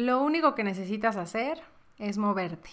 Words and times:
Lo 0.00 0.22
único 0.22 0.54
que 0.54 0.64
necesitas 0.64 1.18
hacer 1.18 1.60
es 1.98 2.16
moverte. 2.16 2.70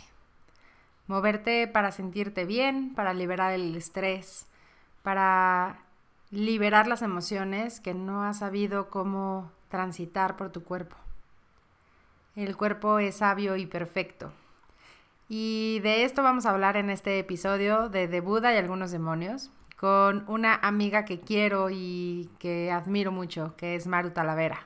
Moverte 1.08 1.68
para 1.68 1.92
sentirte 1.92 2.46
bien, 2.46 2.96
para 2.96 3.14
liberar 3.14 3.52
el 3.52 3.76
estrés, 3.76 4.48
para 5.04 5.80
liberar 6.32 6.88
las 6.88 7.02
emociones 7.02 7.82
que 7.82 7.94
no 7.94 8.24
has 8.24 8.40
sabido 8.40 8.90
cómo 8.90 9.52
transitar 9.68 10.38
por 10.38 10.54
tu 10.54 10.64
cuerpo. 10.64 10.96
El 12.38 12.56
cuerpo 12.56 12.98
es 13.00 13.18
sabio 13.18 13.58
y 13.58 13.66
perfecto. 13.66 14.32
Y 15.28 15.82
de 15.84 16.06
esto 16.06 16.24
vamos 16.24 16.46
a 16.46 16.52
hablar 16.52 16.78
en 16.78 16.90
este 16.90 17.20
episodio 17.20 17.90
de 17.90 18.08
De 18.08 18.22
Buda 18.22 18.54
y 18.54 18.58
algunos 18.58 18.92
demonios 18.92 19.52
con 19.78 20.24
una 20.30 20.56
amiga 20.56 21.04
que 21.04 21.20
quiero 21.20 21.70
y 21.72 22.30
que 22.40 22.72
admiro 22.72 23.12
mucho, 23.12 23.54
que 23.58 23.76
es 23.76 23.86
Maru 23.86 24.12
Talavera. 24.12 24.66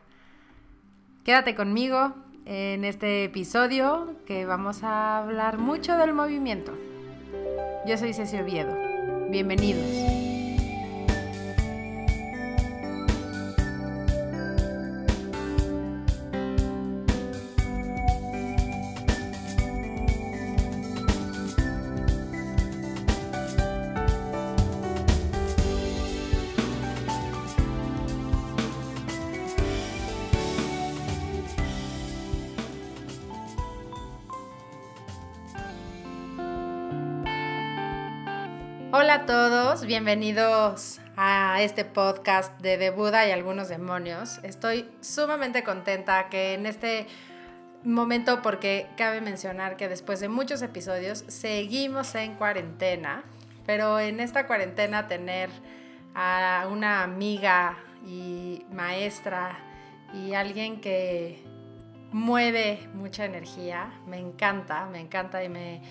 Quédate 1.25 1.55
conmigo 1.55 2.13
en 2.45 2.83
este 2.83 3.23
episodio 3.25 4.15
que 4.25 4.45
vamos 4.45 4.83
a 4.83 5.17
hablar 5.19 5.57
mucho 5.57 5.97
del 5.97 6.13
movimiento. 6.13 6.73
Yo 7.85 7.97
soy 7.97 8.13
Ceci 8.13 8.37
Oviedo. 8.37 8.75
Bienvenidos. 9.29 10.20
Bienvenidos 39.91 41.01
a 41.17 41.61
este 41.61 41.83
podcast 41.83 42.57
de 42.61 42.77
De 42.77 42.91
Buda 42.91 43.27
y 43.27 43.31
algunos 43.31 43.67
demonios. 43.67 44.39
Estoy 44.41 44.89
sumamente 45.01 45.65
contenta 45.65 46.29
que 46.29 46.53
en 46.53 46.65
este 46.65 47.07
momento, 47.83 48.41
porque 48.41 48.87
cabe 48.95 49.19
mencionar 49.19 49.75
que 49.75 49.89
después 49.89 50.21
de 50.21 50.29
muchos 50.29 50.61
episodios 50.61 51.25
seguimos 51.27 52.15
en 52.15 52.35
cuarentena, 52.35 53.25
pero 53.65 53.99
en 53.99 54.21
esta 54.21 54.47
cuarentena 54.47 55.09
tener 55.09 55.49
a 56.15 56.69
una 56.71 57.03
amiga 57.03 57.75
y 58.07 58.63
maestra 58.71 59.59
y 60.13 60.35
alguien 60.35 60.79
que 60.79 61.43
mueve 62.13 62.87
mucha 62.93 63.25
energía, 63.25 63.91
me 64.07 64.19
encanta, 64.19 64.85
me 64.85 65.01
encanta 65.01 65.43
y 65.43 65.49
me 65.49 65.81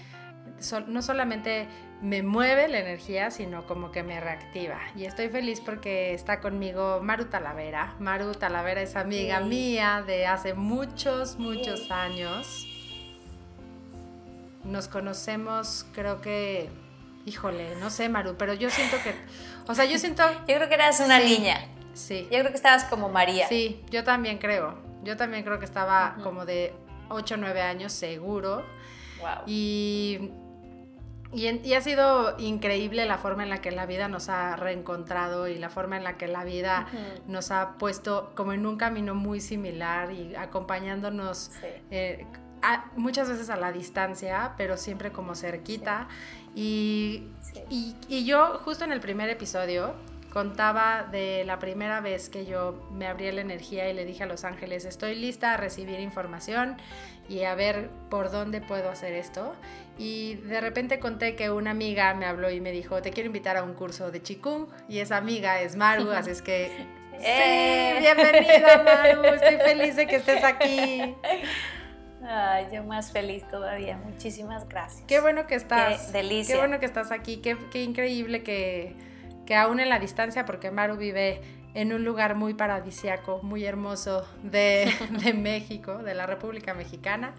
no 0.86 1.02
solamente 1.02 1.68
me 2.02 2.22
mueve 2.22 2.68
la 2.68 2.78
energía, 2.78 3.30
sino 3.30 3.66
como 3.66 3.90
que 3.90 4.02
me 4.02 4.20
reactiva. 4.20 4.78
Y 4.96 5.04
estoy 5.04 5.28
feliz 5.28 5.60
porque 5.60 6.14
está 6.14 6.40
conmigo 6.40 7.00
Maru 7.02 7.26
Talavera. 7.26 7.94
Maru 7.98 8.32
Talavera 8.32 8.80
es 8.80 8.96
amiga 8.96 9.40
mía 9.40 10.02
de 10.06 10.26
hace 10.26 10.54
muchos, 10.54 11.38
muchos 11.38 11.90
años. 11.90 12.66
Nos 14.64 14.88
conocemos, 14.88 15.86
creo 15.92 16.20
que, 16.20 16.70
híjole, 17.26 17.76
no 17.76 17.90
sé, 17.90 18.08
Maru, 18.08 18.36
pero 18.36 18.54
yo 18.54 18.70
siento 18.70 18.96
que, 19.02 19.14
o 19.66 19.74
sea, 19.74 19.84
yo 19.84 19.98
siento... 19.98 20.22
yo 20.48 20.56
creo 20.56 20.68
que 20.68 20.74
eras 20.74 21.00
una 21.00 21.18
niña. 21.18 21.66
Sí. 21.92 22.28
Yo 22.30 22.38
creo 22.38 22.50
que 22.50 22.56
estabas 22.56 22.84
como 22.84 23.08
María. 23.08 23.46
Sí, 23.48 23.82
yo 23.90 24.04
también 24.04 24.38
creo. 24.38 24.78
Yo 25.02 25.16
también 25.16 25.44
creo 25.44 25.58
que 25.58 25.64
estaba 25.64 26.16
como 26.22 26.44
de 26.46 26.74
8 27.08 27.34
o 27.34 27.38
9 27.38 27.60
años 27.62 27.92
seguro. 27.92 28.64
Wow. 29.20 29.44
Y 29.46 30.30
y, 31.32 31.74
ha 31.74 31.80
sido 31.80 32.36
increíble 32.38 33.06
la 33.06 33.18
forma 33.18 33.44
en 33.44 33.50
la 33.50 33.60
que 33.60 33.70
la 33.70 33.86
vida 33.86 34.08
nos 34.08 34.28
ha 34.28 34.56
reencontrado 34.56 35.46
y 35.46 35.58
la 35.58 35.70
forma 35.70 35.96
en 35.96 36.04
la 36.04 36.16
que 36.16 36.26
la 36.26 36.44
vida 36.44 36.88
nos 37.26 37.50
ha 37.52 37.78
puesto 37.78 38.32
como 38.34 38.52
en 38.52 38.66
un 38.66 38.76
camino 38.76 39.14
muy 39.14 39.40
similar 39.40 40.12
y 40.12 40.34
acompañándonos 40.34 41.52
eh, 41.90 42.26
muchas 42.96 43.28
veces 43.28 43.48
a 43.48 43.56
la 43.56 43.70
distancia, 43.70 44.54
pero 44.56 44.76
siempre 44.76 45.12
como 45.12 45.34
cerquita. 45.34 46.08
Y, 46.54 47.28
y, 47.68 48.24
yo 48.24 48.60
justo 48.64 48.84
en 48.84 48.90
el 48.90 49.00
primer 49.00 49.30
episodio 49.30 49.94
contaba 50.30 51.08
de 51.10 51.44
la 51.44 51.58
primera 51.58 52.00
vez 52.00 52.28
que 52.28 52.46
yo 52.46 52.88
me 52.92 53.06
abrí 53.06 53.30
la 53.32 53.40
energía 53.40 53.88
y 53.90 53.94
le 53.94 54.04
dije 54.04 54.22
a 54.22 54.26
Los 54.26 54.44
Ángeles, 54.44 54.84
estoy 54.84 55.16
lista 55.16 55.54
a 55.54 55.56
recibir 55.56 56.00
información 56.00 56.76
y 57.28 57.42
a 57.42 57.54
ver 57.54 57.90
por 58.08 58.30
dónde 58.30 58.60
puedo 58.60 58.90
hacer 58.90 59.12
esto. 59.12 59.54
Y 59.98 60.36
de 60.36 60.60
repente 60.60 60.98
conté 60.98 61.36
que 61.36 61.50
una 61.50 61.72
amiga 61.72 62.14
me 62.14 62.26
habló 62.26 62.50
y 62.50 62.60
me 62.60 62.72
dijo, 62.72 63.02
te 63.02 63.10
quiero 63.10 63.26
invitar 63.26 63.56
a 63.56 63.62
un 63.62 63.74
curso 63.74 64.10
de 64.10 64.22
Qigong 64.22 64.68
y 64.88 65.00
esa 65.00 65.16
amiga 65.16 65.60
es 65.60 65.76
Maru, 65.76 66.10
así 66.12 66.30
es 66.30 66.42
que... 66.42 66.70
¡Eh! 67.22 67.96
Sí, 67.96 68.02
bienvenida 68.02 68.82
Maru, 68.82 69.24
estoy 69.34 69.56
feliz 69.58 69.96
de 69.96 70.06
que 70.06 70.16
estés 70.16 70.42
aquí. 70.42 71.14
Ay, 72.22 72.66
yo 72.72 72.84
más 72.84 73.12
feliz 73.12 73.46
todavía. 73.48 73.96
Muchísimas 73.96 74.68
gracias. 74.68 75.04
Qué 75.06 75.20
bueno 75.20 75.46
que 75.46 75.54
estás. 75.54 76.06
Qué 76.06 76.12
delicia. 76.12 76.54
Qué 76.54 76.60
bueno 76.60 76.78
que 76.78 76.86
estás 76.86 77.10
aquí. 77.10 77.38
Qué, 77.38 77.56
qué 77.72 77.82
increíble 77.82 78.42
que, 78.42 78.94
que 79.46 79.56
aún 79.56 79.80
en 79.80 79.88
la 79.88 79.98
distancia, 79.98 80.44
porque 80.44 80.70
Maru 80.70 80.96
vive 80.96 81.40
en 81.74 81.92
un 81.92 82.04
lugar 82.04 82.34
muy 82.34 82.54
paradisiaco, 82.54 83.40
muy 83.42 83.64
hermoso 83.64 84.26
de, 84.42 84.92
México, 85.34 85.98
de 85.98 86.14
la 86.14 86.26
República 86.26 86.74
Mexicana, 86.74 87.34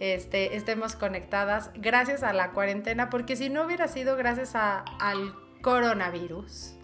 este, 0.00 0.56
estemos 0.56 0.96
conectadas 0.96 1.70
gracias 1.74 2.22
a 2.22 2.32
la 2.32 2.50
cuarentena, 2.50 3.10
porque 3.10 3.36
si 3.36 3.48
no 3.48 3.64
hubiera 3.64 3.88
sido 3.88 4.16
gracias 4.16 4.54
al 4.54 5.34
coronavirus, 5.62 6.74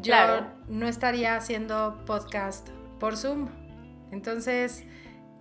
yo 0.00 0.46
no 0.68 0.88
estaría 0.88 1.36
haciendo 1.36 2.02
podcast 2.06 2.68
por 2.98 3.16
Zoom. 3.16 3.48
Entonces, 4.10 4.84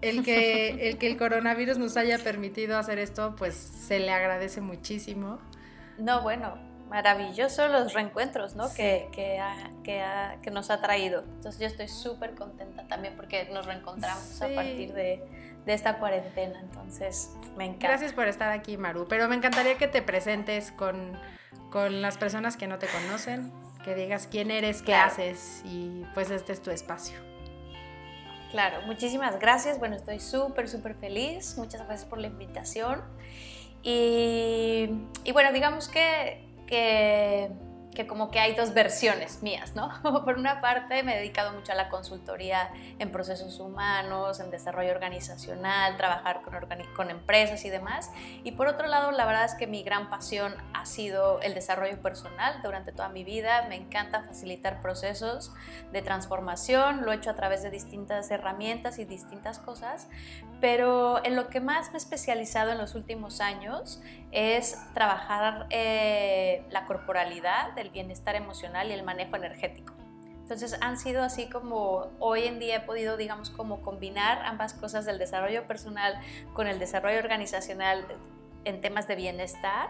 el 0.01 0.23
que, 0.23 0.69
el 0.89 0.97
que 0.97 1.07
el 1.07 1.17
coronavirus 1.17 1.77
nos 1.77 1.97
haya 1.97 2.19
permitido 2.19 2.77
hacer 2.77 2.99
esto, 2.99 3.35
pues 3.37 3.55
se 3.55 3.99
le 3.99 4.11
agradece 4.11 4.61
muchísimo. 4.61 5.39
No, 5.97 6.21
bueno, 6.21 6.57
maravilloso 6.93 7.67
los 7.69 7.91
reencuentros 7.93 8.55
¿no? 8.55 8.71
que, 8.71 9.09
que, 9.11 9.41
que, 10.43 10.51
nos 10.51 10.69
ha 10.69 10.79
traído. 10.79 11.23
Entonces 11.37 11.59
yo 11.59 11.65
estoy 11.65 11.87
súper 11.87 12.35
contenta 12.35 12.87
también 12.87 13.15
porque 13.15 13.49
nos 13.51 13.65
reencontramos 13.65 14.39
a 14.43 14.47
partir 14.53 14.93
de, 14.93 15.23
de, 15.65 15.73
esta 15.73 15.97
cuarentena. 15.97 16.59
Entonces 16.59 17.31
me 17.57 17.65
encanta. 17.65 17.87
Gracias 17.87 18.13
por 18.13 18.27
estar 18.27 18.51
aquí, 18.51 18.77
Maru. 18.77 19.07
Pero 19.09 19.27
me 19.27 19.33
encantaría 19.33 19.75
que 19.75 19.87
te 19.87 20.03
presentes 20.03 20.71
con, 20.71 21.19
con 21.71 22.03
las 22.03 22.19
personas 22.19 22.57
que 22.57 22.67
no 22.67 22.77
te 22.77 22.85
conocen, 22.85 23.51
que 23.83 23.95
digas 23.95 24.27
quién 24.29 24.51
eres, 24.51 24.83
qué 24.83 24.93
haces 24.93 25.63
y 25.65 26.05
pues 26.13 26.29
este 26.29 26.53
es 26.53 26.61
tu 26.61 26.69
espacio. 26.69 27.17
Claro, 28.51 28.83
muchísimas 28.85 29.39
gracias. 29.39 29.79
Bueno, 29.79 29.95
estoy 29.95 30.19
súper, 30.19 30.69
súper 30.69 30.93
feliz. 30.93 31.57
Muchas 31.57 31.83
gracias 31.87 32.07
por 32.07 32.19
la 32.19 32.27
invitación. 32.27 33.01
Y, 33.81 34.91
y 35.23 35.31
bueno, 35.31 35.51
digamos 35.51 35.87
que 35.87 36.52
que, 36.73 37.49
que 37.93 38.07
como 38.07 38.31
que 38.31 38.39
hay 38.39 38.53
dos 38.55 38.73
versiones 38.73 39.43
mías, 39.43 39.75
¿no? 39.75 39.89
Por 40.25 40.37
una 40.37 40.61
parte 40.61 41.03
me 41.03 41.15
he 41.15 41.17
dedicado 41.17 41.53
mucho 41.53 41.71
a 41.71 41.75
la 41.75 41.89
consultoría 41.89 42.71
en 42.99 43.11
procesos 43.11 43.59
humanos, 43.59 44.39
en 44.39 44.49
desarrollo 44.51 44.91
organizacional, 44.91 45.97
trabajar 45.97 46.41
con, 46.41 46.53
con 46.95 47.09
empresas 47.09 47.65
y 47.65 47.69
demás. 47.69 48.11
Y 48.43 48.53
por 48.53 48.67
otro 48.67 48.87
lado, 48.87 49.11
la 49.11 49.25
verdad 49.25 49.45
es 49.45 49.55
que 49.55 49.67
mi 49.67 49.83
gran 49.83 50.09
pasión 50.09 50.55
ha 50.73 50.85
sido 50.85 51.41
el 51.41 51.53
desarrollo 51.53 52.01
personal 52.01 52.61
durante 52.63 52.91
toda 52.91 53.09
mi 53.09 53.23
vida. 53.23 53.65
Me 53.69 53.75
encanta 53.75 54.23
facilitar 54.23 54.81
procesos 54.81 55.51
de 55.91 56.01
transformación, 56.01 57.05
lo 57.05 57.11
he 57.11 57.15
hecho 57.15 57.29
a 57.29 57.35
través 57.35 57.63
de 57.63 57.69
distintas 57.69 58.29
herramientas 58.31 58.99
y 58.99 59.05
distintas 59.05 59.59
cosas, 59.59 60.07
pero 60.59 61.23
en 61.25 61.35
lo 61.35 61.49
que 61.49 61.59
más 61.59 61.89
me 61.89 61.95
he 61.95 61.97
especializado 61.97 62.71
en 62.71 62.77
los 62.77 62.95
últimos 62.95 63.41
años 63.41 64.01
es 64.31 64.77
trabajar 64.93 65.67
eh, 65.69 66.65
la 66.69 66.85
corporalidad, 66.85 67.73
el 67.83 67.91
bienestar 67.91 68.35
emocional 68.35 68.89
y 68.89 68.93
el 68.93 69.03
manejo 69.03 69.35
energético. 69.35 69.93
Entonces 70.41 70.77
han 70.81 70.97
sido 70.97 71.23
así 71.23 71.49
como 71.49 72.11
hoy 72.19 72.43
en 72.43 72.59
día 72.59 72.77
he 72.77 72.79
podido, 72.81 73.15
digamos, 73.15 73.49
como 73.49 73.81
combinar 73.81 74.43
ambas 74.45 74.73
cosas 74.73 75.05
del 75.05 75.17
desarrollo 75.17 75.67
personal 75.67 76.19
con 76.53 76.67
el 76.67 76.79
desarrollo 76.79 77.19
organizacional 77.19 78.05
en 78.65 78.81
temas 78.81 79.07
de 79.07 79.15
bienestar, 79.15 79.89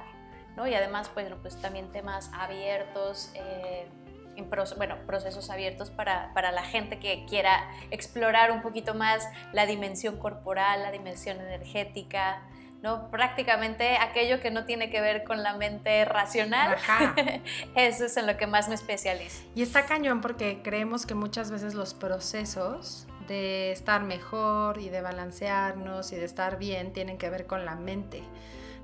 ¿no? 0.56 0.68
Y 0.68 0.76
además, 0.76 1.10
pues, 1.10 1.28
pues 1.42 1.60
también 1.60 1.92
temas 1.92 2.30
abiertos, 2.34 3.32
eh, 3.34 3.88
en 4.36 4.50
bueno, 4.78 4.98
procesos 5.06 5.50
abiertos 5.50 5.92
para, 5.92 6.32
para, 6.34 6.52
la 6.52 6.64
gente 6.64 7.00
que 7.00 7.26
quiera 7.26 7.70
explorar 7.92 8.52
un 8.52 8.62
poquito 8.62 8.94
más 8.94 9.28
la 9.52 9.66
dimensión 9.66 10.18
corporal, 10.18 10.82
la 10.82 10.92
dimensión 10.92 11.40
energética, 11.40 12.42
¿no? 12.84 13.10
Prácticamente 13.10 13.96
aquello 13.96 14.42
que 14.42 14.52
no 14.52 14.66
tiene 14.66 14.90
que 14.90 15.00
ver 15.00 15.24
con 15.24 15.42
la 15.42 15.56
mente 15.56 16.04
racional. 16.04 16.76
Eso 17.76 18.06
es 18.06 18.18
en 18.18 18.28
lo 18.28 18.36
que 18.36 18.46
más 18.46 18.68
me 18.68 18.76
especializo. 18.76 19.42
Y 19.56 19.62
está 19.62 19.86
cañón 19.86 20.20
porque 20.20 20.60
creemos 20.62 21.06
que 21.06 21.16
muchas 21.16 21.50
veces 21.50 21.74
los 21.74 21.94
procesos 21.94 23.08
de 23.28 23.72
estar 23.72 24.04
mejor 24.04 24.80
y 24.80 24.90
de 24.90 25.02
balancearnos 25.02 26.12
y 26.12 26.18
de 26.18 26.26
estar 26.26 26.60
bien 26.60 26.92
tienen 26.92 27.18
que 27.18 27.30
ver 27.30 27.48
con 27.48 27.64
la 27.64 27.76
mente. 27.76 28.22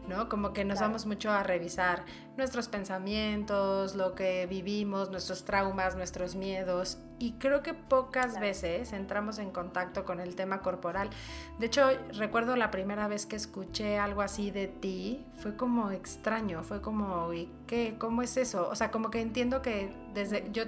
¿No? 0.08 0.30
Como 0.30 0.54
que 0.54 0.66
nos 0.66 0.80
vamos 0.80 1.06
mucho 1.06 1.32
a 1.32 1.44
revisar 1.44 2.06
nuestros 2.38 2.68
pensamientos, 2.68 3.96
lo 3.96 4.16
que 4.16 4.48
vivimos, 4.48 5.12
nuestros 5.12 5.46
traumas, 5.46 5.96
nuestros 5.96 6.36
miedos. 6.36 6.98
Y 7.20 7.34
creo 7.34 7.62
que 7.62 7.74
pocas 7.74 8.40
veces 8.40 8.94
entramos 8.94 9.40
en 9.40 9.52
contacto 9.52 10.06
con 10.06 10.20
el 10.20 10.36
tema 10.36 10.62
corporal. 10.62 11.10
De 11.60 11.68
hecho, 11.68 11.90
recuerdo 12.14 12.56
la 12.56 12.72
primera 12.72 13.08
vez 13.08 13.26
que 13.26 13.36
escuché 13.36 14.00
algo 14.00 14.22
así 14.22 14.52
de 14.52 14.68
ti, 14.68 15.26
fue 15.36 15.56
como 15.56 15.92
extraño, 15.92 16.64
fue 16.64 16.82
como, 16.82 17.34
¿y 17.34 17.52
qué? 17.68 17.96
¿Cómo 18.00 18.22
es 18.22 18.38
eso? 18.38 18.70
O 18.70 18.76
sea, 18.76 18.90
como 18.92 19.12
que 19.12 19.22
entiendo 19.22 19.62
que 19.62 19.94
desde 20.14 20.50
yo 20.52 20.64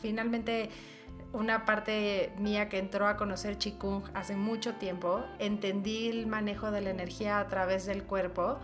finalmente 0.00 0.70
una 1.36 1.66
parte 1.66 2.32
mía 2.38 2.68
que 2.70 2.78
entró 2.78 3.06
a 3.06 3.16
conocer 3.16 3.58
Qigong 3.58 4.04
hace 4.14 4.36
mucho 4.36 4.74
tiempo, 4.74 5.22
entendí 5.38 6.08
el 6.08 6.26
manejo 6.26 6.70
de 6.70 6.80
la 6.80 6.90
energía 6.90 7.38
a 7.38 7.46
través 7.46 7.84
del 7.84 8.04
cuerpo, 8.04 8.58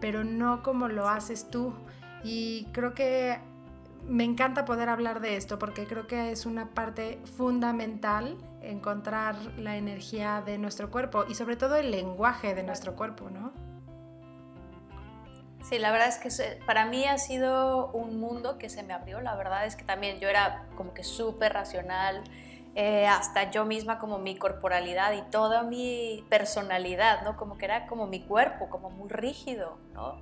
pero 0.00 0.24
no 0.24 0.62
como 0.62 0.88
lo 0.88 1.08
haces 1.08 1.48
tú. 1.50 1.72
Y 2.24 2.66
creo 2.72 2.94
que 2.94 3.38
me 4.08 4.24
encanta 4.24 4.64
poder 4.64 4.88
hablar 4.88 5.20
de 5.20 5.36
esto 5.36 5.58
porque 5.58 5.86
creo 5.86 6.08
que 6.08 6.32
es 6.32 6.46
una 6.46 6.70
parte 6.70 7.20
fundamental 7.36 8.36
encontrar 8.60 9.36
la 9.58 9.76
energía 9.76 10.42
de 10.44 10.58
nuestro 10.58 10.90
cuerpo 10.90 11.24
y 11.28 11.34
sobre 11.36 11.56
todo 11.56 11.76
el 11.76 11.92
lenguaje 11.92 12.54
de 12.56 12.64
nuestro 12.64 12.96
cuerpo, 12.96 13.30
¿no? 13.30 13.52
Sí, 15.68 15.80
la 15.80 15.90
verdad 15.90 16.06
es 16.06 16.18
que 16.18 16.60
para 16.64 16.86
mí 16.86 17.06
ha 17.06 17.18
sido 17.18 17.90
un 17.90 18.20
mundo 18.20 18.56
que 18.56 18.68
se 18.68 18.84
me 18.84 18.92
abrió. 18.92 19.20
La 19.20 19.34
verdad 19.34 19.66
es 19.66 19.74
que 19.74 19.82
también 19.82 20.20
yo 20.20 20.28
era 20.28 20.64
como 20.76 20.94
que 20.94 21.02
súper 21.02 21.54
racional, 21.54 22.22
eh, 22.76 23.08
hasta 23.08 23.50
yo 23.50 23.64
misma 23.64 23.98
como 23.98 24.18
mi 24.18 24.36
corporalidad 24.36 25.12
y 25.14 25.22
toda 25.22 25.64
mi 25.64 26.24
personalidad, 26.28 27.22
¿no? 27.24 27.36
Como 27.36 27.58
que 27.58 27.64
era 27.64 27.86
como 27.88 28.06
mi 28.06 28.20
cuerpo, 28.20 28.68
como 28.70 28.90
muy 28.90 29.08
rígido, 29.08 29.76
¿no? 29.92 30.20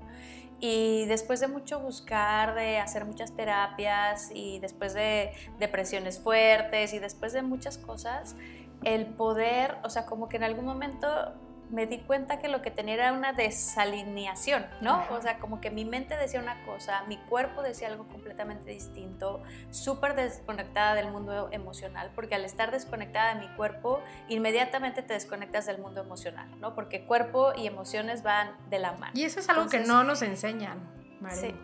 Y 0.60 1.04
después 1.08 1.40
de 1.40 1.48
mucho 1.48 1.78
buscar, 1.78 2.54
de 2.54 2.78
hacer 2.78 3.04
muchas 3.04 3.36
terapias 3.36 4.30
y 4.32 4.60
después 4.60 4.94
de 4.94 5.30
depresiones 5.58 6.18
fuertes 6.18 6.94
y 6.94 7.00
después 7.00 7.34
de 7.34 7.42
muchas 7.42 7.76
cosas, 7.76 8.34
el 8.82 9.04
poder, 9.04 9.76
o 9.82 9.90
sea, 9.90 10.06
como 10.06 10.30
que 10.30 10.38
en 10.38 10.44
algún 10.44 10.64
momento 10.64 11.34
me 11.70 11.86
di 11.86 11.98
cuenta 11.98 12.38
que 12.38 12.48
lo 12.48 12.62
que 12.62 12.70
tenía 12.70 12.94
era 12.94 13.12
una 13.12 13.32
desalineación, 13.32 14.66
¿no? 14.80 15.04
O 15.10 15.20
sea, 15.20 15.38
como 15.38 15.60
que 15.60 15.70
mi 15.70 15.84
mente 15.84 16.16
decía 16.16 16.40
una 16.40 16.64
cosa, 16.64 17.04
mi 17.08 17.16
cuerpo 17.16 17.62
decía 17.62 17.88
algo 17.88 18.06
completamente 18.08 18.70
distinto, 18.70 19.42
súper 19.70 20.14
desconectada 20.14 20.94
del 20.94 21.10
mundo 21.10 21.48
emocional, 21.52 22.10
porque 22.14 22.34
al 22.34 22.44
estar 22.44 22.70
desconectada 22.70 23.34
de 23.34 23.40
mi 23.40 23.48
cuerpo, 23.56 24.00
inmediatamente 24.28 25.02
te 25.02 25.14
desconectas 25.14 25.66
del 25.66 25.78
mundo 25.78 26.00
emocional, 26.00 26.48
¿no? 26.60 26.74
Porque 26.74 27.04
cuerpo 27.04 27.52
y 27.56 27.66
emociones 27.66 28.22
van 28.22 28.56
de 28.70 28.78
la 28.78 28.92
mano. 28.92 29.12
Y 29.14 29.24
eso 29.24 29.40
es 29.40 29.48
algo 29.48 29.68
que 29.68 29.80
no 29.80 30.04
nos 30.04 30.22
enseñan, 30.22 30.80
María. 31.20 31.40
Sí. 31.40 31.54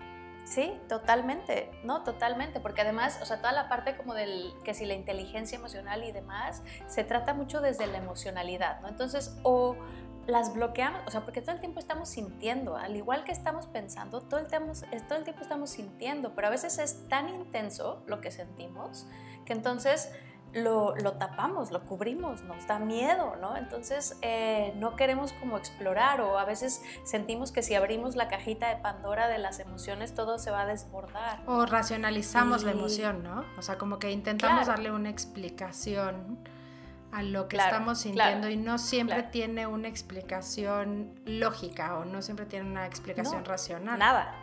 Sí, 0.51 0.77
totalmente, 0.89 1.71
¿no? 1.85 2.03
Totalmente, 2.03 2.59
porque 2.59 2.81
además, 2.81 3.21
o 3.23 3.25
sea, 3.25 3.37
toda 3.37 3.53
la 3.53 3.69
parte 3.69 3.97
como 3.97 4.15
del, 4.15 4.53
que 4.65 4.75
si 4.75 4.85
la 4.85 4.95
inteligencia 4.95 5.57
emocional 5.57 6.03
y 6.03 6.11
demás, 6.11 6.65
se 6.89 7.05
trata 7.05 7.35
mucho 7.35 7.61
desde 7.61 7.87
la 7.87 7.99
emocionalidad, 7.99 8.81
¿no? 8.81 8.89
Entonces, 8.89 9.39
o 9.45 9.77
las 10.27 10.53
bloqueamos, 10.53 11.03
o 11.07 11.11
sea, 11.13 11.21
porque 11.21 11.41
todo 11.41 11.53
el 11.53 11.61
tiempo 11.61 11.79
estamos 11.79 12.09
sintiendo, 12.09 12.77
al 12.77 12.97
igual 12.97 13.23
que 13.23 13.31
estamos 13.31 13.69
pensando, 13.69 14.23
todo 14.23 14.41
el, 14.41 14.49
tiempo, 14.49 14.73
todo 15.07 15.19
el 15.19 15.25
tiempo 15.25 15.41
estamos 15.41 15.71
sintiendo, 15.71 16.35
pero 16.35 16.49
a 16.49 16.51
veces 16.51 16.81
es 16.81 17.07
tan 17.07 17.29
intenso 17.29 18.03
lo 18.07 18.21
que 18.21 18.33
sentimos 18.33 19.07
que 19.45 19.53
entonces 19.53 20.11
lo, 20.53 20.95
tapamos, 21.19 21.71
lo 21.71 21.85
cubrimos, 21.85 22.43
nos 22.43 22.67
da 22.67 22.79
miedo, 22.79 23.37
¿no? 23.41 23.57
Entonces 23.57 24.19
eh, 24.23 24.73
no 24.77 24.97
queremos 24.97 25.33
como 25.35 25.57
explorar 25.57 26.21
o 26.21 26.39
a 26.39 26.45
veces 26.45 26.83
sentimos 27.05 27.53
que 27.53 27.63
si 27.63 27.75
abrimos 27.75 28.17
la 28.17 28.29
cajita 28.29 28.69
de 28.69 28.77
Pandora 28.77 29.29
de 29.29 29.39
las 29.39 29.61
emociones 29.61 30.15
todo 30.15 30.39
se 30.39 30.51
va 30.51 30.63
a 30.63 30.67
desbordar. 30.67 31.43
O 31.47 31.67
racionalizamos 31.67 32.65
la 32.65 32.73
emoción, 32.73 33.23
¿no? 33.23 33.45
O 33.59 33.63
sea, 33.63 33.79
como 33.79 33.99
que 33.99 34.11
intentamos 34.11 34.67
darle 34.67 34.91
una 34.91 35.11
explicación 35.11 36.39
a 37.13 37.23
lo 37.23 37.49
que 37.49 37.57
estamos 37.57 38.01
sintiendo 38.01 38.49
y 38.49 38.57
no 38.57 38.79
siempre 38.79 39.23
tiene 39.25 39.67
una 39.67 39.89
explicación 39.89 41.13
lógica 41.25 41.97
o 41.99 42.05
no 42.05 42.23
siempre 42.23 42.47
tiene 42.47 42.69
una 42.71 42.87
explicación 42.87 43.45
racional. 43.45 43.99
Nada. 43.99 44.35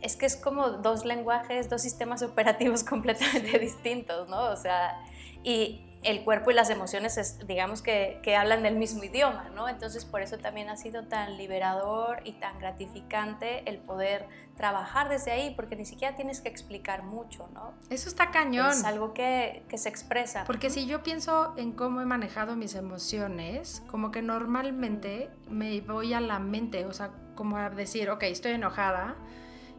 Es 0.00 0.14
que 0.14 0.26
es 0.26 0.36
como 0.36 0.68
dos 0.70 1.04
lenguajes, 1.04 1.68
dos 1.68 1.82
sistemas 1.82 2.22
operativos 2.22 2.84
completamente 2.84 3.58
distintos, 3.58 4.28
¿no? 4.28 4.44
O 4.44 4.56
sea, 4.56 4.96
y 5.42 5.84
el 6.02 6.22
cuerpo 6.22 6.50
y 6.50 6.54
las 6.54 6.70
emociones, 6.70 7.38
digamos 7.46 7.82
que, 7.82 8.20
que, 8.22 8.36
hablan 8.36 8.62
del 8.62 8.76
mismo 8.76 9.02
idioma, 9.02 9.50
¿no? 9.54 9.68
Entonces 9.68 10.04
por 10.04 10.22
eso 10.22 10.38
también 10.38 10.68
ha 10.68 10.76
sido 10.76 11.04
tan 11.04 11.36
liberador 11.36 12.20
y 12.24 12.32
tan 12.32 12.58
gratificante 12.58 13.68
el 13.68 13.78
poder 13.78 14.26
trabajar 14.56 15.08
desde 15.08 15.32
ahí, 15.32 15.52
porque 15.56 15.74
ni 15.76 15.84
siquiera 15.84 16.14
tienes 16.14 16.40
que 16.40 16.48
explicar 16.48 17.02
mucho, 17.02 17.48
¿no? 17.52 17.74
Eso 17.90 18.08
está 18.08 18.30
cañón. 18.30 18.70
Es 18.70 18.84
algo 18.84 19.12
que, 19.12 19.64
que 19.68 19.76
se 19.76 19.88
expresa. 19.88 20.44
Porque 20.44 20.70
si 20.70 20.86
yo 20.86 21.02
pienso 21.02 21.54
en 21.56 21.72
cómo 21.72 22.00
he 22.00 22.06
manejado 22.06 22.54
mis 22.54 22.74
emociones, 22.74 23.82
como 23.88 24.10
que 24.10 24.22
normalmente 24.22 25.30
me 25.48 25.80
voy 25.80 26.14
a 26.14 26.20
la 26.20 26.38
mente, 26.38 26.86
o 26.86 26.92
sea, 26.92 27.10
como 27.34 27.56
a 27.56 27.70
decir, 27.70 28.10
ok, 28.10 28.22
estoy 28.24 28.52
enojada, 28.52 29.16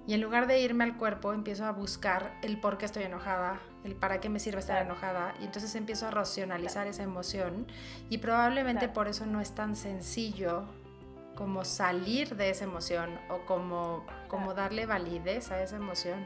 y 0.05 0.15
en 0.15 0.21
lugar 0.21 0.47
de 0.47 0.59
irme 0.59 0.83
al 0.83 0.97
cuerpo, 0.97 1.33
empiezo 1.33 1.65
a 1.65 1.71
buscar 1.71 2.33
el 2.41 2.59
por 2.59 2.77
qué 2.77 2.85
estoy 2.85 3.03
enojada, 3.03 3.59
el 3.83 3.95
para 3.95 4.19
qué 4.19 4.29
me 4.29 4.39
sirve 4.39 4.59
estar 4.59 4.81
enojada. 4.81 5.33
Y 5.39 5.45
entonces 5.45 5.73
empiezo 5.75 6.07
a 6.07 6.11
racionalizar 6.11 6.87
esa 6.87 7.03
emoción. 7.03 7.67
Y 8.09 8.19
probablemente 8.19 8.89
por 8.89 9.07
eso 9.07 9.25
no 9.25 9.41
es 9.41 9.53
tan 9.55 9.75
sencillo 9.75 10.65
como 11.35 11.63
salir 11.63 12.35
de 12.35 12.49
esa 12.49 12.65
emoción 12.65 13.17
o 13.29 13.45
como, 13.45 14.05
como 14.27 14.53
darle 14.53 14.85
validez 14.85 15.51
a 15.51 15.63
esa 15.63 15.77
emoción. 15.77 16.25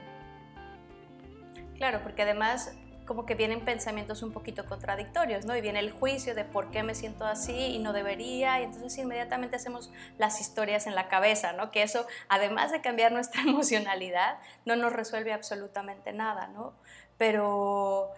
Claro, 1.78 2.02
porque 2.02 2.24
además 2.24 2.76
como 3.06 3.26
que 3.26 3.36
vienen 3.36 3.66
pensamientos 3.66 4.24
un 4.24 4.32
poquito 4.32 4.66
contradictorios, 4.66 5.46
¿no? 5.46 5.56
Y 5.56 5.62
viene 5.62 5.80
el 5.80 5.92
juicio 5.92 6.36
de 6.36 6.46
por 6.46 6.72
qué 6.72 6.84
me 6.84 6.96
siento 6.96 7.26
así 7.26 7.54
y 7.54 7.80
no 7.80 7.94
debería, 7.94 8.62
y 8.62 8.64
entonces 8.64 8.98
inmediatamente 8.98 9.56
hacemos 9.56 9.92
las 10.18 10.40
historias 10.40 10.88
en 10.88 10.96
la 10.96 11.10
cabeza, 11.10 11.54
¿no? 11.54 11.72
Que 11.72 11.84
eso, 11.84 12.06
además 12.30 12.72
de 12.72 12.82
cambiar 12.82 13.12
nuestra 13.12 13.42
emocionalidad, 13.48 14.38
no 14.66 14.76
nos 14.76 14.94
resuelve 14.94 15.34
absolutamente 15.34 16.14
nada, 16.14 16.48
¿no? 16.48 16.74
Pero 17.18 18.14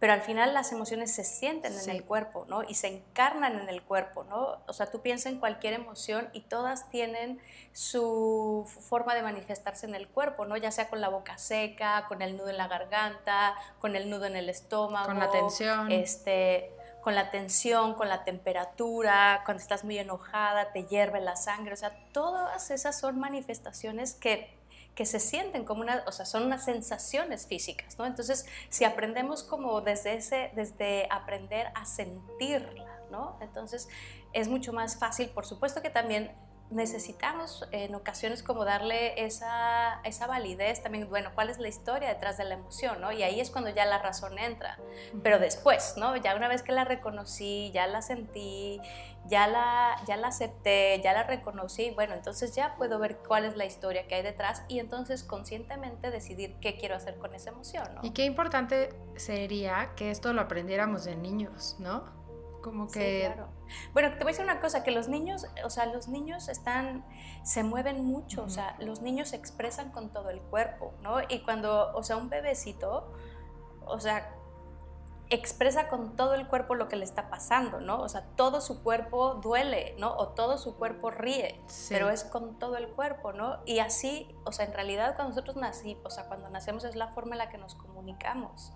pero 0.00 0.12
al 0.12 0.20
final 0.20 0.54
las 0.54 0.70
emociones 0.70 1.12
se 1.12 1.24
sienten 1.24 1.76
en 1.76 1.90
el 1.90 2.04
cuerpo, 2.04 2.46
¿no? 2.48 2.62
Y 2.62 2.74
se 2.74 2.86
encarnan 2.86 3.58
en 3.58 3.68
el 3.68 3.82
cuerpo, 3.82 4.22
¿no? 4.24 4.58
O 4.68 4.72
sea, 4.72 4.86
tú 4.90 5.00
piensas 5.00 5.32
en 5.32 5.40
cualquier 5.40 5.74
emoción 5.74 6.28
y 6.32 6.42
todas 6.42 6.88
tienen 6.88 7.40
su 7.72 8.64
forma 8.80 9.16
de 9.16 9.22
manifestarse 9.22 9.86
en 9.86 9.96
el 9.96 10.06
cuerpo, 10.06 10.46
¿no? 10.46 10.56
Ya 10.56 10.70
sea 10.70 10.88
con 10.88 11.00
la 11.00 11.08
boca 11.08 11.36
seca, 11.36 12.04
con 12.06 12.22
el 12.22 12.36
nudo 12.36 12.48
en 12.48 12.58
la 12.58 12.68
garganta, 12.68 13.56
con 13.80 13.96
el 13.96 14.08
nudo 14.08 14.26
en 14.26 14.36
el 14.36 14.48
estómago. 14.48 15.06
Con 15.06 15.18
la 15.18 15.30
tensión. 15.32 15.90
Este, 15.90 16.70
con 17.00 17.16
la 17.16 17.32
tensión, 17.32 17.94
con 17.94 18.08
la 18.08 18.22
temperatura, 18.22 19.42
cuando 19.44 19.60
estás 19.60 19.82
muy 19.82 19.98
enojada, 19.98 20.70
te 20.72 20.84
hierve 20.84 21.20
la 21.20 21.34
sangre, 21.34 21.72
o 21.72 21.76
sea, 21.76 21.92
todas 22.12 22.70
esas 22.70 23.00
son 23.00 23.18
manifestaciones 23.18 24.14
que 24.14 24.57
que 24.98 25.06
se 25.06 25.20
sienten 25.20 25.64
como 25.64 25.82
una, 25.82 26.02
o 26.08 26.10
sea, 26.10 26.26
son 26.26 26.42
unas 26.42 26.64
sensaciones 26.64 27.46
físicas, 27.46 27.96
¿no? 28.00 28.04
Entonces, 28.04 28.46
si 28.68 28.84
aprendemos 28.84 29.44
como 29.44 29.80
desde 29.80 30.16
ese, 30.16 30.50
desde 30.56 31.06
aprender 31.08 31.68
a 31.76 31.84
sentirla, 31.84 32.98
¿no? 33.08 33.38
Entonces, 33.40 33.88
es 34.32 34.48
mucho 34.48 34.72
más 34.72 34.98
fácil, 34.98 35.28
por 35.28 35.46
supuesto 35.46 35.82
que 35.82 35.90
también 35.90 36.32
necesitamos 36.70 37.66
en 37.70 37.94
ocasiones 37.94 38.42
como 38.42 38.64
darle 38.64 39.24
esa, 39.24 40.00
esa, 40.04 40.26
validez 40.26 40.82
también, 40.82 41.08
bueno, 41.08 41.30
cuál 41.34 41.48
es 41.48 41.58
la 41.58 41.68
historia 41.68 42.08
detrás 42.08 42.36
de 42.36 42.44
la 42.44 42.54
emoción, 42.54 43.00
¿no? 43.00 43.10
Y 43.12 43.22
ahí 43.22 43.40
es 43.40 43.50
cuando 43.50 43.70
ya 43.70 43.86
la 43.86 43.98
razón 43.98 44.38
entra, 44.38 44.78
pero 45.22 45.38
después, 45.38 45.94
¿no? 45.96 46.16
Ya 46.16 46.36
una 46.36 46.48
vez 46.48 46.62
que 46.62 46.72
la 46.72 46.84
reconocí, 46.84 47.70
ya 47.72 47.86
la 47.86 48.02
sentí, 48.02 48.80
ya 49.26 49.46
la, 49.46 49.96
ya 50.06 50.16
la 50.16 50.28
acepté, 50.28 51.00
ya 51.02 51.12
la 51.12 51.22
reconocí, 51.22 51.90
bueno, 51.90 52.14
entonces 52.14 52.54
ya 52.54 52.74
puedo 52.76 52.98
ver 52.98 53.16
cuál 53.16 53.44
es 53.44 53.56
la 53.56 53.64
historia 53.64 54.06
que 54.06 54.16
hay 54.16 54.22
detrás 54.22 54.62
y 54.68 54.78
entonces 54.78 55.24
conscientemente 55.24 56.10
decidir 56.10 56.56
qué 56.60 56.76
quiero 56.76 56.96
hacer 56.96 57.16
con 57.16 57.34
esa 57.34 57.50
emoción, 57.50 57.94
¿no? 57.94 58.00
Y 58.02 58.10
qué 58.10 58.24
importante 58.24 58.90
sería 59.16 59.92
que 59.96 60.10
esto 60.10 60.32
lo 60.32 60.42
aprendiéramos 60.42 61.04
de 61.04 61.16
niños, 61.16 61.76
¿no? 61.78 62.17
Como 62.68 62.88
que... 62.88 63.24
claro. 63.26 63.48
Bueno, 63.92 64.10
te 64.10 64.16
voy 64.16 64.24
a 64.24 64.26
decir 64.28 64.44
una 64.44 64.60
cosa, 64.60 64.82
que 64.82 64.90
los 64.90 65.08
niños, 65.08 65.46
o 65.64 65.70
sea, 65.70 65.86
los 65.86 66.08
niños 66.08 66.48
están, 66.48 67.04
se 67.42 67.62
mueven 67.62 68.04
mucho, 68.04 68.44
o 68.44 68.48
sea, 68.48 68.76
los 68.78 69.02
niños 69.02 69.30
se 69.30 69.36
expresan 69.36 69.90
con 69.90 70.12
todo 70.12 70.30
el 70.30 70.40
cuerpo, 70.40 70.94
¿no? 71.02 71.20
Y 71.28 71.40
cuando, 71.40 71.92
o 71.94 72.02
sea, 72.02 72.16
un 72.16 72.28
bebecito, 72.28 73.12
o 73.84 74.00
sea, 74.00 74.34
expresa 75.30 75.88
con 75.88 76.16
todo 76.16 76.34
el 76.34 76.46
cuerpo 76.46 76.74
lo 76.74 76.88
que 76.88 76.96
le 76.96 77.04
está 77.04 77.28
pasando, 77.28 77.80
¿no? 77.80 78.00
O 78.00 78.08
sea, 78.08 78.24
todo 78.36 78.60
su 78.60 78.82
cuerpo 78.82 79.34
duele, 79.34 79.94
¿no? 79.98 80.14
O 80.16 80.28
todo 80.28 80.56
su 80.56 80.76
cuerpo 80.76 81.10
ríe, 81.10 81.60
pero 81.88 82.08
es 82.10 82.24
con 82.24 82.58
todo 82.58 82.76
el 82.76 82.88
cuerpo, 82.88 83.32
¿no? 83.32 83.58
Y 83.66 83.80
así, 83.80 84.34
o 84.44 84.52
sea, 84.52 84.64
en 84.64 84.72
realidad 84.72 85.16
cuando 85.16 85.30
nosotros 85.30 85.56
nacimos, 85.56 86.04
o 86.04 86.10
sea, 86.10 86.24
cuando 86.28 86.48
nacemos 86.48 86.84
es 86.84 86.96
la 86.96 87.08
forma 87.08 87.34
en 87.34 87.38
la 87.38 87.48
que 87.50 87.58
nos 87.58 87.74
comunicamos. 87.74 88.72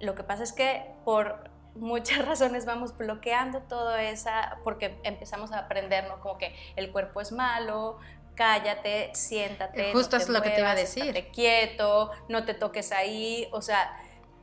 Lo 0.00 0.14
que 0.14 0.22
pasa 0.22 0.42
es 0.42 0.52
que 0.52 0.94
por 1.04 1.50
muchas 1.74 2.24
razones 2.26 2.66
vamos 2.66 2.96
bloqueando 2.96 3.60
todo 3.62 3.96
esa, 3.96 4.58
porque 4.64 4.98
empezamos 5.02 5.52
a 5.52 5.60
aprender, 5.60 6.08
¿no? 6.08 6.20
Como 6.20 6.38
que 6.38 6.54
el 6.76 6.92
cuerpo 6.92 7.20
es 7.20 7.32
malo, 7.32 7.98
cállate, 8.34 9.10
siéntate. 9.14 9.92
Justo 9.92 10.16
es 10.16 10.28
lo 10.28 10.42
que 10.42 10.50
te 10.50 10.60
iba 10.60 10.70
a 10.70 10.74
decir. 10.74 11.30
quieto, 11.32 12.10
no 12.28 12.44
te 12.44 12.54
toques 12.54 12.92
ahí, 12.92 13.48
o 13.52 13.62
sea, 13.62 13.96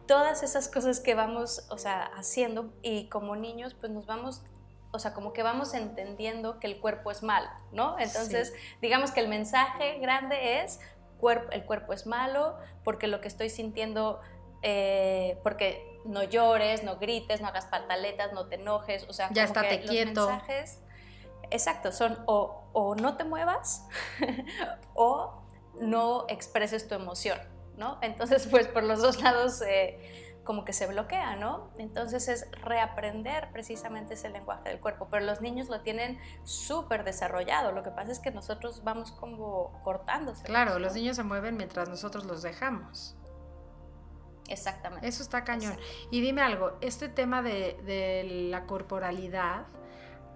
todas 0.08 0.44
esas 0.44 0.68
cosas 0.68 1.00
que 1.00 1.16
vamos, 1.16 1.66
o 1.70 1.78
sea, 1.78 2.12
haciendo 2.16 2.74
y 2.82 3.08
como 3.08 3.36
niños 3.36 3.74
pues 3.74 3.92
nos 3.92 4.06
vamos 4.06 4.44
o 4.92 5.00
sea, 5.00 5.14
como 5.14 5.34
que 5.34 5.42
vamos 5.42 5.74
entendiendo 5.74 6.60
que 6.60 6.68
el 6.68 6.80
cuerpo 6.80 7.12
es 7.12 7.24
malo, 7.24 7.50
¿no? 7.72 7.98
Entonces, 7.98 8.54
digamos 8.82 9.12
que 9.12 9.22
el 9.22 9.30
mensaje 9.30 10.00
grande 10.00 10.62
es, 10.64 10.80
el 11.52 11.64
cuerpo 11.66 11.94
es 11.94 12.06
malo 12.06 12.58
porque 12.84 13.08
lo 13.08 13.22
que 13.22 13.28
estoy 13.28 13.50
sintiendo, 13.50 14.20
eh, 14.62 15.40
porque 15.44 16.00
no 16.06 16.24
llores, 16.24 16.84
no 16.84 16.98
grites, 16.98 17.42
no 17.42 17.48
hagas 17.48 17.66
pataletas, 17.68 18.34
no 18.34 18.48
te 18.48 18.56
enojes, 18.56 19.06
o 19.08 19.14
sea, 19.14 19.30
ya 19.32 19.44
estate 19.44 19.82
quieto. 19.82 20.22
Los 20.22 20.30
mensajes, 20.30 20.80
exacto, 21.50 21.92
son 21.92 22.18
o, 22.26 22.64
o 22.74 22.96
no 22.96 23.18
te 23.18 23.24
muevas 23.24 23.88
o 24.96 25.44
no 25.80 26.26
expreses 26.28 26.88
tu 26.88 26.96
emoción, 26.96 27.40
¿no? 27.78 27.98
Entonces, 28.02 28.48
pues 28.48 28.68
por 28.68 28.84
los 28.84 29.02
dos 29.02 29.22
lados... 29.22 29.62
Eh, 29.62 30.28
como 30.44 30.66
que 30.66 30.74
se 30.74 30.88
bloquea, 30.88 31.36
¿no? 31.36 31.70
Entonces 31.78 32.28
es 32.28 32.48
reaprender 32.64 33.52
precisamente 33.52 34.16
ese 34.16 34.30
lenguaje 34.30 34.70
del 34.70 34.80
cuerpo, 34.80 35.08
pero 35.10 35.26
los 35.26 35.42
niños 35.42 35.70
lo 35.70 35.82
tienen 35.82 36.20
súper 36.44 37.04
desarrollado, 37.04 37.72
lo 37.72 37.84
que 37.84 37.92
pasa 37.92 38.12
es 38.12 38.20
que 38.20 38.32
nosotros 38.32 38.84
vamos 38.84 39.12
como 39.12 39.80
cortándose. 39.84 40.44
Claro, 40.46 40.80
los 40.80 40.94
niños 40.94 41.16
se 41.16 41.24
mueven 41.24 41.58
mientras 41.58 41.90
nosotros 41.90 42.26
los 42.26 42.42
dejamos. 42.42 43.16
Exactamente. 44.52 45.08
Eso 45.08 45.24
está 45.24 45.44
cañón. 45.44 45.78
Y 46.10 46.22
dime 46.22 46.42
algo, 46.42 46.78
este 46.82 47.10
tema 47.10 47.42
de, 47.42 48.48
la 48.50 48.66
corporalidad, 48.66 49.68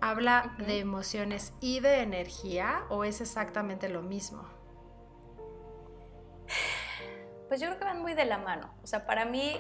¿habla 0.02 0.56
de 0.60 0.80
emociones 0.80 1.54
y 1.60 1.80
de 1.82 2.02
energía 2.02 2.84
o 2.90 3.04
es 3.04 3.22
exactamente 3.22 3.90
lo 3.90 4.02
mismo? 4.02 4.44
Pues 7.48 7.60
yo 7.60 7.68
creo 7.68 7.80
que 7.80 7.86
van 7.86 8.02
muy 8.02 8.14
de 8.14 8.26
la 8.26 8.38
mano. 8.38 8.74
O 8.84 8.88
sea, 8.88 9.06
para 9.06 9.26
mí 9.26 9.56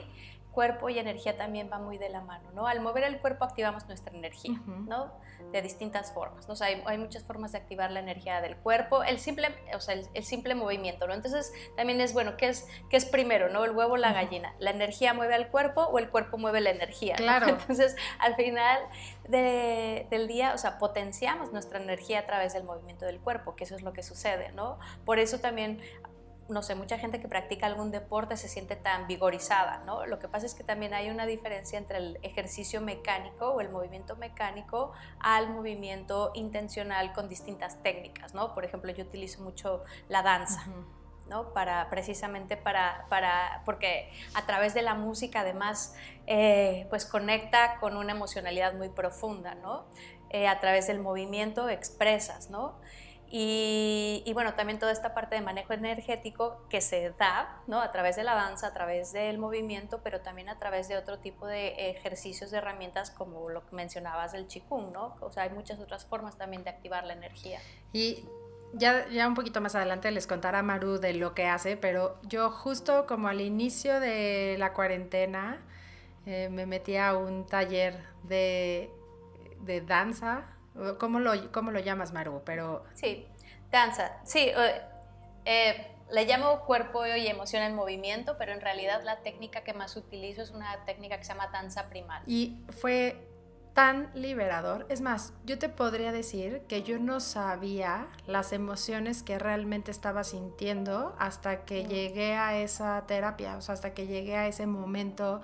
cuerpo 0.51 0.89
y 0.89 0.97
energía 0.97 1.35
también 1.35 1.69
va 1.71 1.79
muy 1.79 1.97
de 1.97 2.09
la 2.09 2.21
mano, 2.21 2.49
¿no? 2.53 2.65
Al 2.65 2.79
mover 2.79 3.03
el 3.03 3.19
cuerpo 3.19 3.43
activamos 3.43 3.85
nuestra 3.87 4.15
energía, 4.15 4.59
¿no? 4.65 5.11
De 5.51 5.61
distintas 5.61 6.11
formas, 6.11 6.47
¿no? 6.47 6.53
O 6.53 6.55
sea, 6.55 6.67
hay, 6.67 6.97
muchas 6.97 7.23
formas 7.23 7.53
de 7.53 7.59
activar 7.59 7.91
la 7.91 7.99
energía 7.99 8.41
del 8.41 8.57
cuerpo, 8.57 9.03
el 9.03 9.19
simple, 9.19 9.49
o 9.73 9.79
sea, 9.79 9.95
el, 9.95 10.23
simple 10.23 10.55
movimiento, 10.55 11.07
¿no? 11.07 11.13
Entonces, 11.13 11.53
también 11.77 12.01
es, 12.01 12.13
bueno, 12.13 12.35
¿qué 12.37 12.49
es, 12.49 12.67
qué 12.89 12.97
es 12.97 13.05
primero, 13.05 13.49
¿no? 13.49 13.63
El 13.63 13.71
huevo 13.71 13.93
o 13.93 13.97
la 13.97 14.11
gallina. 14.11 14.53
¿La 14.59 14.71
energía 14.71 15.13
mueve 15.13 15.35
al 15.35 15.49
cuerpo 15.49 15.83
o 15.83 15.99
el 15.99 16.09
cuerpo 16.09 16.37
mueve 16.37 16.61
la 16.61 16.71
energía? 16.71 17.15
Claro. 17.25 17.47
Entonces, 17.49 17.95
al 18.19 18.35
final 18.35 18.79
del 19.27 20.27
día, 20.27 20.53
o 20.53 20.57
sea, 20.57 20.77
potenciamos 20.77 21.51
nuestra 21.51 21.81
energía 21.81 22.19
a 22.19 22.25
través 22.25 22.53
del 22.53 22.63
movimiento 22.63 23.05
del 23.05 23.19
cuerpo, 23.19 23.55
que 23.55 23.63
eso 23.63 23.75
es 23.75 23.81
lo 23.81 23.93
que 23.93 24.03
sucede, 24.03 24.51
¿no? 24.51 24.77
Por 25.05 25.17
eso 25.17 25.39
también 25.39 25.81
no 26.47 26.61
sé, 26.61 26.75
mucha 26.75 26.97
gente 26.97 27.19
que 27.19 27.27
practica 27.27 27.65
algún 27.65 27.91
deporte 27.91 28.37
se 28.37 28.47
siente 28.47 28.75
tan 28.75 29.07
vigorizada, 29.07 29.79
¿no? 29.85 30.05
Lo 30.05 30.19
que 30.19 30.27
pasa 30.27 30.45
es 30.45 30.53
que 30.53 30.63
también 30.63 30.93
hay 30.93 31.09
una 31.09 31.25
diferencia 31.25 31.79
entre 31.79 31.97
el 31.97 32.19
ejercicio 32.21 32.81
mecánico 32.81 33.49
o 33.49 33.61
el 33.61 33.69
movimiento 33.69 34.15
mecánico 34.15 34.91
al 35.19 35.49
movimiento 35.49 36.31
intencional 36.35 37.13
con 37.13 37.29
distintas 37.29 37.81
técnicas, 37.81 38.33
¿no? 38.35 38.53
Por 38.53 38.63
ejemplo, 38.63 38.91
yo 38.91 39.03
utilizo 39.03 39.41
mucho 39.41 39.83
la 40.07 40.21
danza. 40.21 40.63
¿no? 41.27 41.53
Para, 41.53 41.89
precisamente 41.89 42.55
para, 42.55 43.07
para, 43.09 43.63
porque 43.65 44.11
a 44.35 44.45
través 44.45 44.75
de 44.75 44.83
la 44.83 44.93
música 44.93 45.39
además 45.39 45.95
eh, 46.27 46.85
pues 46.91 47.07
conecta 47.07 47.79
con 47.79 47.97
una 47.97 48.11
emocionalidad 48.11 48.75
muy 48.75 48.89
profunda, 48.89 49.55
¿no? 49.55 49.85
Eh, 50.29 50.47
a 50.47 50.59
través 50.59 50.87
del 50.87 50.99
movimiento 50.99 51.69
expresas, 51.69 52.49
¿no? 52.49 52.77
Y, 53.37 54.31
bueno, 54.33 54.53
también 54.53 54.79
toda 54.79 54.93
esta 54.93 55.13
parte 55.13 55.35
de 55.35 55.41
manejo 55.41 55.73
energético 55.73 56.65
que 56.69 56.79
se 56.79 57.09
da 57.19 57.61
¿no? 57.67 57.81
a 57.81 57.91
través 57.91 58.15
de 58.15 58.23
la 58.23 58.33
danza, 58.33 58.67
a 58.67 58.73
través 58.73 59.11
del 59.11 59.39
movimiento, 59.39 59.99
pero 60.01 60.21
también 60.21 60.47
a 60.47 60.57
través 60.57 60.87
de 60.87 60.95
otro 60.95 61.19
tipo 61.19 61.45
de 61.45 61.89
ejercicios, 61.89 62.49
de 62.49 62.59
herramientas 62.59 63.11
como 63.11 63.49
lo 63.49 63.65
que 63.65 63.75
mencionabas 63.75 64.31
del 64.31 64.47
chikung, 64.47 64.93
¿no? 64.93 65.17
O 65.19 65.33
sea, 65.33 65.43
hay 65.43 65.49
muchas 65.49 65.81
otras 65.81 66.05
formas 66.05 66.37
también 66.37 66.63
de 66.63 66.69
activar 66.69 67.03
la 67.03 67.11
energía. 67.11 67.59
Y 67.91 68.23
ya, 68.71 69.05
ya 69.09 69.27
un 69.27 69.33
poquito 69.33 69.59
más 69.59 69.75
adelante 69.75 70.09
les 70.11 70.27
contará 70.27 70.63
Maru 70.63 70.97
de 70.99 71.13
lo 71.13 71.33
que 71.33 71.45
hace, 71.45 71.75
pero 71.75 72.17
yo 72.23 72.49
justo 72.51 73.05
como 73.05 73.27
al 73.27 73.41
inicio 73.41 73.99
de 73.99 74.55
la 74.57 74.71
cuarentena 74.71 75.61
eh, 76.25 76.47
me 76.49 76.65
metí 76.65 76.95
a 76.95 77.17
un 77.17 77.45
taller 77.45 78.01
de, 78.23 78.89
de 79.59 79.81
danza 79.81 80.54
¿Cómo 80.99 81.19
lo, 81.19 81.51
cómo 81.51 81.71
lo 81.71 81.79
llamas, 81.79 82.13
Maru? 82.13 82.41
Pero... 82.45 82.83
Sí, 82.93 83.27
danza. 83.71 84.17
Sí, 84.23 84.51
eh, 85.45 85.87
le 86.11 86.25
llamo 86.25 86.61
cuerpo 86.61 87.05
y 87.05 87.27
emoción 87.27 87.63
en 87.63 87.75
movimiento, 87.75 88.37
pero 88.37 88.51
en 88.51 88.61
realidad 88.61 89.01
la 89.03 89.21
técnica 89.21 89.63
que 89.63 89.73
más 89.73 89.95
utilizo 89.95 90.41
es 90.41 90.51
una 90.51 90.83
técnica 90.85 91.17
que 91.17 91.23
se 91.23 91.33
llama 91.33 91.47
danza 91.47 91.89
primal. 91.89 92.23
Y 92.27 92.57
fue 92.69 93.27
tan 93.73 94.09
liberador. 94.13 94.85
Es 94.87 95.01
más, 95.01 95.33
yo 95.45 95.59
te 95.59 95.67
podría 95.67 96.13
decir 96.13 96.61
que 96.67 96.83
yo 96.83 96.97
no 96.97 97.19
sabía 97.19 98.07
las 98.25 98.53
emociones 98.53 99.21
que 99.21 99.37
realmente 99.37 99.91
estaba 99.91 100.23
sintiendo 100.23 101.13
hasta 101.19 101.65
que 101.65 101.83
mm. 101.83 101.87
llegué 101.87 102.35
a 102.35 102.57
esa 102.57 103.05
terapia, 103.05 103.57
o 103.57 103.61
sea, 103.61 103.73
hasta 103.73 103.93
que 103.93 104.07
llegué 104.07 104.37
a 104.37 104.47
ese 104.47 104.65
momento 104.65 105.41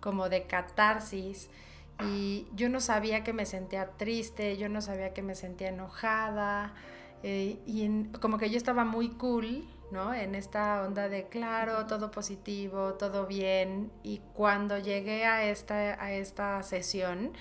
como 0.00 0.28
de 0.28 0.46
catarsis 0.46 1.50
y 2.00 2.48
yo 2.54 2.68
no 2.68 2.80
sabía 2.80 3.22
que 3.24 3.32
me 3.32 3.46
sentía 3.46 3.90
triste, 3.96 4.56
yo 4.56 4.68
no 4.68 4.80
sabía 4.80 5.12
que 5.12 5.22
me 5.22 5.34
sentía 5.34 5.68
enojada 5.68 6.74
eh, 7.22 7.60
y 7.66 8.04
como 8.20 8.38
que 8.38 8.50
yo 8.50 8.56
estaba 8.56 8.84
muy 8.84 9.10
cool, 9.10 9.68
¿no? 9.90 10.14
En 10.14 10.34
esta 10.34 10.82
onda 10.82 11.08
de 11.08 11.28
claro, 11.28 11.86
todo 11.86 12.10
positivo, 12.10 12.94
todo 12.94 13.26
bien 13.26 13.92
y 14.02 14.20
cuando 14.32 14.78
llegué 14.78 15.24
a 15.24 15.44
esta, 15.44 15.74
a 16.02 16.12
esta 16.12 16.62
sesión 16.62 17.32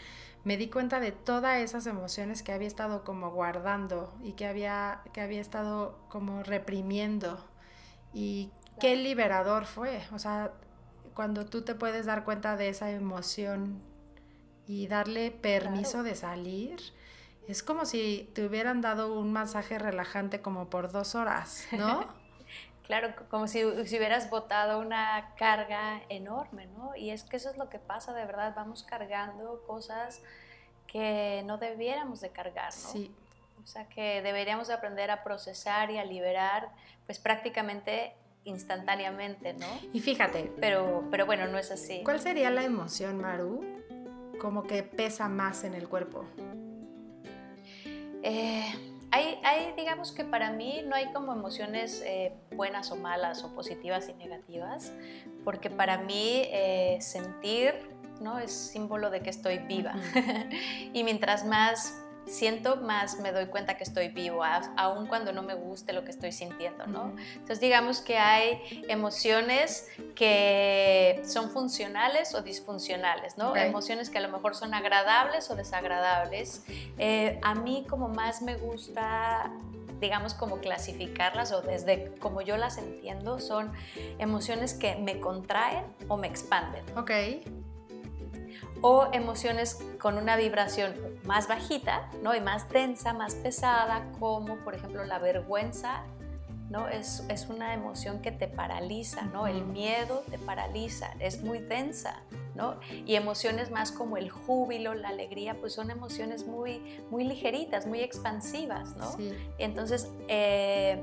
me 0.43 0.57
di 0.57 0.69
cuenta 0.69 0.99
de 0.99 1.11
todas 1.11 1.59
esas 1.59 1.85
emociones 1.85 2.41
que 2.43 2.51
había 2.51 2.67
estado 2.67 3.03
como 3.03 3.31
guardando 3.31 4.13
y 4.23 4.33
que 4.33 4.47
había, 4.47 5.01
que 5.13 5.21
había 5.21 5.39
estado 5.39 5.99
como 6.09 6.43
reprimiendo 6.43 7.43
y 8.13 8.51
qué 8.79 8.95
liberador 8.95 9.65
fue, 9.65 10.01
o 10.11 10.19
sea, 10.19 10.51
cuando 11.13 11.45
tú 11.45 11.61
te 11.61 11.75
puedes 11.75 12.05
dar 12.05 12.23
cuenta 12.23 12.57
de 12.57 12.69
esa 12.69 12.89
emoción 12.91 13.81
y 14.71 14.87
darle 14.87 15.31
permiso 15.31 16.01
de 16.01 16.15
salir. 16.15 16.79
Es 17.45 17.61
como 17.61 17.83
si 17.83 18.31
te 18.33 18.45
hubieran 18.45 18.79
dado 18.79 19.19
un 19.19 19.33
masaje 19.33 19.77
relajante 19.77 20.41
como 20.41 20.69
por 20.69 20.93
dos 20.93 21.13
horas, 21.13 21.67
¿no? 21.73 22.07
claro, 22.85 23.13
como 23.29 23.49
si, 23.49 23.59
si, 23.85 23.97
hubieras 23.97 24.29
botado 24.29 24.79
una 24.79 25.33
carga 25.35 26.01
enorme, 26.07 26.67
¿no? 26.67 26.95
Y 26.95 27.09
es 27.09 27.25
que 27.25 27.35
eso 27.35 27.49
es 27.49 27.57
lo 27.57 27.69
que 27.69 27.79
pasa, 27.79 28.13
de 28.13 28.23
verdad, 28.23 28.53
vamos 28.55 28.83
cargando 28.83 29.61
cosas 29.67 30.21
que 30.87 31.43
no 31.45 31.57
debiéramos 31.57 32.21
de 32.21 32.29
cargar, 32.29 32.71
¿no? 32.73 32.91
Sí. 32.91 33.13
O 33.61 33.67
sea, 33.67 33.89
que 33.89 34.21
deberíamos 34.21 34.69
aprender 34.69 35.11
a 35.11 35.21
procesar 35.21 35.91
y 35.91 35.97
a 35.97 36.05
liberar, 36.05 36.69
pues 37.05 37.19
prácticamente 37.19 38.15
instantáneamente, 38.45 39.53
¿no? 39.53 39.67
Y 39.91 39.99
fíjate. 39.99 40.51
Pero, 40.59 41.03
pero 41.11 41.25
bueno, 41.25 41.47
no 41.47 41.57
es 41.57 41.71
así. 41.71 42.01
¿Cuál 42.03 42.21
sería 42.21 42.49
la 42.49 42.63
emoción, 42.63 43.19
Maru, 43.19 43.80
como 44.41 44.63
que 44.63 44.81
pesa 44.81 45.29
más 45.29 45.63
en 45.63 45.75
el 45.75 45.87
cuerpo? 45.87 46.25
Eh, 48.23 48.65
hay, 49.11 49.39
hay, 49.43 49.73
digamos 49.77 50.11
que 50.11 50.23
para 50.23 50.51
mí 50.51 50.81
no 50.83 50.95
hay 50.95 51.13
como 51.13 51.31
emociones 51.31 52.01
eh, 52.03 52.33
buenas 52.55 52.91
o 52.91 52.95
malas 52.95 53.43
o 53.43 53.53
positivas 53.53 54.09
y 54.09 54.13
negativas, 54.13 54.91
porque 55.43 55.69
para 55.69 55.99
mí 55.99 56.41
eh, 56.45 56.97
sentir 57.01 57.75
¿no? 58.19 58.39
es 58.39 58.51
símbolo 58.51 59.11
de 59.11 59.21
que 59.21 59.29
estoy 59.29 59.59
viva. 59.59 59.93
y 60.93 61.03
mientras 61.03 61.45
más 61.45 62.00
siento, 62.25 62.77
más 62.77 63.19
me 63.19 63.31
doy 63.31 63.47
cuenta 63.47 63.77
que 63.77 63.83
estoy 63.83 64.09
vivo, 64.09 64.43
aun 64.43 65.07
cuando 65.07 65.33
no 65.33 65.43
me 65.43 65.53
guste 65.53 65.93
lo 65.93 66.03
que 66.03 66.11
estoy 66.11 66.31
sintiendo, 66.31 66.87
¿no? 66.87 67.13
Entonces 67.33 67.59
digamos 67.59 68.01
que 68.01 68.17
hay 68.17 68.85
emociones 68.87 69.87
que 70.15 71.21
son 71.25 71.49
funcionales 71.51 72.33
o 72.35 72.41
disfuncionales, 72.41 73.37
¿no? 73.37 73.55
Emociones 73.55 74.09
que 74.09 74.17
a 74.17 74.21
lo 74.21 74.29
mejor 74.29 74.55
son 74.55 74.73
agradables 74.73 75.49
o 75.49 75.55
desagradables. 75.55 76.63
Eh, 76.97 77.39
a 77.41 77.55
mí 77.55 77.85
como 77.89 78.07
más 78.07 78.41
me 78.41 78.55
gusta 78.55 79.51
digamos 79.99 80.33
como 80.33 80.57
clasificarlas 80.57 81.51
o 81.51 81.61
desde 81.61 82.15
como 82.17 82.41
yo 82.41 82.57
las 82.57 82.79
entiendo, 82.79 83.39
son 83.39 83.71
emociones 84.17 84.73
que 84.73 84.95
me 84.95 85.19
contraen 85.19 85.85
o 86.07 86.17
me 86.17 86.27
expanden. 86.27 86.83
Ok 86.97 87.11
o 88.81 89.07
emociones 89.13 89.79
con 89.99 90.17
una 90.17 90.35
vibración 90.35 90.93
más 91.23 91.47
bajita, 91.47 92.09
¿no? 92.23 92.35
Y 92.35 92.41
más 92.41 92.69
densa, 92.69 93.13
más 93.13 93.35
pesada, 93.35 94.07
como 94.19 94.57
por 94.57 94.75
ejemplo 94.75 95.03
la 95.05 95.19
vergüenza, 95.19 96.03
¿no? 96.69 96.87
Es, 96.87 97.23
es 97.29 97.47
una 97.47 97.73
emoción 97.73 98.21
que 98.21 98.31
te 98.31 98.47
paraliza, 98.47 99.23
¿no? 99.23 99.45
El 99.47 99.65
miedo 99.65 100.23
te 100.29 100.39
paraliza, 100.39 101.13
es 101.19 101.41
muy 101.43 101.59
densa. 101.59 102.21
¿no? 102.53 102.75
Y 103.05 103.15
emociones 103.15 103.71
más 103.71 103.93
como 103.93 104.17
el 104.17 104.29
júbilo, 104.29 104.93
la 104.93 105.07
alegría, 105.07 105.57
pues 105.61 105.71
son 105.73 105.89
emociones 105.89 106.45
muy, 106.45 107.01
muy 107.09 107.23
ligeritas, 107.23 107.87
muy 107.87 108.01
expansivas, 108.01 108.93
¿no? 108.97 109.09
Sí. 109.13 109.31
Entonces, 109.57 110.11
eh, 110.27 111.01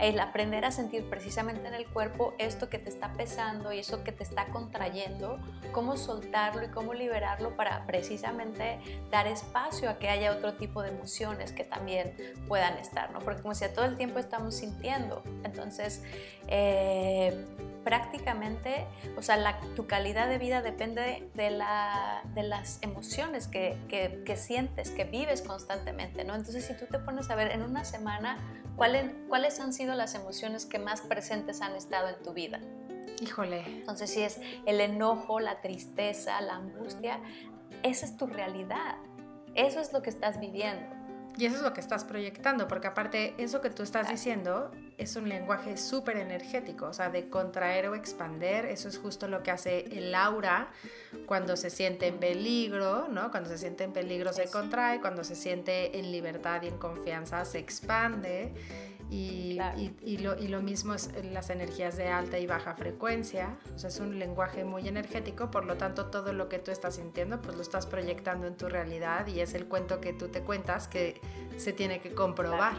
el 0.00 0.20
aprender 0.20 0.64
a 0.64 0.70
sentir 0.70 1.08
precisamente 1.08 1.66
en 1.66 1.74
el 1.74 1.86
cuerpo 1.86 2.34
esto 2.38 2.68
que 2.68 2.78
te 2.78 2.88
está 2.88 3.12
pesando 3.12 3.72
y 3.72 3.80
eso 3.80 4.04
que 4.04 4.12
te 4.12 4.22
está 4.22 4.46
contrayendo, 4.46 5.38
cómo 5.72 5.96
soltarlo 5.96 6.64
y 6.64 6.68
cómo 6.68 6.94
liberarlo 6.94 7.56
para 7.56 7.84
precisamente 7.86 8.78
dar 9.10 9.26
espacio 9.26 9.90
a 9.90 9.98
que 9.98 10.08
haya 10.08 10.32
otro 10.32 10.54
tipo 10.54 10.82
de 10.82 10.90
emociones 10.90 11.52
que 11.52 11.64
también 11.64 12.14
puedan 12.46 12.78
estar, 12.78 13.10
¿no? 13.12 13.18
Porque 13.20 13.42
como 13.42 13.54
si 13.54 13.64
a 13.64 13.72
todo 13.72 13.84
el 13.84 13.96
tiempo 13.96 14.18
estamos 14.18 14.54
sintiendo, 14.54 15.22
entonces 15.42 16.02
eh, 16.46 17.44
prácticamente, 17.84 18.86
o 19.16 19.22
sea, 19.22 19.60
tu 19.74 19.86
calidad 19.86 20.28
de 20.28 20.38
vida 20.38 20.62
depende 20.62 21.28
de, 21.34 21.50
la, 21.50 22.22
de 22.34 22.42
las 22.42 22.78
emociones 22.82 23.48
que, 23.48 23.76
que, 23.88 24.22
que, 24.24 24.36
sientes, 24.36 24.90
que 24.90 25.04
vives 25.04 25.42
constantemente, 25.42 26.24
¿no? 26.24 26.34
Entonces, 26.34 26.64
si 26.64 26.74
tú 26.74 26.86
te 26.86 26.98
pones 26.98 27.30
a 27.30 27.34
ver 27.34 27.52
en 27.52 27.62
una 27.62 27.84
semana, 27.84 28.36
¿cuáles, 28.76 29.10
¿cuáles 29.28 29.60
han 29.60 29.72
sido 29.72 29.94
las 29.94 30.14
emociones 30.14 30.66
que 30.66 30.78
más 30.78 31.00
presentes 31.00 31.62
han 31.62 31.74
estado 31.74 32.08
en 32.08 32.22
tu 32.22 32.32
vida? 32.32 32.60
Híjole. 33.20 33.60
Entonces, 33.66 34.10
si 34.10 34.22
es 34.22 34.40
el 34.66 34.80
enojo, 34.80 35.40
la 35.40 35.60
tristeza, 35.60 36.40
la 36.40 36.56
angustia, 36.56 37.20
esa 37.82 38.06
es 38.06 38.16
tu 38.16 38.26
realidad. 38.26 38.96
Eso 39.54 39.80
es 39.80 39.92
lo 39.92 40.02
que 40.02 40.10
estás 40.10 40.38
viviendo. 40.40 40.97
Y 41.38 41.46
eso 41.46 41.54
es 41.54 41.62
lo 41.62 41.72
que 41.72 41.80
estás 41.80 42.02
proyectando, 42.02 42.66
porque 42.66 42.88
aparte 42.88 43.32
eso 43.38 43.60
que 43.60 43.70
tú 43.70 43.84
estás 43.84 44.08
diciendo 44.08 44.72
es 44.96 45.14
un 45.14 45.28
lenguaje 45.28 45.76
súper 45.76 46.16
energético, 46.16 46.86
o 46.86 46.92
sea, 46.92 47.10
de 47.10 47.28
contraer 47.28 47.86
o 47.86 47.94
expander, 47.94 48.66
eso 48.66 48.88
es 48.88 48.98
justo 48.98 49.28
lo 49.28 49.44
que 49.44 49.52
hace 49.52 49.84
el 49.96 50.12
aura 50.16 50.70
cuando 51.26 51.56
se 51.56 51.70
siente 51.70 52.08
en 52.08 52.18
peligro, 52.18 53.06
¿no? 53.06 53.30
Cuando 53.30 53.48
se 53.50 53.58
siente 53.58 53.84
en 53.84 53.92
peligro 53.92 54.32
se 54.32 54.50
contrae, 54.50 55.00
cuando 55.00 55.22
se 55.22 55.36
siente 55.36 55.96
en 56.00 56.10
libertad 56.10 56.60
y 56.62 56.68
en 56.68 56.76
confianza 56.76 57.44
se 57.44 57.60
expande. 57.60 58.52
Y, 59.10 59.58
y, 60.04 60.18
lo, 60.18 60.36
y, 60.38 60.48
lo, 60.48 60.60
mismo 60.60 60.92
es 60.92 61.10
las 61.32 61.48
energías 61.48 61.96
de 61.96 62.08
alta 62.08 62.38
y 62.38 62.46
baja 62.46 62.74
frecuencia, 62.74 63.56
o 63.74 63.78
sea, 63.78 63.88
es 63.88 64.00
un 64.00 64.18
lenguaje 64.18 64.64
muy 64.64 64.86
energético, 64.86 65.50
por 65.50 65.64
lo 65.64 65.76
tanto 65.76 66.06
todo 66.06 66.34
lo 66.34 66.50
que 66.50 66.58
tú 66.58 66.70
estás 66.70 66.96
sintiendo, 66.96 67.40
pues 67.40 67.56
lo 67.56 67.62
estás 67.62 67.86
proyectando 67.86 68.46
en 68.46 68.56
tu 68.56 68.68
realidad 68.68 69.26
y 69.26 69.40
es 69.40 69.54
el 69.54 69.66
cuento 69.66 70.02
que 70.02 70.12
tú 70.12 70.28
te 70.28 70.42
cuentas 70.42 70.88
que 70.88 71.20
se 71.56 71.72
tiene 71.72 72.00
que 72.00 72.14
comprobar, 72.14 72.76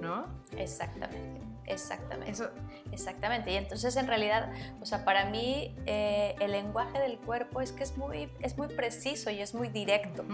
¿no? 0.00 0.24
Exactamente. 0.56 1.48
Exactamente. 1.68 2.30
Eso. 2.30 2.50
Exactamente. 2.92 3.52
Y 3.52 3.56
entonces 3.56 3.96
en 3.96 4.06
realidad, 4.06 4.50
o 4.80 4.86
sea, 4.86 5.04
para 5.04 5.26
mí 5.26 5.76
eh, 5.86 6.34
el 6.40 6.52
lenguaje 6.52 6.98
del 6.98 7.18
cuerpo 7.18 7.60
es 7.60 7.72
que 7.72 7.82
es 7.82 7.96
muy, 7.96 8.30
es 8.40 8.56
muy 8.56 8.68
preciso 8.68 9.30
y 9.30 9.40
es 9.40 9.54
muy 9.54 9.68
directo, 9.68 10.24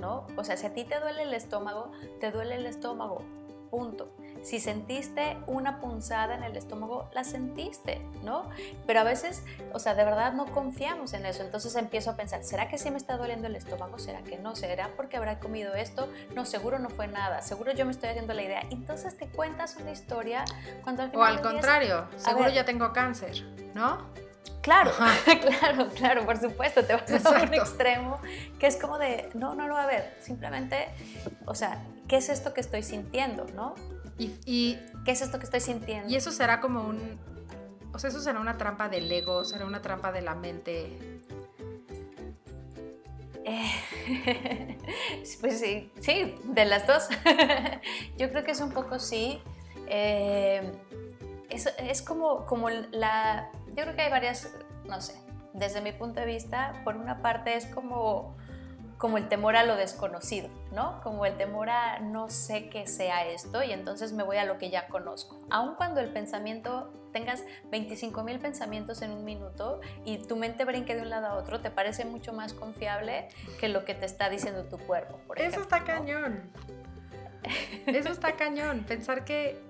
¿no? 0.00 0.26
O 0.36 0.44
sea, 0.44 0.56
si 0.56 0.66
a 0.66 0.72
ti 0.72 0.84
te 0.84 1.00
duele 1.00 1.22
el 1.22 1.34
estómago, 1.34 1.90
te 2.20 2.30
duele 2.30 2.54
el 2.56 2.66
estómago, 2.66 3.24
punto. 3.70 4.14
Si 4.44 4.60
sentiste 4.60 5.38
una 5.46 5.80
punzada 5.80 6.34
en 6.34 6.42
el 6.42 6.54
estómago, 6.54 7.08
la 7.14 7.24
sentiste, 7.24 8.06
¿no? 8.22 8.50
Pero 8.86 9.00
a 9.00 9.02
veces, 9.02 9.42
o 9.72 9.78
sea, 9.78 9.94
de 9.94 10.04
verdad 10.04 10.34
no 10.34 10.44
confiamos 10.44 11.14
en 11.14 11.24
eso. 11.24 11.42
Entonces 11.42 11.74
empiezo 11.76 12.10
a 12.10 12.16
pensar, 12.16 12.44
¿será 12.44 12.68
que 12.68 12.76
sí 12.76 12.90
me 12.90 12.98
está 12.98 13.16
doliendo 13.16 13.46
el 13.46 13.56
estómago? 13.56 13.98
¿Será 13.98 14.20
que 14.22 14.36
no? 14.36 14.54
¿Será 14.54 14.90
porque 14.96 15.16
habrá 15.16 15.40
comido 15.40 15.74
esto? 15.74 16.12
No, 16.34 16.44
seguro 16.44 16.78
no 16.78 16.90
fue 16.90 17.08
nada. 17.08 17.40
Seguro 17.40 17.72
yo 17.72 17.86
me 17.86 17.92
estoy 17.92 18.10
haciendo 18.10 18.34
la 18.34 18.42
idea. 18.42 18.60
Entonces 18.68 19.16
te 19.16 19.28
cuentas 19.28 19.76
una 19.80 19.92
historia 19.92 20.44
cuando 20.82 21.04
al 21.04 21.10
final... 21.10 21.22
O 21.22 21.24
al 21.24 21.40
contrario, 21.40 22.06
seguro 22.16 22.50
ya 22.50 22.66
tengo 22.66 22.92
cáncer, 22.92 23.42
¿no? 23.74 24.12
Claro, 24.60 24.92
claro, 25.60 25.88
claro, 25.94 26.26
por 26.26 26.38
supuesto, 26.38 26.84
te 26.84 26.94
vas 26.94 27.26
a 27.26 27.42
un 27.42 27.54
extremo 27.54 28.18
que 28.58 28.66
es 28.66 28.76
como 28.76 28.98
de, 28.98 29.30
no, 29.34 29.54
no, 29.54 29.68
no, 29.68 29.76
a 29.76 29.86
ver, 29.86 30.16
simplemente, 30.20 30.88
o 31.46 31.54
sea, 31.54 31.82
¿qué 32.08 32.16
es 32.16 32.30
esto 32.30 32.54
que 32.54 32.62
estoy 32.62 32.82
sintiendo, 32.82 33.46
no? 33.54 33.74
Y, 34.18 34.78
¿Qué 35.04 35.10
es 35.10 35.22
esto 35.22 35.38
que 35.38 35.44
estoy 35.44 35.60
sintiendo? 35.60 36.08
Y 36.10 36.16
eso 36.16 36.30
será 36.30 36.60
como 36.60 36.82
un... 36.82 37.18
O 37.92 37.98
sea, 37.98 38.10
eso 38.10 38.20
será 38.20 38.40
una 38.40 38.56
trampa 38.56 38.88
del 38.88 39.10
ego, 39.10 39.44
será 39.44 39.66
una 39.66 39.82
trampa 39.82 40.12
de 40.12 40.22
la 40.22 40.34
mente. 40.34 41.20
Eh, 43.44 44.78
pues 45.40 45.60
sí, 45.60 45.92
sí, 46.00 46.34
de 46.44 46.64
las 46.64 46.86
dos. 46.86 47.08
Yo 48.18 48.30
creo 48.30 48.44
que 48.44 48.52
es 48.52 48.60
un 48.60 48.70
poco 48.70 48.98
sí. 48.98 49.40
Eh, 49.86 50.72
es, 51.50 51.72
es 51.78 52.02
como, 52.02 52.46
como 52.46 52.70
la... 52.70 53.50
Yo 53.68 53.82
creo 53.84 53.94
que 53.94 54.02
hay 54.02 54.10
varias, 54.10 54.52
no 54.86 55.00
sé, 55.00 55.14
desde 55.52 55.80
mi 55.80 55.92
punto 55.92 56.20
de 56.20 56.26
vista, 56.26 56.80
por 56.84 56.96
una 56.96 57.22
parte 57.22 57.56
es 57.56 57.66
como 57.66 58.36
como 58.98 59.18
el 59.18 59.28
temor 59.28 59.56
a 59.56 59.64
lo 59.64 59.76
desconocido, 59.76 60.48
¿no? 60.72 61.00
Como 61.02 61.26
el 61.26 61.36
temor 61.36 61.68
a 61.68 61.98
no 62.00 62.30
sé 62.30 62.68
qué 62.68 62.86
sea 62.86 63.26
esto 63.26 63.62
y 63.62 63.72
entonces 63.72 64.12
me 64.12 64.22
voy 64.22 64.36
a 64.36 64.44
lo 64.44 64.58
que 64.58 64.70
ya 64.70 64.88
conozco. 64.88 65.40
Aun 65.50 65.74
cuando 65.74 66.00
el 66.00 66.10
pensamiento 66.10 66.92
tengas 67.12 67.44
25 67.70 68.22
mil 68.24 68.38
pensamientos 68.38 69.02
en 69.02 69.12
un 69.12 69.24
minuto 69.24 69.80
y 70.04 70.18
tu 70.18 70.36
mente 70.36 70.64
brinque 70.64 70.94
de 70.94 71.02
un 71.02 71.10
lado 71.10 71.26
a 71.26 71.34
otro, 71.34 71.60
te 71.60 71.70
parece 71.70 72.04
mucho 72.04 72.32
más 72.32 72.52
confiable 72.52 73.28
que 73.60 73.68
lo 73.68 73.84
que 73.84 73.94
te 73.94 74.06
está 74.06 74.28
diciendo 74.28 74.64
tu 74.64 74.78
cuerpo. 74.78 75.18
Por 75.26 75.40
Eso 75.40 75.60
está 75.60 75.84
cañón. 75.84 76.50
Eso 77.86 78.10
está 78.10 78.36
cañón. 78.36 78.84
Pensar 78.84 79.24
que, 79.24 79.60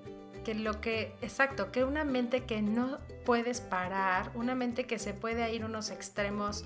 que 0.45 0.55
lo 0.55 0.81
que, 0.81 1.17
exacto, 1.23 1.73
que 1.73 1.85
una 1.85 2.05
mente 2.05 2.45
que 2.45 2.63
no 2.63 2.99
puedes 3.25 3.61
parar, 3.61 4.31
una 4.35 4.55
mente 4.55 4.87
que 4.87 4.99
se 4.99 5.13
puede 5.13 5.53
ir 5.53 5.65
unos 5.65 5.91
extremos 5.91 6.65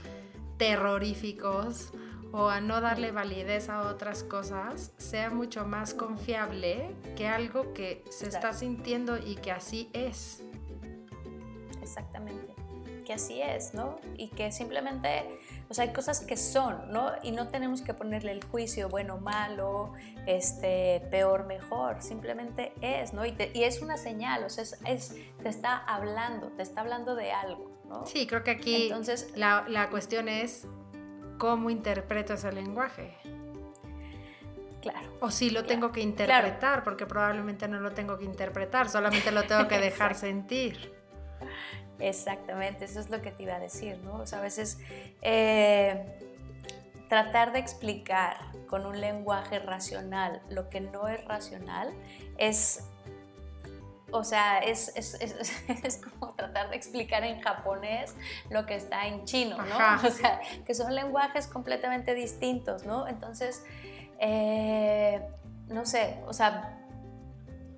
terroríficos, 0.59 1.93
o 2.33 2.49
a 2.49 2.61
no 2.61 2.81
darle 2.81 3.11
validez 3.11 3.69
a 3.69 3.83
otras 3.83 4.23
cosas 4.23 4.93
sea 4.99 5.31
mucho 5.31 5.65
más 5.67 5.95
confiable 5.95 6.95
que 7.17 7.27
algo 7.27 7.73
que 7.73 8.05
se 8.11 8.29
está 8.29 8.53
sintiendo 8.53 9.19
y 9.19 9.37
que 9.37 9.51
así 9.51 9.89
es. 9.93 10.43
Exactamente, 11.81 12.55
que 13.07 13.15
así 13.15 13.41
es, 13.41 13.73
¿no? 13.73 13.99
Y 14.19 14.29
que 14.29 14.53
simplemente, 14.53 15.41
o 15.71 15.75
sea, 15.75 15.85
hay 15.85 15.95
cosas 15.95 16.21
que 16.21 16.37
son, 16.37 16.93
¿no? 16.93 17.13
Y 17.23 17.31
no 17.31 17.49
tenemos 17.49 17.81
que 17.81 17.95
ponerle 17.95 18.33
el 18.33 18.45
juicio 18.45 18.91
bueno, 18.91 19.17
malo, 19.17 19.95
este, 20.27 21.01
peor, 21.11 21.47
mejor, 21.47 22.03
simplemente 22.03 22.75
es, 22.83 23.15
¿no? 23.15 23.25
Y, 23.25 23.35
es 23.55 23.81
una 23.81 23.97
señal, 23.97 24.45
o 24.45 24.51
sea, 24.51 24.65
es, 24.85 25.15
te 25.43 25.49
está 25.49 25.79
hablando, 25.79 26.49
te 26.49 26.61
está 26.61 26.83
hablando 26.83 27.15
de 27.15 27.33
algo, 27.33 27.71
¿no? 27.89 28.05
Sí, 28.05 28.27
creo 28.27 28.45
que 28.45 28.51
aquí 28.51 28.89
Entonces, 28.89 29.33
la, 29.35 29.65
la 29.67 29.89
cuestión 29.89 30.29
es 30.29 30.67
cómo 31.39 31.71
interpreto 31.71 32.35
ese 32.35 32.53
lenguaje. 32.53 33.17
Claro. 34.83 35.09
O 35.21 35.31
si 35.31 35.51
lo 35.51 35.65
tengo 35.65 35.91
que 35.91 36.01
interpretar, 36.01 36.85
porque 36.85 37.07
probablemente 37.07 37.67
no 37.67 37.81
lo 37.81 37.93
tengo 37.93 38.19
que 38.19 38.25
interpretar, 38.25 38.89
solamente 38.89 39.33
lo 39.33 39.43
tengo 39.45 39.67
que 39.67 39.79
dejar 39.79 40.15
sentir. 40.15 40.93
Exactamente, 41.99 42.85
eso 42.85 43.01
es 43.01 43.11
lo 43.11 43.21
que 43.21 43.33
te 43.33 43.43
iba 43.43 43.57
a 43.57 43.59
decir, 43.59 43.99
¿no? 44.05 44.17
O 44.17 44.27
sea, 44.27 44.39
a 44.39 44.43
veces 44.43 44.79
eh, 45.21 46.05
tratar 47.09 47.53
de 47.53 47.59
explicar 47.59 48.37
con 48.69 48.87
un 48.87 49.01
lenguaje 49.01 49.59
racional 49.59 50.43
lo 50.49 50.69
que 50.69 50.81
no 50.81 51.09
es 51.09 51.25
racional 51.25 51.93
es 52.37 52.85
o 54.11 54.25
sea, 54.25 54.59
es, 54.59 54.93
es, 54.97 55.15
es, 55.15 55.53
es, 55.85 55.99
como 55.99 56.35
tratar 56.35 56.71
de 56.71 56.77
explicar 56.77 57.25
en 57.25 57.41
japonés 57.41 58.15
lo 58.51 58.67
que 58.67 58.75
está 58.75 59.07
en 59.07 59.25
chino, 59.25 59.57
¿no? 59.59 59.79
O 60.09 60.11
sea, 60.11 60.41
que 60.65 60.75
son 60.75 60.95
lenguajes 60.95 61.47
completamente 61.47 62.15
distintos, 62.15 62.85
¿no? 62.85 63.07
Entonces, 63.07 63.65
eh, 64.19 65.23
no 65.69 65.85
sé, 65.87 66.19
o 66.27 66.33
sea, 66.33 66.78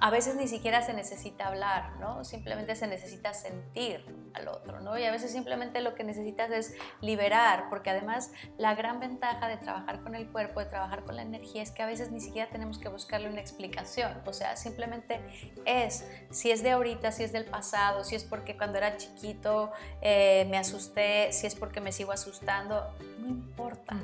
a 0.00 0.10
veces 0.10 0.36
ni 0.36 0.48
siquiera 0.48 0.80
se 0.82 0.94
necesita 0.94 1.48
hablar, 1.48 1.96
¿no? 2.00 2.24
Simplemente 2.24 2.74
se 2.74 2.86
necesita 2.86 3.34
sentir 3.34 4.04
al 4.32 4.48
otro, 4.48 4.80
¿no? 4.80 4.98
Y 4.98 5.04
a 5.04 5.10
veces 5.10 5.30
simplemente 5.30 5.82
lo 5.82 5.94
que 5.94 6.04
necesitas 6.04 6.50
es 6.50 6.74
liberar, 7.02 7.68
porque 7.68 7.90
además 7.90 8.32
la 8.56 8.74
gran 8.74 8.98
ventaja 8.98 9.46
de 9.46 9.58
trabajar 9.58 10.00
con 10.00 10.14
el 10.14 10.26
cuerpo, 10.28 10.60
de 10.60 10.66
trabajar 10.66 11.04
con 11.04 11.16
la 11.16 11.22
energía, 11.22 11.62
es 11.62 11.70
que 11.70 11.82
a 11.82 11.86
veces 11.86 12.10
ni 12.10 12.20
siquiera 12.20 12.48
tenemos 12.48 12.78
que 12.78 12.88
buscarle 12.88 13.28
una 13.28 13.40
explicación, 13.40 14.22
o 14.24 14.32
sea, 14.32 14.56
simplemente 14.56 15.20
es, 15.66 16.06
si 16.30 16.50
es 16.50 16.62
de 16.62 16.70
ahorita, 16.70 17.12
si 17.12 17.24
es 17.24 17.32
del 17.32 17.44
pasado, 17.44 18.02
si 18.02 18.14
es 18.14 18.24
porque 18.24 18.56
cuando 18.56 18.78
era 18.78 18.96
chiquito 18.96 19.70
eh, 20.00 20.46
me 20.50 20.56
asusté, 20.56 21.32
si 21.32 21.46
es 21.46 21.54
porque 21.54 21.80
me 21.80 21.92
sigo 21.92 22.12
asustando, 22.12 22.86
no 23.18 23.28
importa. 23.28 23.96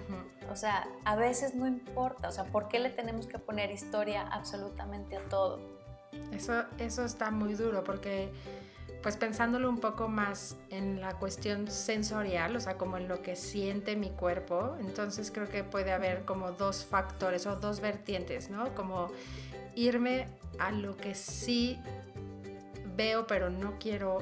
O 0.50 0.56
sea, 0.56 0.86
a 1.04 1.16
veces 1.16 1.54
no 1.54 1.66
importa, 1.66 2.28
o 2.28 2.32
sea, 2.32 2.44
¿por 2.44 2.68
qué 2.68 2.78
le 2.78 2.90
tenemos 2.90 3.26
que 3.26 3.38
poner 3.38 3.70
historia 3.70 4.22
absolutamente 4.22 5.16
a 5.16 5.24
todo? 5.24 5.76
Eso, 6.32 6.64
eso 6.78 7.04
está 7.04 7.30
muy 7.30 7.54
duro 7.54 7.84
porque 7.84 8.30
pues 9.02 9.16
pensándolo 9.16 9.68
un 9.68 9.78
poco 9.78 10.08
más 10.08 10.56
en 10.70 11.00
la 11.00 11.14
cuestión 11.14 11.70
sensorial, 11.70 12.56
o 12.56 12.60
sea, 12.60 12.76
como 12.76 12.96
en 12.96 13.06
lo 13.06 13.22
que 13.22 13.36
siente 13.36 13.94
mi 13.94 14.10
cuerpo, 14.10 14.76
entonces 14.80 15.30
creo 15.30 15.48
que 15.48 15.62
puede 15.62 15.92
haber 15.92 16.24
como 16.24 16.52
dos 16.52 16.84
factores 16.84 17.46
o 17.46 17.56
dos 17.56 17.80
vertientes, 17.80 18.50
¿no? 18.50 18.74
Como 18.74 19.12
irme 19.76 20.26
a 20.58 20.72
lo 20.72 20.96
que 20.96 21.14
sí 21.14 21.78
veo 22.96 23.26
pero 23.26 23.50
no 23.50 23.78
quiero 23.78 24.18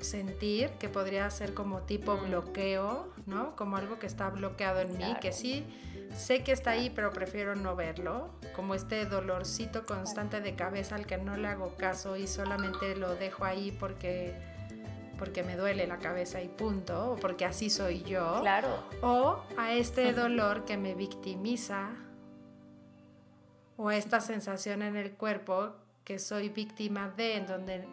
sentir, 0.00 0.70
que 0.78 0.88
podría 0.88 1.28
ser 1.30 1.54
como 1.54 1.80
tipo 1.80 2.14
Mm. 2.16 2.28
bloqueo, 2.28 3.08
¿no? 3.26 3.56
Como 3.56 3.76
algo 3.76 3.98
que 3.98 4.06
está 4.06 4.30
bloqueado 4.30 4.80
en 4.80 4.96
mí, 4.96 5.16
que 5.20 5.32
sí 5.32 5.64
sé 6.14 6.42
que 6.42 6.52
está 6.52 6.70
ahí, 6.70 6.90
pero 6.90 7.12
prefiero 7.12 7.54
no 7.54 7.76
verlo, 7.76 8.30
como 8.54 8.74
este 8.74 9.04
dolorcito 9.06 9.86
constante 9.86 10.40
de 10.40 10.54
cabeza 10.54 10.94
al 10.94 11.06
que 11.06 11.18
no 11.18 11.36
le 11.36 11.48
hago 11.48 11.74
caso 11.76 12.16
y 12.16 12.26
solamente 12.26 12.96
lo 12.96 13.14
dejo 13.14 13.44
ahí 13.44 13.76
porque 13.78 14.34
porque 15.18 15.42
me 15.42 15.56
duele 15.56 15.86
la 15.88 15.98
cabeza 15.98 16.40
y 16.40 16.48
punto, 16.48 17.10
o 17.12 17.16
porque 17.16 17.44
así 17.44 17.70
soy 17.70 18.02
yo. 18.04 18.38
Claro. 18.40 18.84
O 19.02 19.42
a 19.56 19.72
este 19.72 20.12
dolor 20.12 20.64
que 20.64 20.76
me 20.76 20.94
victimiza 20.94 21.90
o 23.76 23.90
esta 23.90 24.20
sensación 24.20 24.82
en 24.82 24.96
el 24.96 25.12
cuerpo 25.12 25.74
que 26.04 26.18
soy 26.18 26.48
víctima 26.48 27.08
de, 27.16 27.36
en 27.36 27.46
donde 27.46 27.84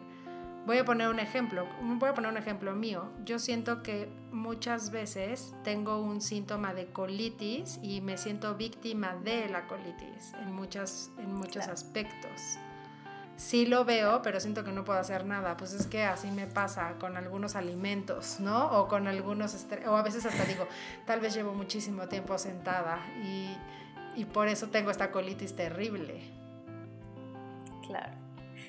voy 0.66 0.78
a 0.78 0.84
poner 0.84 1.08
un 1.08 1.20
ejemplo, 1.20 1.66
voy 1.80 2.08
a 2.10 2.14
poner 2.14 2.30
un 2.30 2.36
ejemplo 2.36 2.74
mío. 2.74 3.08
Yo 3.24 3.38
siento 3.38 3.82
que 3.82 4.08
muchas 4.32 4.90
veces 4.90 5.54
tengo 5.64 5.98
un 6.02 6.20
síntoma 6.20 6.74
de 6.74 6.86
colitis 6.86 7.78
y 7.82 8.00
me 8.00 8.18
siento 8.18 8.56
víctima 8.56 9.14
de 9.16 9.48
la 9.48 9.66
colitis 9.68 10.34
en, 10.42 10.52
muchas, 10.52 11.10
en 11.18 11.32
muchos 11.32 11.56
Claro. 11.64 11.72
aspectos. 11.72 12.58
Sí 13.36 13.66
lo 13.66 13.84
veo, 13.84 14.22
pero 14.22 14.40
siento 14.40 14.64
que 14.64 14.72
no 14.72 14.84
puedo 14.84 14.98
hacer 14.98 15.24
nada. 15.26 15.56
Pues 15.58 15.72
es 15.74 15.86
que 15.86 16.04
así 16.04 16.30
me 16.30 16.46
pasa 16.46 16.94
con 16.98 17.16
algunos 17.16 17.54
alimentos, 17.54 18.40
¿no? 18.40 18.66
O 18.80 18.88
con 18.88 19.06
algunos, 19.08 19.66
o 19.86 19.96
a 19.96 20.02
veces 20.02 20.24
hasta 20.24 20.44
digo, 20.46 20.66
tal 21.04 21.20
vez 21.20 21.34
llevo 21.34 21.52
muchísimo 21.52 22.08
tiempo 22.08 22.38
sentada 22.38 22.98
y, 23.22 23.54
y 24.16 24.24
por 24.24 24.48
eso 24.48 24.68
tengo 24.68 24.90
esta 24.90 25.10
colitis 25.12 25.54
terrible. 25.54 26.22
Claro. 27.86 28.25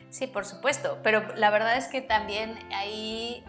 Sí, 0.10 0.28
por 0.28 0.46
supuesto, 0.46 1.00
pero 1.04 1.36
la 1.36 1.50
verdad 1.50 1.78
es 1.78 1.88
que 1.88 2.02
también 2.02 2.58
ahí 2.72 3.44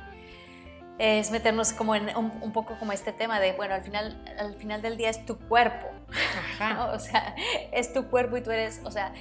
es 0.99 1.31
meternos 1.31 1.73
como 1.73 1.95
en 1.95 2.15
un, 2.17 2.33
un 2.43 2.53
poco 2.53 2.77
como 2.79 2.93
este 2.93 3.13
tema 3.13 3.39
de, 3.39 3.53
bueno, 3.53 3.75
al 3.75 3.83
final, 3.83 4.21
al 4.39 4.55
final 4.55 4.83
del 4.83 4.97
día 4.97 5.11
es 5.11 5.25
tu 5.25 5.39
cuerpo, 5.39 5.87
Ajá. 6.59 6.75
¿no? 6.75 6.87
O 6.93 6.99
sea, 6.99 7.35
es 7.73 7.93
tu 7.93 8.09
cuerpo 8.09 8.37
y 8.37 8.43
tú 8.43 8.51
eres, 8.51 8.81
o 8.85 8.91
sea, 8.91 9.13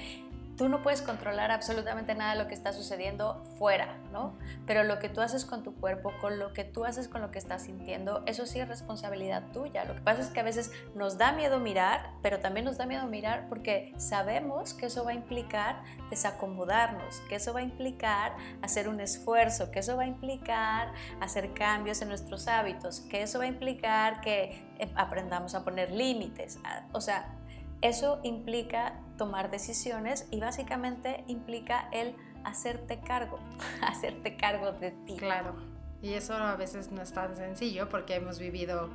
tú 0.58 0.68
no 0.68 0.82
puedes 0.82 1.02
controlar 1.02 1.52
absolutamente 1.52 2.16
nada 2.16 2.32
de 2.32 2.42
lo 2.42 2.48
que 2.48 2.54
está 2.54 2.72
sucediendo 2.72 3.44
fuera, 3.58 3.96
¿no? 4.12 4.36
Pero 4.66 4.82
lo 4.82 4.98
que 4.98 5.08
tú 5.08 5.20
haces 5.20 5.44
con 5.44 5.62
tu 5.62 5.72
cuerpo, 5.76 6.12
con 6.20 6.40
lo 6.40 6.52
que 6.52 6.64
tú 6.64 6.84
haces 6.84 7.06
con 7.06 7.22
lo 7.22 7.30
que 7.30 7.38
estás 7.38 7.62
sintiendo, 7.62 8.24
eso 8.26 8.44
sí 8.44 8.58
es 8.58 8.66
responsabilidad 8.66 9.44
tuya. 9.52 9.84
Lo 9.84 9.94
que 9.94 10.00
pasa 10.00 10.20
es 10.20 10.30
que 10.30 10.40
a 10.40 10.42
veces 10.42 10.72
nos 10.96 11.16
da 11.16 11.30
miedo 11.30 11.60
mirar, 11.60 12.10
pero 12.22 12.40
también 12.40 12.66
nos 12.66 12.76
da 12.76 12.86
miedo 12.86 13.06
mirar 13.06 13.46
porque 13.48 13.94
sabemos 13.98 14.74
que 14.74 14.86
eso 14.86 15.04
va 15.04 15.12
a 15.12 15.14
implicar 15.14 15.80
desacomodarnos, 16.10 17.20
que 17.28 17.36
eso 17.36 17.52
va 17.52 17.60
a 17.60 17.62
implicar 17.62 18.36
hacer 18.60 18.88
un 18.88 18.98
esfuerzo, 18.98 19.70
que 19.70 19.78
eso 19.78 19.96
va 19.96 20.02
a 20.02 20.06
implicar 20.06 20.92
hacer 21.20 21.54
cambios 21.54 22.02
en 22.02 22.08
nuestros 22.08 22.48
hábitos, 22.48 23.00
que 23.02 23.22
eso 23.22 23.38
va 23.38 23.44
a 23.44 23.48
implicar 23.48 24.20
que 24.20 24.66
eh, 24.80 24.90
aprendamos 24.96 25.54
a 25.54 25.62
poner 25.62 25.92
límites. 25.92 26.58
O 26.92 27.00
sea, 27.00 27.38
eso 27.82 28.20
implica 28.22 29.00
tomar 29.16 29.50
decisiones 29.50 30.26
y 30.30 30.40
básicamente 30.40 31.24
implica 31.26 31.88
el 31.92 32.14
hacerte 32.44 33.00
cargo, 33.00 33.38
hacerte 33.82 34.36
cargo 34.36 34.72
de 34.72 34.92
ti. 34.92 35.16
Claro. 35.16 35.54
Y 36.02 36.14
eso 36.14 36.34
a 36.34 36.56
veces 36.56 36.92
no 36.92 37.02
es 37.02 37.12
tan 37.12 37.36
sencillo 37.36 37.88
porque 37.88 38.14
hemos 38.14 38.38
vivido 38.38 38.90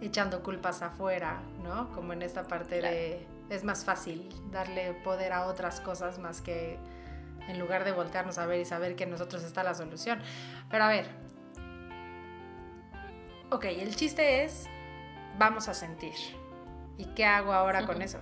echando 0.00 0.42
culpas 0.42 0.82
afuera, 0.82 1.40
¿no? 1.62 1.90
Como 1.92 2.12
en 2.12 2.22
esta 2.22 2.44
parte 2.44 2.80
de... 2.80 3.26
Es 3.48 3.62
más 3.62 3.84
fácil 3.84 4.28
darle 4.50 4.92
poder 5.04 5.32
a 5.32 5.46
otras 5.46 5.80
cosas 5.80 6.18
más 6.18 6.40
que 6.40 6.78
en 7.48 7.60
lugar 7.60 7.84
de 7.84 7.92
voltearnos 7.92 8.38
a 8.38 8.46
ver 8.46 8.60
y 8.60 8.64
saber 8.64 8.96
que 8.96 9.04
en 9.04 9.10
nosotros 9.10 9.44
está 9.44 9.62
la 9.62 9.74
solución. 9.74 10.20
Pero 10.68 10.84
a 10.84 10.88
ver. 10.88 11.06
Ok, 13.50 13.66
el 13.66 13.94
chiste 13.94 14.44
es, 14.44 14.66
vamos 15.38 15.68
a 15.68 15.74
sentir. 15.74 16.14
¿Y 16.98 17.04
qué 17.06 17.24
hago 17.24 17.52
ahora 17.52 17.86
con 17.86 18.02
eso? 18.02 18.18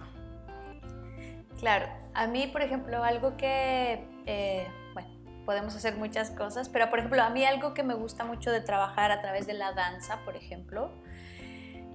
Claro, 1.59 1.87
a 2.15 2.27
mí, 2.27 2.47
por 2.47 2.63
ejemplo, 2.63 3.03
algo 3.03 3.37
que, 3.37 4.07
eh, 4.27 4.67
bueno, 4.93 5.09
podemos 5.45 5.75
hacer 5.75 5.97
muchas 5.97 6.31
cosas, 6.31 6.69
pero 6.69 6.91
por 6.91 6.99
ejemplo, 6.99 7.23
a 7.23 7.31
mí 7.31 7.45
algo 7.45 7.75
que 7.75 7.83
me 7.83 7.95
gusta 7.95 8.25
mucho 8.25 8.51
de 8.51 8.61
trabajar 8.61 9.11
a 9.11 9.21
través 9.21 9.47
de 9.47 9.55
la 9.55 9.73
danza, 9.73 10.19
por 10.25 10.37
ejemplo, 10.37 10.91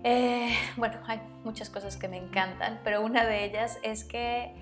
eh, 0.03 0.55
bueno, 0.77 0.99
hay 1.07 1.21
muchas 1.43 1.69
cosas 1.69 1.97
que 1.97 2.07
me 2.07 2.17
encantan, 2.17 2.79
pero 2.83 3.01
una 3.01 3.25
de 3.25 3.43
ellas 3.43 3.77
es 3.83 4.03
que 4.03 4.55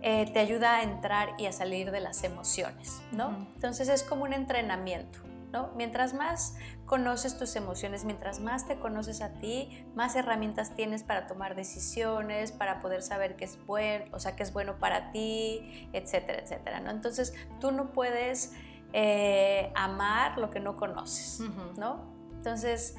eh, 0.00 0.30
te 0.32 0.38
ayuda 0.38 0.76
a 0.76 0.82
entrar 0.82 1.30
y 1.38 1.46
a 1.46 1.52
salir 1.52 1.90
de 1.90 2.00
las 2.00 2.24
emociones, 2.24 3.02
¿no? 3.12 3.46
Entonces 3.54 3.88
es 3.88 4.02
como 4.02 4.24
un 4.24 4.32
entrenamiento. 4.32 5.20
¿No? 5.50 5.70
Mientras 5.76 6.12
más 6.12 6.56
conoces 6.88 7.38
tus 7.38 7.54
emociones, 7.54 8.04
mientras 8.04 8.40
más 8.40 8.66
te 8.66 8.78
conoces 8.78 9.20
a 9.20 9.34
ti, 9.34 9.86
más 9.94 10.16
herramientas 10.16 10.74
tienes 10.74 11.04
para 11.04 11.26
tomar 11.26 11.54
decisiones, 11.54 12.50
para 12.50 12.80
poder 12.80 13.02
saber 13.02 13.36
qué 13.36 13.44
es 13.44 13.64
bueno, 13.66 14.06
o 14.12 14.18
sea, 14.18 14.34
qué 14.34 14.42
es 14.42 14.52
bueno 14.52 14.78
para 14.78 15.12
ti, 15.12 15.88
etcétera, 15.92 16.40
etcétera, 16.40 16.80
¿no? 16.80 16.90
Entonces, 16.90 17.34
tú 17.60 17.70
no 17.72 17.92
puedes 17.92 18.54
eh, 18.94 19.70
amar 19.76 20.38
lo 20.38 20.50
que 20.50 20.60
no 20.60 20.76
conoces. 20.76 21.40
¿no? 21.76 22.00
Entonces, 22.32 22.96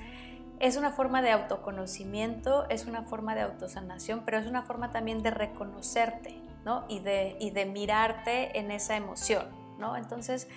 es 0.59 0.77
una 0.77 0.91
forma 0.91 1.21
de 1.21 1.31
autoconocimiento, 1.31 2.69
es 2.69 2.85
una 2.85 3.03
forma 3.03 3.33
de 3.33 3.41
autosanación, 3.41 4.21
pero 4.23 4.37
es 4.37 4.45
una 4.45 4.61
forma 4.61 4.91
también 4.91 5.23
de 5.23 5.31
reconocerte, 5.31 6.39
¿no? 6.63 6.85
Y 6.89 6.99
de, 6.99 7.37
y 7.39 7.51
de 7.51 7.65
mirarte 7.65 8.59
en 8.59 8.69
esa 8.69 8.95
emoción, 8.97 9.47
¿no? 9.79 9.95
Entonces, 9.95 10.47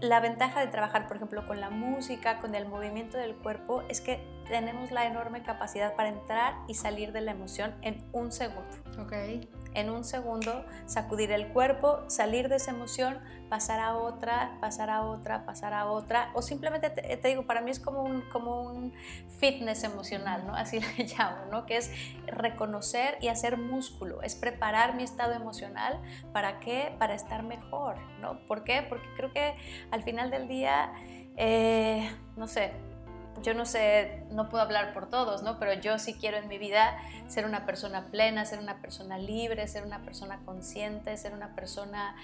la 0.00 0.20
ventaja 0.20 0.60
de 0.60 0.68
trabajar, 0.68 1.06
por 1.08 1.16
ejemplo, 1.16 1.46
con 1.46 1.60
la 1.60 1.70
música, 1.70 2.38
con 2.38 2.54
el 2.54 2.66
movimiento 2.66 3.18
del 3.18 3.34
cuerpo, 3.34 3.82
es 3.88 4.00
que 4.00 4.20
tenemos 4.48 4.90
la 4.90 5.06
enorme 5.06 5.42
capacidad 5.42 5.94
para 5.94 6.08
entrar 6.08 6.54
y 6.66 6.74
salir 6.74 7.12
de 7.12 7.20
la 7.20 7.32
emoción 7.32 7.74
en 7.82 8.04
un 8.12 8.32
segundo. 8.32 8.68
Ok. 9.00 9.12
En 9.74 9.90
un 9.90 10.02
segundo, 10.02 10.64
sacudir 10.86 11.30
el 11.30 11.48
cuerpo, 11.48 12.02
salir 12.08 12.48
de 12.48 12.56
esa 12.56 12.70
emoción, 12.72 13.18
pasar 13.48 13.80
a 13.80 13.96
otra, 13.96 14.56
pasar 14.60 14.90
a 14.90 15.02
otra, 15.02 15.44
pasar 15.44 15.74
a 15.74 15.86
otra. 15.86 16.30
O 16.34 16.42
simplemente, 16.42 16.90
te, 16.90 17.16
te 17.16 17.28
digo, 17.28 17.46
para 17.46 17.60
mí 17.60 17.70
es 17.70 17.78
como 17.78 18.02
un, 18.02 18.22
como 18.22 18.62
un 18.62 18.92
fitness 19.38 19.84
emocional, 19.84 20.46
¿no? 20.46 20.54
Así 20.54 20.80
le 20.98 21.04
llamo, 21.04 21.44
¿no? 21.50 21.66
Que 21.66 21.76
es 21.76 21.90
reconocer 22.26 23.18
y 23.20 23.28
hacer 23.28 23.56
músculo, 23.56 24.22
es 24.22 24.34
preparar 24.34 24.96
mi 24.96 25.02
estado 25.02 25.34
emocional. 25.34 26.00
¿Para 26.32 26.60
qué? 26.60 26.94
Para 26.98 27.14
estar 27.14 27.42
mejor, 27.42 27.96
¿no? 28.20 28.44
¿Por 28.46 28.64
qué? 28.64 28.84
Porque 28.88 29.08
creo 29.16 29.32
que 29.32 29.54
al 29.90 30.02
final 30.02 30.30
del 30.30 30.48
día, 30.48 30.92
eh, 31.36 32.10
no 32.36 32.48
sé, 32.48 32.72
yo 33.42 33.54
no 33.54 33.64
sé, 33.66 34.22
no 34.30 34.48
puedo 34.48 34.62
hablar 34.62 34.92
por 34.92 35.08
todos, 35.08 35.42
¿no? 35.42 35.58
Pero 35.58 35.74
yo 35.74 35.98
sí 35.98 36.14
quiero 36.14 36.36
en 36.36 36.48
mi 36.48 36.58
vida 36.58 36.96
ser 37.28 37.44
una 37.46 37.66
persona 37.66 38.06
plena, 38.06 38.44
ser 38.44 38.58
una 38.58 38.80
persona 38.80 39.18
libre, 39.18 39.66
ser 39.68 39.84
una 39.84 40.00
persona 40.02 40.40
consciente, 40.44 41.16
ser 41.16 41.32
una 41.34 41.54
persona 41.54 42.14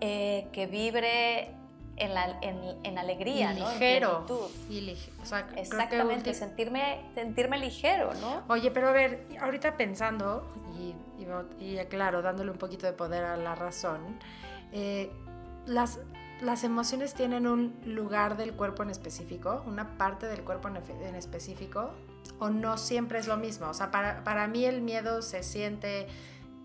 eh, 0.00 0.48
que 0.52 0.66
vibre 0.66 1.50
en, 1.96 2.14
la, 2.14 2.38
en, 2.40 2.58
en 2.82 2.98
alegría, 2.98 3.52
Y 3.52 3.60
¿no? 3.60 3.66
En 3.68 3.72
ligero. 3.78 4.26
plenitud. 4.26 4.50
Y 4.70 4.80
lige- 4.80 5.10
o 5.22 5.26
sea, 5.26 5.46
que 5.46 5.60
Exactamente, 5.60 6.34
sentirme, 6.34 7.00
sentirme 7.14 7.58
ligero, 7.58 8.12
¿no? 8.14 8.42
Oye, 8.48 8.70
pero 8.70 8.88
a 8.88 8.92
ver, 8.92 9.26
ahorita 9.40 9.76
pensando, 9.76 10.46
y, 10.78 10.94
y, 11.62 11.78
y 11.78 11.84
claro, 11.86 12.22
dándole 12.22 12.50
un 12.50 12.58
poquito 12.58 12.86
de 12.86 12.92
poder 12.94 13.24
a 13.24 13.36
la 13.36 13.54
razón, 13.54 14.18
eh, 14.72 15.10
las, 15.66 16.00
las 16.42 16.64
emociones 16.64 17.14
tienen 17.14 17.46
un 17.46 17.74
lugar 17.84 18.36
del 18.36 18.54
cuerpo 18.54 18.82
en 18.82 18.90
específico, 18.90 19.62
una 19.66 19.96
parte 19.96 20.26
del 20.26 20.42
cuerpo 20.42 20.68
en, 20.68 21.14
específico, 21.14 21.92
o 22.38 22.50
no 22.50 22.76
siempre 22.78 23.18
es 23.18 23.28
lo 23.28 23.36
mismo. 23.36 23.68
O 23.68 23.74
sea, 23.74 23.90
para, 23.90 24.24
para 24.24 24.48
mí 24.48 24.64
el 24.64 24.82
miedo 24.82 25.22
se 25.22 25.42
siente 25.42 26.08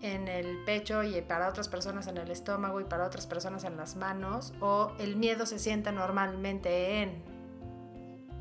en 0.02 0.28
el 0.28 0.64
pecho 0.64 1.02
y 1.02 1.20
para 1.22 1.48
otras 1.48 1.68
personas 1.68 2.06
en 2.08 2.18
el 2.18 2.30
estómago 2.30 2.80
y 2.80 2.84
para 2.84 3.06
otras 3.06 3.26
personas 3.26 3.64
en 3.64 3.76
las 3.76 3.96
manos, 3.96 4.52
o 4.60 4.92
el 4.98 5.16
miedo 5.16 5.46
se 5.46 5.58
siente 5.58 5.92
normalmente 5.92 7.02
en... 7.02 7.38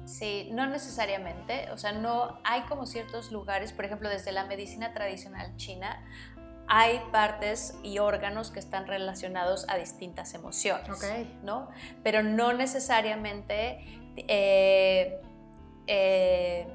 Sí, 0.06 0.50
no 0.54 0.66
necesariamente, 0.68 1.70
o 1.72 1.78
sea, 1.78 1.92
no 1.92 2.40
hay 2.46 2.62
como 2.62 2.86
ciertos 2.86 3.32
lugares, 3.32 3.74
por 3.74 3.84
ejemplo, 3.86 4.08
desde 4.08 4.32
la 4.32 4.46
medicina 4.46 4.94
tradicional 4.94 5.56
china, 5.58 6.02
hay 6.68 7.02
partes 7.12 7.76
y 7.84 8.00
órganos 8.00 8.52
que 8.52 8.60
están 8.60 8.88
relacionados 8.88 9.66
a 9.70 9.78
distintas 9.78 10.34
emociones, 10.34 10.90
Ok. 10.90 11.28
¿no? 11.44 11.70
Pero 12.04 12.24
no 12.24 12.54
necesariamente 12.54 13.80
eh, 14.16 15.22
eh, 15.88 16.68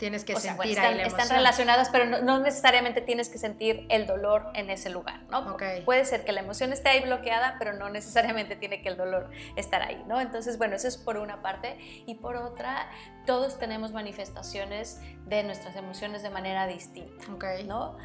Tienes 0.00 0.24
que 0.24 0.32
o 0.32 0.40
sea, 0.40 0.54
sentir 0.54 0.78
bueno, 0.78 0.82
ahí 0.82 0.92
están, 0.92 0.96
la 0.96 1.22
están 1.22 1.36
relacionadas, 1.36 1.90
pero 1.90 2.06
no, 2.06 2.22
no 2.22 2.40
necesariamente 2.40 3.02
tienes 3.02 3.28
que 3.28 3.36
sentir 3.36 3.86
el 3.90 4.06
dolor 4.06 4.50
en 4.54 4.70
ese 4.70 4.88
lugar, 4.88 5.20
¿no? 5.30 5.40
Ok. 5.52 5.62
Puede 5.84 6.06
ser 6.06 6.24
que 6.24 6.32
la 6.32 6.40
emoción 6.40 6.72
esté 6.72 6.88
ahí 6.88 7.02
bloqueada, 7.02 7.56
pero 7.58 7.74
no 7.74 7.90
necesariamente 7.90 8.56
tiene 8.56 8.80
que 8.80 8.88
el 8.88 8.96
dolor 8.96 9.30
estar 9.56 9.82
ahí, 9.82 10.02
¿no? 10.08 10.18
Entonces, 10.18 10.56
bueno, 10.56 10.74
eso 10.74 10.88
es 10.88 10.96
por 10.96 11.18
una 11.18 11.42
parte. 11.42 11.76
Y 12.06 12.14
por 12.14 12.36
otra, 12.36 12.88
todos 13.26 13.58
tenemos 13.58 13.92
manifestaciones 13.92 15.02
de 15.26 15.42
nuestras 15.42 15.76
emociones 15.76 16.22
de 16.22 16.30
manera 16.30 16.66
distinta, 16.66 17.30
Ok. 17.34 17.44
¿no? 17.66 17.98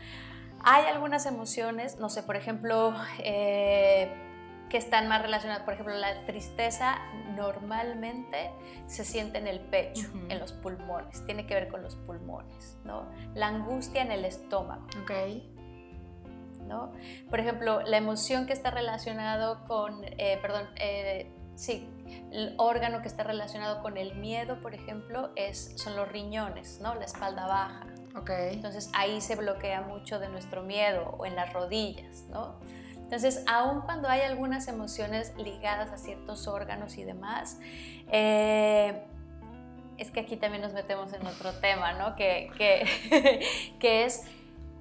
Hay 0.67 0.85
algunas 0.85 1.27
emociones, 1.27 1.99
no 1.99 2.09
sé, 2.09 2.23
por 2.23 2.35
ejemplo, 2.35 2.95
eh, 3.19 4.11
que 4.67 4.77
están 4.77 5.07
más 5.07 5.21
relacionadas. 5.21 5.63
Por 5.63 5.75
ejemplo, 5.75 5.93
la 5.93 6.25
tristeza 6.25 6.97
normalmente 7.35 8.49
se 8.87 9.05
siente 9.05 9.37
en 9.37 9.45
el 9.45 9.59
pecho, 9.59 10.09
en 10.27 10.39
los 10.39 10.53
pulmones, 10.53 11.23
tiene 11.27 11.45
que 11.45 11.53
ver 11.53 11.67
con 11.67 11.83
los 11.83 11.95
pulmones, 11.95 12.77
¿no? 12.83 13.07
La 13.35 13.47
angustia 13.49 14.01
en 14.01 14.11
el 14.11 14.25
estómago. 14.25 14.87
Ok. 15.03 15.11
¿no? 16.67 16.91
Por 17.29 17.39
ejemplo, 17.39 17.81
la 17.81 17.97
emoción 17.97 18.47
que 18.47 18.53
está 18.53 18.71
relacionado 18.71 19.63
con, 19.65 20.03
eh, 20.03 20.39
perdón, 20.41 20.67
eh, 20.77 21.31
sí, 21.53 21.87
el 22.31 22.55
órgano 22.57 23.03
que 23.03 23.07
está 23.07 23.23
relacionado 23.23 23.83
con 23.83 23.97
el 23.97 24.15
miedo, 24.15 24.59
por 24.61 24.73
ejemplo, 24.73 25.31
es, 25.35 25.73
son 25.75 25.95
los 25.95 26.11
riñones, 26.11 26.79
¿no? 26.81 26.95
La 26.95 27.05
espalda 27.05 27.45
baja. 27.45 27.85
Okay. 28.17 28.53
Entonces 28.53 28.89
ahí 28.93 29.19
se 29.21 29.35
bloquea 29.35 29.81
mucho 29.81 30.19
de 30.19 30.29
nuestro 30.29 30.63
miedo 30.63 31.15
o 31.17 31.25
en 31.25 31.35
las 31.35 31.51
rodillas, 31.51 32.23
¿no? 32.29 32.55
Entonces, 32.95 33.43
aun 33.45 33.81
cuando 33.81 34.09
hay 34.09 34.21
algunas 34.21 34.67
emociones 34.67 35.31
ligadas 35.37 35.91
a 35.91 35.97
ciertos 35.97 36.47
órganos 36.47 36.97
y 36.97 37.03
demás, 37.03 37.59
eh, 38.11 39.05
es 39.97 40.09
que 40.09 40.21
aquí 40.21 40.37
también 40.37 40.63
nos 40.63 40.73
metemos 40.73 41.13
en 41.13 41.25
otro 41.27 41.53
tema, 41.53 41.93
¿no? 41.93 42.15
Que, 42.15 42.49
que, 42.57 43.45
que 43.79 44.05
es 44.05 44.23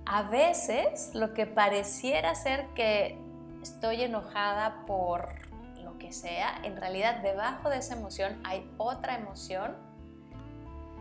a 0.07 0.23
veces 0.23 1.11
lo 1.15 1.35
que 1.35 1.47
pareciera 1.47 2.35
ser 2.35 2.67
que 2.75 3.19
estoy 3.63 4.03
enojada 4.03 4.85
por 4.87 5.29
lo 5.83 5.99
que 5.99 6.13
sea, 6.13 6.61
en 6.63 6.77
realidad 6.77 7.23
debajo 7.23 7.69
de 7.69 7.79
esa 7.79 7.95
emoción 7.95 8.41
hay 8.45 8.71
otra 8.79 9.17
emoción 9.17 9.77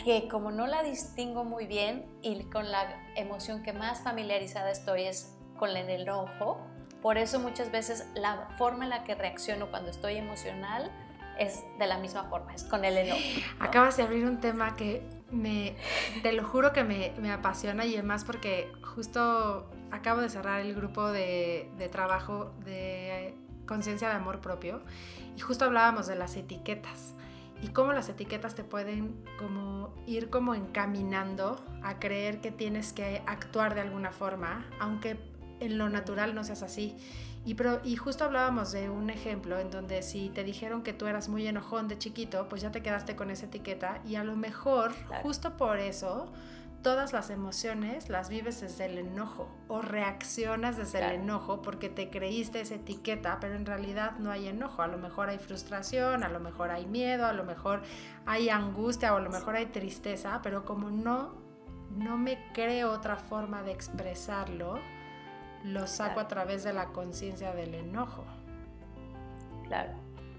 que 0.04 0.28
como 0.28 0.52
no 0.52 0.68
la 0.68 0.84
distingo 0.84 1.44
muy 1.46 1.66
bien 1.66 2.06
y 2.22 2.44
con 2.44 2.72
la 2.72 2.88
emoción 3.16 3.64
que 3.64 3.74
más 3.74 4.02
familiarizada 4.02 4.72
estoy 4.72 5.04
es 5.04 5.36
con 5.58 5.70
el 5.76 5.90
enojo, 5.90 6.60
por 7.02 7.18
eso 7.18 7.40
muchas 7.40 7.72
veces 7.72 8.06
la 8.14 8.50
forma 8.58 8.84
en 8.84 8.90
la 8.90 9.04
que 9.04 9.16
reacciono 9.16 9.70
cuando 9.70 9.92
estoy 9.92 10.16
emocional 10.16 10.92
es 11.40 11.64
de 11.80 11.88
la 11.88 11.98
misma 11.98 12.26
forma, 12.26 12.54
es 12.54 12.64
con 12.64 12.86
el 12.86 12.98
enojo. 12.98 13.22
Acabas 13.60 13.98
de 13.98 14.04
abrir 14.04 14.26
un 14.26 14.40
tema 14.40 14.76
que 14.76 15.08
me, 15.32 15.76
te 16.22 16.32
lo 16.34 16.44
juro 16.44 16.74
que 16.74 16.84
me, 16.84 17.14
me, 17.20 17.32
apasiona 17.32 17.86
y 17.86 17.94
además 17.94 18.24
porque 18.24 18.72
justo 18.84 19.70
acabo 19.92 20.22
de 20.22 20.30
cerrar 20.30 20.62
el 20.62 20.76
grupo 20.76 21.12
de, 21.12 21.72
de 21.78 21.90
trabajo 21.90 22.54
de 22.66 23.34
conciencia 23.66 24.10
de 24.10 24.16
amor 24.16 24.42
propio 24.42 24.82
y 25.36 25.40
justo 25.40 25.66
hablábamos 25.66 26.08
de 26.08 26.16
las 26.16 26.36
etiquetas 26.36 27.16
y 27.64 27.70
cómo 27.70 27.94
las 27.94 28.10
etiquetas 28.10 28.56
te 28.56 28.66
pueden 28.66 29.16
como 29.40 29.94
ir 30.06 30.30
como 30.30 30.54
encaminando 30.54 31.64
a 31.82 31.98
creer 31.98 32.42
que 32.42 32.52
tienes 32.52 32.92
que 32.92 33.24
actuar 33.26 33.74
de 33.74 33.80
alguna 33.80 34.12
forma, 34.12 34.66
aunque 34.82 35.18
en 35.62 35.78
lo 35.78 35.88
natural 35.88 36.36
no 36.36 36.44
seas 36.44 36.62
así. 36.62 36.98
Y, 37.46 37.56
y, 37.86 37.96
justo 37.96 38.26
hablábamos 38.26 38.74
de 38.74 38.90
un 38.90 39.10
ejemplo 39.10 39.60
en 39.60 39.72
donde 39.72 40.02
si 40.02 40.30
te 40.30 40.44
dijeron 40.44 40.84
que 40.84 40.92
tú 40.92 41.08
eras 41.08 41.30
muy 41.30 41.48
enojón 41.48 41.88
de 41.88 41.98
chiquito, 41.98 42.48
pues 42.50 42.62
ya 42.62 42.72
te 42.72 42.82
quedaste 42.82 43.16
con 43.16 43.32
esa 43.32 43.46
etiqueta 43.46 44.02
y 44.06 44.16
a 44.16 44.26
lo 44.26 44.36
mejor 44.36 44.92
justo 45.22 45.56
por 45.56 45.80
eso 45.80 46.32
todas 46.84 47.14
las 47.14 47.30
emociones 47.30 48.10
las 48.10 48.30
vives 48.30 48.62
desde 48.62 48.86
el 48.86 48.98
enojo 49.00 49.50
o 49.68 49.82
reaccionas 49.82 50.78
desde 50.78 51.00
el 51.00 51.22
enojo 51.22 51.62
porque 51.62 51.90
te 51.90 52.10
creíste 52.10 52.62
esa 52.62 52.76
etiqueta, 52.76 53.40
pero 53.40 53.56
en 53.56 53.66
realidad 53.66 54.18
no 54.20 54.30
hay 54.30 54.48
enojo, 54.48 54.82
a 54.84 54.88
lo 54.88 54.98
mejor 54.98 55.30
hay 55.30 55.40
frustración, 55.40 56.24
a 56.24 56.30
lo 56.30 56.40
mejor 56.40 56.70
hay 56.70 56.86
miedo, 56.86 57.26
a 57.26 57.34
lo 57.34 57.46
mejor 57.46 57.82
hay 58.26 58.50
angustia 58.50 59.14
o 59.14 59.18
a 59.18 59.22
lo 59.22 59.30
mejor 59.30 59.56
hay 59.56 59.68
tristeza, 59.68 60.42
pero 60.44 60.66
como 60.66 60.92
no 60.92 61.42
no 61.98 62.18
me 62.18 62.52
creo 62.54 62.92
otra 62.92 63.16
forma 63.16 63.62
de 63.64 63.72
expresarlo, 63.72 64.80
lo 65.64 65.88
saco 65.88 66.20
a 66.20 66.28
través 66.28 66.64
de 66.64 66.74
la 66.74 66.88
conciencia 66.88 67.54
del 67.54 67.76
enojo. 67.76 68.26
Claro, 69.68 69.94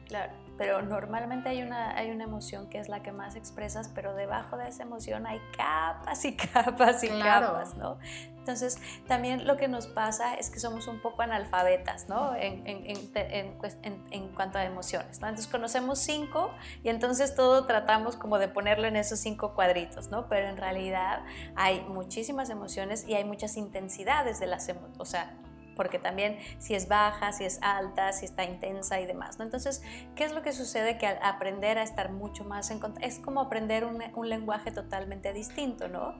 claro. 0.07 0.44
Pero 0.57 0.83
normalmente 0.83 1.49
hay 1.49 1.63
una, 1.63 1.97
hay 1.97 2.11
una 2.11 2.25
emoción 2.25 2.69
que 2.69 2.79
es 2.79 2.89
la 2.89 3.03
que 3.03 3.13
más 3.13 3.37
expresas, 3.37 3.91
pero 3.95 4.15
debajo 4.15 4.57
de 4.57 4.69
esa 4.69 4.83
emoción 4.83 5.27
hay 5.27 5.41
capas 5.57 6.25
y 6.25 6.37
capas 6.53 7.03
y 7.05 7.09
capas, 7.09 7.77
¿no? 7.77 7.99
Entonces, 8.45 8.79
también 9.09 9.47
lo 9.47 9.57
que 9.57 9.69
nos 9.69 9.87
pasa 9.87 10.35
es 10.35 10.51
que 10.51 10.61
somos 10.61 10.87
un 10.87 11.01
poco 11.01 11.23
analfabetas, 11.23 12.11
¿no? 12.11 12.37
En, 12.37 12.63
en, 12.67 14.29
cuanto 14.35 14.59
a 14.59 14.65
emociones, 14.67 15.19
¿no? 15.23 15.29
Entonces, 15.29 15.51
conocemos 15.51 15.99
cinco 16.01 16.51
y 16.83 16.91
entonces 16.91 17.35
todo 17.35 17.65
tratamos 17.65 18.17
como 18.17 18.39
de 18.39 18.49
ponerlo 18.49 18.87
en 18.87 18.97
esos 18.97 19.19
cinco 19.19 19.55
cuadritos, 19.55 20.11
¿no? 20.11 20.29
Pero 20.29 20.47
en 20.47 20.59
realidad 20.59 21.25
hay 21.57 21.81
muchísimas 21.89 22.51
emociones 22.51 23.09
y 23.09 23.15
hay 23.15 23.25
muchas 23.25 23.57
intensidades 23.57 24.41
de 24.41 24.47
las 24.47 24.69
emociones, 24.69 25.01
o 25.01 25.07
sea, 25.07 25.35
porque 25.75 25.99
también 25.99 26.39
si 26.59 26.75
es 26.75 26.89
baja, 26.89 27.33
si 27.33 27.45
es 27.45 27.59
alta, 27.63 28.13
si 28.13 28.25
está 28.25 28.45
intensa 28.45 29.01
y 29.01 29.07
demás, 29.07 29.39
¿no? 29.39 29.45
Entonces, 29.45 29.83
¿qué 30.15 30.25
es 30.25 30.33
lo 30.33 30.43
que 30.43 30.53
sucede? 30.53 30.99
Que 30.99 31.07
al 31.07 31.19
aprender 31.23 31.79
a 31.79 31.83
estar 31.83 32.11
mucho 32.11 32.45
más 32.45 32.71
en 32.71 32.79
contacto, 32.79 33.07
es 33.07 33.19
como 33.19 33.41
aprender 33.41 33.85
un, 33.85 34.03
un 34.15 34.29
lenguaje 34.29 34.71
totalmente 34.71 35.33
distinto, 35.33 35.89
¿no? 35.89 36.15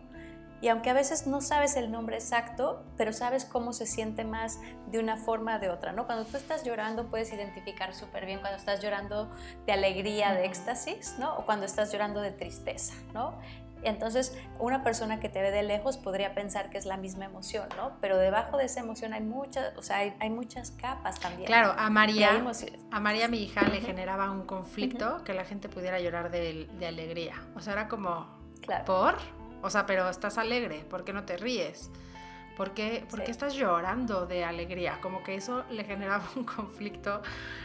Y 0.65 0.69
aunque 0.69 0.89
a 0.89 0.95
veces 0.95 1.27
no 1.27 1.43
sabes 1.43 1.77
el 1.77 1.91
nombre 1.91 2.17
exacto, 2.17 2.87
pero 2.97 3.13
sabes 3.13 3.45
cómo 3.45 3.75
se 3.75 3.85
siente 3.85 4.25
más 4.25 4.59
de 4.87 4.99
una 4.99 5.19
forma 5.19 5.57
o 5.57 5.59
de 5.59 5.69
otra, 5.69 5.93
¿no? 5.93 6.07
Cuando 6.07 6.25
tú 6.25 6.39
estás 6.39 6.65
llorando 6.65 7.11
puedes 7.11 7.31
identificar 7.35 7.95
súper 7.95 8.25
bien 8.25 8.41
cuando 8.41 8.57
estás 8.57 8.81
llorando 8.81 9.31
de 9.67 9.73
alegría, 9.73 10.33
de 10.33 10.47
éxtasis, 10.47 11.17
¿no? 11.19 11.37
O 11.37 11.45
cuando 11.45 11.67
estás 11.67 11.93
llorando 11.93 12.23
de 12.23 12.31
tristeza, 12.31 12.95
¿no? 13.13 13.39
Entonces, 13.85 14.37
una 14.59 14.83
persona 14.83 15.21
que 15.21 15.29
te 15.29 15.41
ve 15.41 15.51
de 15.51 15.63
lejos 15.63 15.97
podría 15.97 16.35
pensar 16.35 16.71
que 16.71 16.79
es 16.79 16.87
la 16.87 16.97
misma 16.97 17.27
emoción, 17.27 17.69
¿no? 17.77 17.93
Pero 18.01 18.19
debajo 18.19 18.57
de 18.57 18.65
esa 18.65 18.81
emoción 18.81 19.13
hay 19.13 19.23
muchas, 19.23 19.77
o 19.77 19.83
sea, 19.83 19.99
hay, 19.99 20.31
muchas 20.31 20.71
capas 20.73 21.21
también. 21.21 21.47
Claro, 21.47 21.75
a 21.77 21.91
María, 21.91 22.45
a 22.91 23.01
María 23.01 23.29
mi 23.29 23.43
hija 23.43 23.63
le 23.69 23.81
generaba 23.81 24.31
un 24.31 24.47
conflicto 24.47 25.23
que 25.25 25.35
la 25.35 25.45
gente 25.45 25.69
pudiera 25.69 26.01
llorar 26.01 26.31
de, 26.31 26.69
alegría. 26.87 27.35
O 27.55 27.61
sea, 27.61 27.75
era 27.75 27.89
como, 27.89 28.27
¿por? 28.87 29.17
O 29.63 29.71
sea, 29.71 29.87
pero 29.87 30.09
estás 30.09 30.39
alegre, 30.39 30.85
¿por 30.89 31.05
qué 31.05 31.13
no 31.13 31.25
te 31.25 31.37
ríes? 31.37 31.91
¿Por 32.57 32.73
qué, 32.73 33.05
estás 33.27 33.55
llorando 33.55 34.27
de 34.27 34.45
alegría? 34.45 35.01
Como 35.01 35.23
que 35.23 35.35
eso 35.35 35.65
le 35.71 35.85
generaba 35.85 36.25
un 36.37 36.45
conflicto 36.45 37.23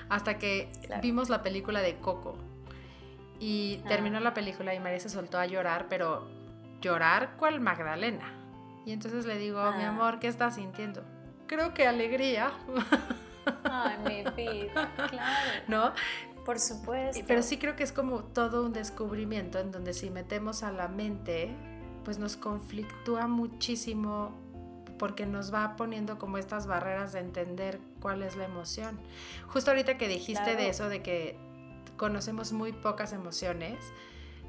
hasta 0.09 0.37
que 0.37 0.71
vimos 1.01 1.29
la 1.29 1.43
película 1.43 1.81
de 1.81 1.97
Coco. 1.97 2.37
Y 3.39 3.81
ah. 3.83 3.87
terminó 3.87 4.19
la 4.19 4.33
película 4.33 4.73
y 4.73 4.79
María 4.79 4.99
se 4.99 5.09
soltó 5.09 5.39
a 5.39 5.45
llorar, 5.45 5.87
pero 5.89 6.27
llorar 6.81 7.35
cual 7.37 7.59
Magdalena. 7.59 8.33
Y 8.85 8.91
entonces 8.91 9.25
le 9.25 9.37
digo, 9.37 9.59
mi 9.73 9.83
ah. 9.83 9.89
amor, 9.89 10.19
¿qué 10.19 10.27
estás 10.27 10.55
sintiendo? 10.55 11.03
Creo 11.47 11.73
que 11.73 11.87
alegría. 11.87 12.51
Ay, 13.63 13.97
mi 14.05 14.43
vida, 14.43 14.91
claro. 14.95 15.63
¿No? 15.67 15.93
Por 16.45 16.59
supuesto. 16.59 17.23
Pero 17.27 17.43
sí 17.43 17.57
creo 17.57 17.75
que 17.75 17.83
es 17.83 17.91
como 17.91 18.23
todo 18.23 18.65
un 18.65 18.73
descubrimiento 18.73 19.59
en 19.59 19.71
donde 19.71 19.93
si 19.93 20.09
metemos 20.09 20.63
a 20.63 20.71
la 20.71 20.87
mente 20.87 21.55
pues 22.03 22.17
nos 22.17 22.37
conflictúa 22.37 23.27
muchísimo 23.27 24.31
porque 24.97 25.25
nos 25.25 25.53
va 25.53 25.75
poniendo 25.75 26.17
como 26.17 26.37
estas 26.37 26.67
barreras 26.67 27.13
de 27.13 27.19
entender 27.19 27.79
cuál 28.01 28.23
es 28.23 28.35
la 28.35 28.45
emoción. 28.45 28.99
Justo 29.47 29.71
ahorita 29.71 29.97
que 29.97 30.07
dijiste 30.07 30.55
de 30.55 30.69
eso, 30.69 30.89
de 30.89 31.01
que 31.01 31.37
conocemos 31.99 32.53
muy 32.53 32.71
pocas 32.71 33.13
emociones, 33.13 33.77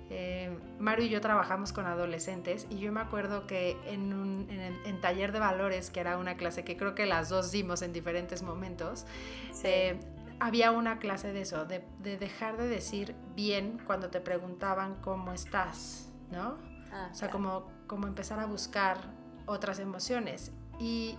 eh, 0.08 0.56
Mario 0.78 1.06
y 1.06 1.08
yo 1.08 1.20
trabajamos 1.20 1.72
con 1.72 1.86
adolescentes 1.86 2.66
y 2.70 2.78
yo 2.78 2.90
me 2.90 3.00
acuerdo 3.00 3.46
que 3.46 3.76
en, 3.86 4.12
un, 4.12 4.48
en, 4.50 5.00
taller 5.00 5.30
de 5.32 5.38
valores, 5.38 5.90
que 5.90 6.00
era 6.00 6.16
una 6.16 6.36
clase 6.36 6.64
que 6.64 6.76
creo 6.76 6.94
que 6.94 7.06
las 7.06 7.28
dos 7.28 7.50
dimos 7.52 7.82
en 7.82 7.92
diferentes 7.92 8.42
momentos, 8.42 9.04
eh, 9.62 10.00
había 10.40 10.70
una 10.70 10.98
clase 10.98 11.32
de 11.32 11.42
eso, 11.42 11.64
de, 11.64 11.84
de, 12.00 12.16
dejar 12.16 12.56
de 12.56 12.66
decir 12.66 13.14
bien 13.36 13.80
cuando 13.86 14.08
te 14.08 14.20
preguntaban 14.20 14.96
cómo 15.00 15.32
estás, 15.32 16.08
¿no? 16.32 16.56
Ah, 16.92 17.10
o 17.12 17.14
sea, 17.14 17.30
como, 17.30 17.68
como 17.86 18.06
empezar 18.06 18.40
a 18.40 18.46
buscar 18.46 18.98
otras 19.46 19.78
emociones. 19.78 20.52
Y, 20.78 21.16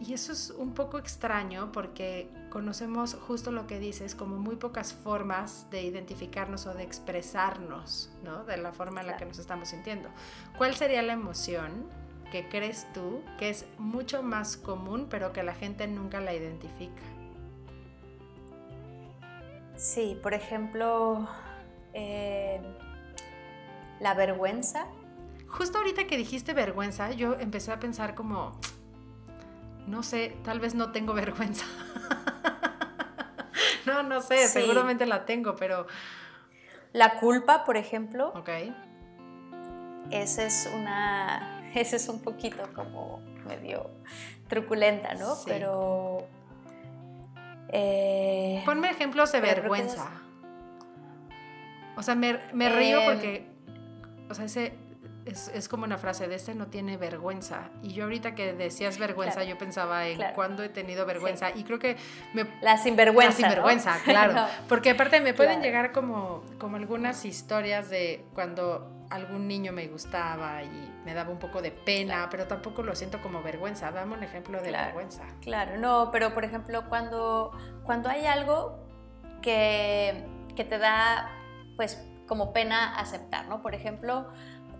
y 0.00 0.14
eso 0.14 0.32
es 0.32 0.50
un 0.50 0.74
poco 0.74 0.98
extraño 0.98 1.70
porque 1.70 2.28
conocemos 2.52 3.14
justo 3.14 3.50
lo 3.50 3.66
que 3.66 3.78
dices, 3.78 4.14
como 4.14 4.36
muy 4.36 4.56
pocas 4.56 4.92
formas 4.92 5.66
de 5.70 5.82
identificarnos 5.82 6.66
o 6.66 6.74
de 6.74 6.82
expresarnos, 6.82 8.10
¿no? 8.22 8.44
De 8.44 8.58
la 8.58 8.72
forma 8.74 9.00
en 9.00 9.06
la 9.06 9.16
que 9.16 9.24
nos 9.24 9.38
estamos 9.38 9.70
sintiendo. 9.70 10.10
¿Cuál 10.58 10.76
sería 10.76 11.00
la 11.00 11.14
emoción 11.14 11.88
que 12.30 12.50
crees 12.50 12.86
tú 12.92 13.22
que 13.38 13.48
es 13.48 13.64
mucho 13.78 14.22
más 14.22 14.58
común 14.58 15.06
pero 15.08 15.32
que 15.32 15.42
la 15.42 15.54
gente 15.54 15.86
nunca 15.86 16.20
la 16.20 16.34
identifica? 16.34 17.02
Sí, 19.74 20.18
por 20.22 20.34
ejemplo, 20.34 21.26
eh, 21.94 22.60
la 23.98 24.12
vergüenza. 24.12 24.88
Justo 25.48 25.78
ahorita 25.78 26.06
que 26.06 26.18
dijiste 26.18 26.52
vergüenza, 26.52 27.12
yo 27.12 27.34
empecé 27.40 27.72
a 27.72 27.80
pensar 27.80 28.14
como, 28.14 28.52
no 29.86 30.02
sé, 30.02 30.36
tal 30.44 30.60
vez 30.60 30.74
no 30.74 30.92
tengo 30.92 31.14
vergüenza. 31.14 31.64
no, 33.86 34.02
no 34.02 34.20
sé, 34.20 34.48
seguramente 34.48 35.06
la 35.06 35.24
tengo, 35.24 35.56
pero... 35.56 35.86
La 36.92 37.18
culpa, 37.18 37.64
por 37.64 37.76
ejemplo. 37.76 38.32
Ok. 38.34 38.50
Esa 40.10 40.44
es 40.44 40.70
una, 40.74 41.62
esa 41.74 41.96
es 41.96 42.08
un 42.08 42.20
poquito 42.20 42.68
como 42.74 43.20
medio 43.46 43.90
truculenta, 44.48 45.14
¿no? 45.14 45.34
Pero 45.46 46.26
Eh, 47.74 48.62
Ponme 48.66 48.90
ejemplos 48.90 49.32
de 49.32 49.40
vergüenza. 49.40 50.10
O 51.96 52.02
sea, 52.02 52.14
me, 52.14 52.34
río 52.52 53.00
em, 53.00 53.04
porque, 53.06 53.46
o 54.28 54.34
sea, 54.34 54.44
ese 54.44 54.74
es, 55.24 55.68
como 55.68 55.84
una 55.84 55.98
frase 55.98 56.28
de 56.28 56.34
este 56.34 56.54
no 56.54 56.66
tiene 56.66 56.96
vergüenza. 56.96 57.70
Y 57.82 57.92
yo 57.92 58.04
ahorita 58.04 58.34
que 58.34 58.52
decías 58.52 58.98
vergüenza, 58.98 59.44
yo 59.44 59.56
pensaba 59.58 60.06
en 60.06 60.20
cuándo 60.34 60.62
he 60.62 60.68
tenido 60.68 61.06
vergüenza. 61.06 61.50
Y 61.54 61.64
creo 61.64 61.78
que 61.78 61.96
me... 62.34 62.46
La 62.60 62.76
sinvergüenza. 62.76 63.40
La 63.40 63.48
sinvergüenza, 63.48 64.00
claro. 64.04 64.46
Porque 64.68 64.90
aparte 64.90 65.20
me 65.20 65.34
pueden 65.34 65.62
llegar 65.62 65.92
como, 65.92 66.42
como 66.58 66.76
algunas 66.76 67.24
historias 67.24 67.90
de 67.90 68.24
cuando 68.34 69.06
algún 69.10 69.46
niño 69.46 69.72
me 69.72 69.86
gustaba 69.88 70.62
y 70.62 70.92
me 71.04 71.12
daba 71.12 71.30
un 71.30 71.38
poco 71.38 71.60
de 71.60 71.70
pena, 71.70 72.28
pero 72.30 72.46
tampoco 72.46 72.82
lo 72.82 72.94
siento 72.96 73.20
como 73.20 73.42
vergüenza. 73.42 73.90
Dame 73.90 74.14
un 74.14 74.22
ejemplo 74.22 74.60
de 74.62 74.72
vergüenza. 74.72 75.24
Claro, 75.40 75.78
no, 75.78 76.10
pero 76.10 76.32
por 76.32 76.44
ejemplo, 76.44 76.88
cuando, 76.88 77.52
cuando 77.84 78.08
hay 78.08 78.24
algo 78.26 78.86
que, 79.42 80.24
que 80.56 80.64
te 80.64 80.78
da 80.78 81.30
pues 81.76 82.02
como 82.26 82.52
pena 82.54 82.94
aceptar, 82.98 83.46
¿no? 83.48 83.60
Por 83.60 83.74
ejemplo, 83.74 84.30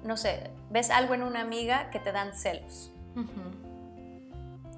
no 0.04 0.16
sé, 0.16 0.50
ves 0.70 0.90
algo 0.90 1.14
en 1.14 1.22
una 1.22 1.40
amiga 1.40 1.90
que 1.90 2.00
te 2.00 2.12
dan 2.12 2.34
celos. 2.34 2.92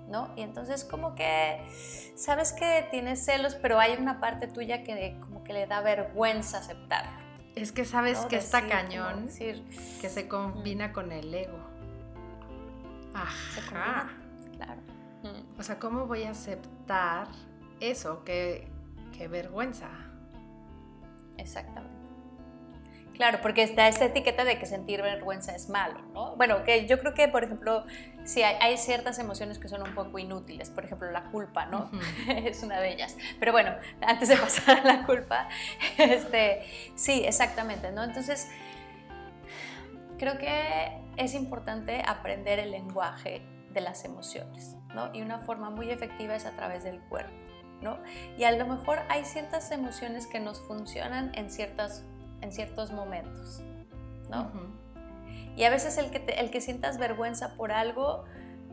¿No? 0.08 0.32
Y 0.36 0.42
entonces 0.42 0.84
como 0.84 1.14
que 1.14 1.60
sabes 2.14 2.52
que 2.52 2.86
tienes 2.90 3.24
celos, 3.24 3.54
pero 3.54 3.78
hay 3.78 3.96
una 3.98 4.20
parte 4.20 4.46
tuya 4.46 4.84
que 4.84 5.16
como 5.20 5.42
que 5.44 5.52
le 5.52 5.66
da 5.66 5.80
vergüenza 5.80 6.58
aceptar. 6.58 7.06
Es 7.54 7.72
que 7.72 7.84
sabes 7.84 8.18
que 8.26 8.36
está 8.36 8.66
cañón 8.66 9.28
que 10.00 10.08
se 10.08 10.28
combina 10.28 10.92
con 10.92 11.12
el 11.12 11.32
ego. 11.32 11.58
Ajá. 13.14 14.10
claro. 14.56 14.80
O 15.56 15.62
sea, 15.62 15.78
¿cómo 15.78 16.06
voy 16.06 16.24
a 16.24 16.30
aceptar 16.30 17.28
eso? 17.80 18.24
Qué, 18.24 18.68
qué 19.16 19.28
vergüenza. 19.28 19.88
Exactamente. 21.38 21.93
Claro, 23.14 23.38
porque 23.42 23.62
está 23.62 23.86
esa 23.86 24.06
etiqueta 24.06 24.44
de 24.44 24.58
que 24.58 24.66
sentir 24.66 25.00
vergüenza 25.00 25.54
es 25.54 25.68
malo, 25.68 26.00
¿no? 26.12 26.34
Bueno, 26.36 26.64
que 26.64 26.86
yo 26.86 26.98
creo 26.98 27.14
que, 27.14 27.28
por 27.28 27.44
ejemplo, 27.44 27.84
sí 28.24 28.42
hay, 28.42 28.76
ciertas 28.76 29.20
emociones 29.20 29.58
que 29.60 29.68
son 29.68 29.82
un 29.82 29.94
poco 29.94 30.18
inútiles, 30.18 30.70
por 30.70 30.84
ejemplo, 30.84 31.10
la 31.12 31.30
culpa, 31.30 31.66
¿no? 31.66 31.90
es 32.28 32.62
una 32.64 32.80
de 32.80 32.92
ellas. 32.92 33.16
Pero 33.38 33.52
bueno, 33.52 33.72
antes 34.00 34.28
de 34.28 34.36
pasar 34.38 34.80
a 34.80 34.84
la 34.84 35.06
culpa, 35.06 35.48
este, 35.96 36.64
sí, 36.96 37.22
exactamente, 37.24 37.92
¿no? 37.92 38.02
Entonces, 38.02 38.48
creo 40.18 40.36
que 40.36 41.00
es 41.16 41.34
importante 41.34 42.02
aprender 42.04 42.58
el 42.58 42.72
lenguaje 42.72 43.42
de 43.72 43.80
las 43.80 44.04
emociones, 44.04 44.76
¿no? 44.92 45.14
Y 45.14 45.22
una 45.22 45.38
forma 45.38 45.70
muy 45.70 45.90
efectiva 45.90 46.34
es 46.34 46.46
a 46.46 46.50
través 46.56 46.82
del 46.82 47.00
cuerpo, 47.00 47.32
¿no? 47.80 47.98
Y 48.36 48.42
a 48.42 48.50
lo 48.50 48.66
mejor 48.66 49.00
hay 49.08 49.24
ciertas 49.24 49.70
emociones 49.70 50.26
que 50.26 50.40
nos 50.40 50.60
funcionan 50.60 51.32
en 51.36 51.48
ciertas 51.48 52.04
en 52.44 52.52
ciertos 52.52 52.92
momentos, 52.92 53.62
¿no? 54.30 54.50
Y 55.56 55.64
a 55.64 55.70
veces 55.70 55.98
el 55.98 56.10
que, 56.10 56.18
el 56.38 56.50
que 56.50 56.60
sientas 56.60 56.98
vergüenza 56.98 57.54
por 57.56 57.72
algo, 57.72 58.24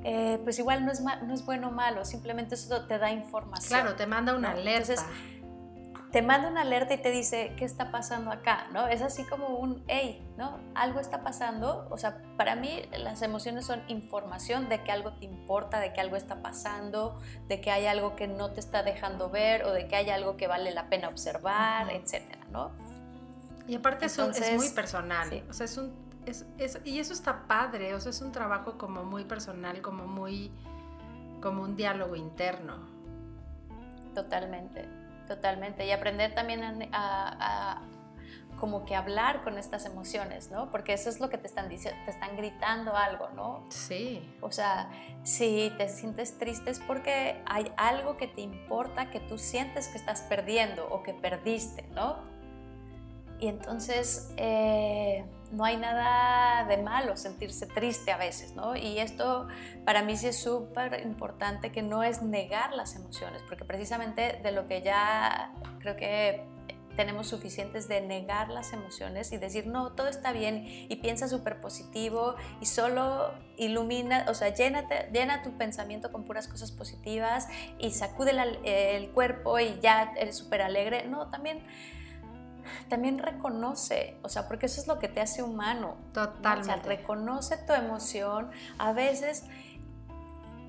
eh, 0.03 0.39
pues 0.43 0.59
igual 0.59 0.85
no 0.85 0.91
es, 0.91 1.01
no 1.01 1.33
es 1.33 1.45
bueno 1.45 1.69
o 1.69 1.71
malo, 1.71 2.05
simplemente 2.05 2.55
eso 2.55 2.85
te 2.85 2.97
da 2.97 3.11
información. 3.11 3.81
Claro, 3.81 3.95
te 3.95 4.07
manda 4.07 4.35
una 4.35 4.51
alerta. 4.51 4.93
Entonces, 4.93 5.05
te 6.11 6.21
manda 6.21 6.49
una 6.49 6.61
alerta 6.61 6.93
y 6.93 6.97
te 6.97 7.09
dice, 7.09 7.53
¿qué 7.55 7.63
está 7.63 7.89
pasando 7.89 8.31
acá? 8.31 8.67
¿no? 8.73 8.87
Es 8.87 9.01
así 9.01 9.23
como 9.23 9.47
un, 9.59 9.83
hey, 9.87 10.27
¿no? 10.37 10.59
Algo 10.75 10.99
está 10.99 11.23
pasando. 11.23 11.87
O 11.89 11.97
sea, 11.97 12.21
para 12.35 12.55
mí 12.55 12.81
las 12.97 13.21
emociones 13.21 13.65
son 13.65 13.81
información 13.87 14.67
de 14.67 14.83
que 14.83 14.91
algo 14.91 15.13
te 15.13 15.25
importa, 15.25 15.79
de 15.79 15.93
que 15.93 16.01
algo 16.01 16.17
está 16.17 16.41
pasando, 16.41 17.17
de 17.47 17.61
que 17.61 17.71
hay 17.71 17.85
algo 17.85 18.17
que 18.17 18.27
no 18.27 18.51
te 18.51 18.59
está 18.59 18.83
dejando 18.83 19.29
ver 19.29 19.63
o 19.63 19.71
de 19.71 19.87
que 19.87 19.95
hay 19.95 20.09
algo 20.09 20.35
que 20.35 20.47
vale 20.47 20.71
la 20.71 20.89
pena 20.89 21.07
observar, 21.07 21.89
etcétera, 21.89 22.45
¿no? 22.51 22.71
Y 23.67 23.75
aparte 23.75 24.05
es 24.05 24.17
muy 24.55 24.69
personal, 24.69 25.43
o 25.49 25.53
sea, 25.53 25.65
es 25.65 25.77
un, 25.77 25.93
es, 26.25 26.45
y 26.85 26.99
eso 26.99 27.13
está 27.13 27.47
padre, 27.47 27.93
o 27.95 27.99
sea, 27.99 28.11
es 28.11 28.21
un 28.21 28.31
trabajo 28.31 28.77
como 28.77 29.03
muy 29.03 29.23
personal, 29.25 29.81
como 29.81 30.07
muy, 30.07 30.51
como 31.41 31.63
un 31.63 31.75
diálogo 31.75 32.15
interno. 32.15 32.77
Totalmente, 34.13 34.85
totalmente. 35.27 35.85
Y 35.85 35.91
aprender 35.91 36.35
también 36.35 36.89
a, 36.91 37.81
como 38.59 38.85
que 38.85 38.95
hablar 38.95 39.41
con 39.41 39.57
estas 39.57 39.85
emociones, 39.85 40.51
¿no? 40.51 40.69
Porque 40.69 40.93
eso 40.93 41.09
es 41.09 41.19
lo 41.19 41.29
que 41.29 41.37
te 41.39 41.47
están 41.47 41.67
diciendo, 41.67 41.99
te 42.05 42.11
están 42.11 42.37
gritando 42.37 42.95
algo, 42.95 43.29
¿no? 43.29 43.65
Sí. 43.69 44.21
O 44.41 44.51
sea, 44.51 44.91
si 45.23 45.73
te 45.77 45.89
sientes 45.89 46.37
triste 46.37 46.69
es 46.69 46.79
porque 46.79 47.41
hay 47.47 47.71
algo 47.77 48.17
que 48.17 48.27
te 48.27 48.41
importa 48.41 49.09
que 49.09 49.19
tú 49.19 49.39
sientes 49.39 49.87
que 49.87 49.97
estás 49.97 50.21
perdiendo 50.21 50.87
o 50.89 51.01
que 51.01 51.13
perdiste, 51.13 51.87
¿no? 51.93 52.17
Y 53.41 53.47
entonces 53.47 54.31
eh, 54.37 55.25
no 55.51 55.65
hay 55.65 55.75
nada 55.75 56.63
de 56.65 56.77
malo 56.77 57.17
sentirse 57.17 57.65
triste 57.65 58.11
a 58.11 58.17
veces, 58.17 58.55
¿no? 58.55 58.75
Y 58.75 58.99
esto 58.99 59.47
para 59.83 60.03
mí 60.03 60.15
sí 60.15 60.27
es 60.27 60.39
súper 60.39 61.01
importante 61.03 61.71
que 61.71 61.81
no 61.81 62.03
es 62.03 62.21
negar 62.21 62.73
las 62.73 62.95
emociones, 62.95 63.41
porque 63.47 63.65
precisamente 63.65 64.39
de 64.43 64.51
lo 64.51 64.67
que 64.67 64.83
ya 64.83 65.53
creo 65.79 65.95
que 65.95 66.45
tenemos 66.95 67.29
suficientes 67.29 67.87
de 67.87 68.01
negar 68.01 68.49
las 68.49 68.73
emociones 68.73 69.31
y 69.31 69.37
decir, 69.37 69.65
no, 69.65 69.93
todo 69.93 70.07
está 70.07 70.33
bien 70.33 70.63
y 70.67 70.95
piensa 70.97 71.27
súper 71.27 71.61
positivo 71.61 72.35
y 72.59 72.67
solo 72.67 73.33
ilumina, 73.57 74.25
o 74.27 74.35
sea, 74.35 74.49
llénate, 74.49 75.09
llena 75.11 75.41
tu 75.41 75.57
pensamiento 75.57 76.11
con 76.11 76.25
puras 76.25 76.47
cosas 76.47 76.71
positivas 76.71 77.47
y 77.79 77.89
sacude 77.89 78.33
el 78.65 79.09
cuerpo 79.11 79.59
y 79.59 79.79
ya 79.81 80.13
eres 80.15 80.37
súper 80.37 80.61
alegre. 80.61 81.07
No, 81.07 81.31
también 81.31 81.63
también 82.89 83.19
reconoce, 83.19 84.17
o 84.23 84.29
sea, 84.29 84.47
porque 84.47 84.65
eso 84.65 84.81
es 84.81 84.87
lo 84.87 84.99
que 84.99 85.07
te 85.07 85.21
hace 85.21 85.43
humano. 85.43 85.97
Totalmente. 86.13 86.61
O 86.61 86.63
sea, 86.63 86.83
reconoce 86.83 87.57
tu 87.57 87.73
emoción. 87.73 88.51
A 88.77 88.93
veces 88.93 89.45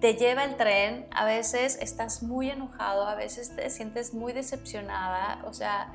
te 0.02 0.14
lleva 0.14 0.42
el 0.44 0.57
tren, 0.57 1.07
a 1.12 1.24
veces 1.24 1.78
estás 1.81 2.24
muy 2.24 2.50
enojado, 2.50 3.07
a 3.07 3.14
veces 3.14 3.55
te 3.55 3.70
sientes 3.70 4.14
muy 4.14 4.33
decepcionada, 4.33 5.40
o 5.44 5.55
sea, 5.55 5.92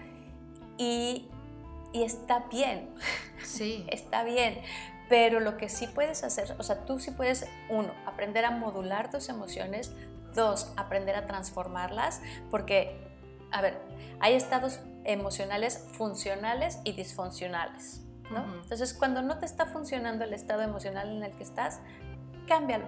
y, 0.77 1.27
y 1.91 2.03
está 2.03 2.45
bien. 2.49 2.89
Sí. 3.43 3.85
está 3.91 4.23
bien. 4.23 4.61
Pero 5.09 5.41
lo 5.41 5.57
que 5.57 5.67
sí 5.67 5.87
puedes 5.87 6.23
hacer, 6.23 6.55
o 6.57 6.63
sea, 6.63 6.85
tú 6.85 6.99
sí 6.99 7.11
puedes, 7.11 7.45
uno, 7.69 7.93
aprender 8.05 8.45
a 8.45 8.51
modular 8.51 9.11
tus 9.11 9.27
emociones, 9.27 9.91
dos, 10.33 10.71
aprender 10.77 11.15
a 11.15 11.25
transformarlas, 11.25 12.21
porque, 12.49 12.97
a 13.51 13.61
ver, 13.61 13.77
hay 14.21 14.35
estados 14.35 14.79
emocionales 15.07 15.87
funcionales 15.93 16.79
y 16.83 16.91
disfuncionales. 16.91 18.01
¿no? 18.29 18.43
Entonces, 18.61 18.93
cuando 18.93 19.21
no 19.21 19.39
te 19.39 19.45
está 19.45 19.65
funcionando 19.65 20.25
el 20.25 20.33
estado 20.33 20.61
emocional 20.61 21.09
en 21.09 21.23
el 21.23 21.31
que 21.35 21.43
estás, 21.43 21.79
cámbialo. 22.45 22.87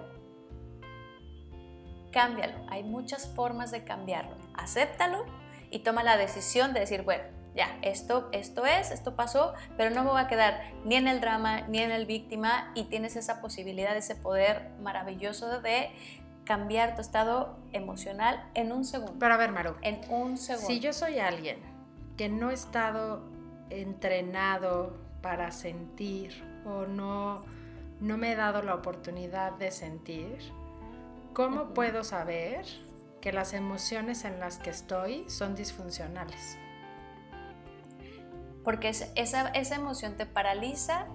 Cámbialo. 2.12 2.58
Hay 2.70 2.84
muchas 2.84 3.28
formas 3.28 3.72
de 3.72 3.86
cambiarlo. 3.86 4.36
Acéptalo 4.54 5.26
y 5.72 5.80
toma 5.80 6.04
la 6.04 6.18
decisión 6.18 6.74
de 6.74 6.82
decir, 6.82 7.04
bueno, 7.04 7.24
ya, 7.56 7.80
esto, 7.82 8.30
esto 8.34 8.66
es, 8.66 8.92
esto 8.92 9.16
pasó, 9.16 9.54
pero 9.78 9.90
no 9.90 10.04
me 10.04 10.12
voy 10.12 10.22
a 10.22 10.28
quedar 10.28 10.62
ni 10.84 10.96
en 10.96 11.08
el 11.08 11.22
drama 11.22 11.62
ni 11.62 11.80
en 11.80 11.92
el 11.92 12.06
víctima 12.06 12.72
y 12.76 12.84
tienes 12.86 13.16
esa 13.16 13.42
posibilidad, 13.42 13.96
ese 13.96 14.16
poder 14.16 14.72
maravilloso 14.82 15.62
de 15.62 15.90
cambiar 16.44 16.96
tu 16.96 17.02
estado 17.02 17.60
emocional 17.72 18.50
en 18.56 18.72
un 18.72 18.84
segundo. 18.84 19.16
Pero 19.20 19.34
a 19.34 19.38
ver, 19.38 19.52
Maru. 19.52 19.76
En 19.82 20.02
un 20.10 20.38
segundo. 20.38 20.68
Si 20.68 20.80
yo 20.80 20.94
soy 20.94 21.20
alguien 21.20 21.60
que 22.20 22.28
no 22.28 22.52
he 22.52 22.54
estado 22.54 23.22
entrenado 23.70 24.98
para 25.22 25.52
sentir 25.52 26.44
o 26.66 26.86
no, 26.86 27.46
no 28.02 28.18
me 28.18 28.34
he 28.34 28.36
dado 28.36 28.62
la 28.62 28.76
oportunidad 28.76 29.54
de 29.54 29.72
sentir, 29.72 30.38
¿cómo 31.32 31.74
puedo 31.74 32.04
saber 32.04 32.66
que 33.22 33.32
las 33.32 33.54
emociones 33.54 34.26
en 34.26 34.42
las 34.42 34.58
que 34.58 34.70
estoy 34.70 35.30
son 35.30 35.56
disfuncionales? 35.56 36.58
Porque 38.66 38.90
esa, 38.90 39.48
esa 39.52 39.76
emoción 39.76 40.18
te 40.18 40.26
paraliza 40.26 41.06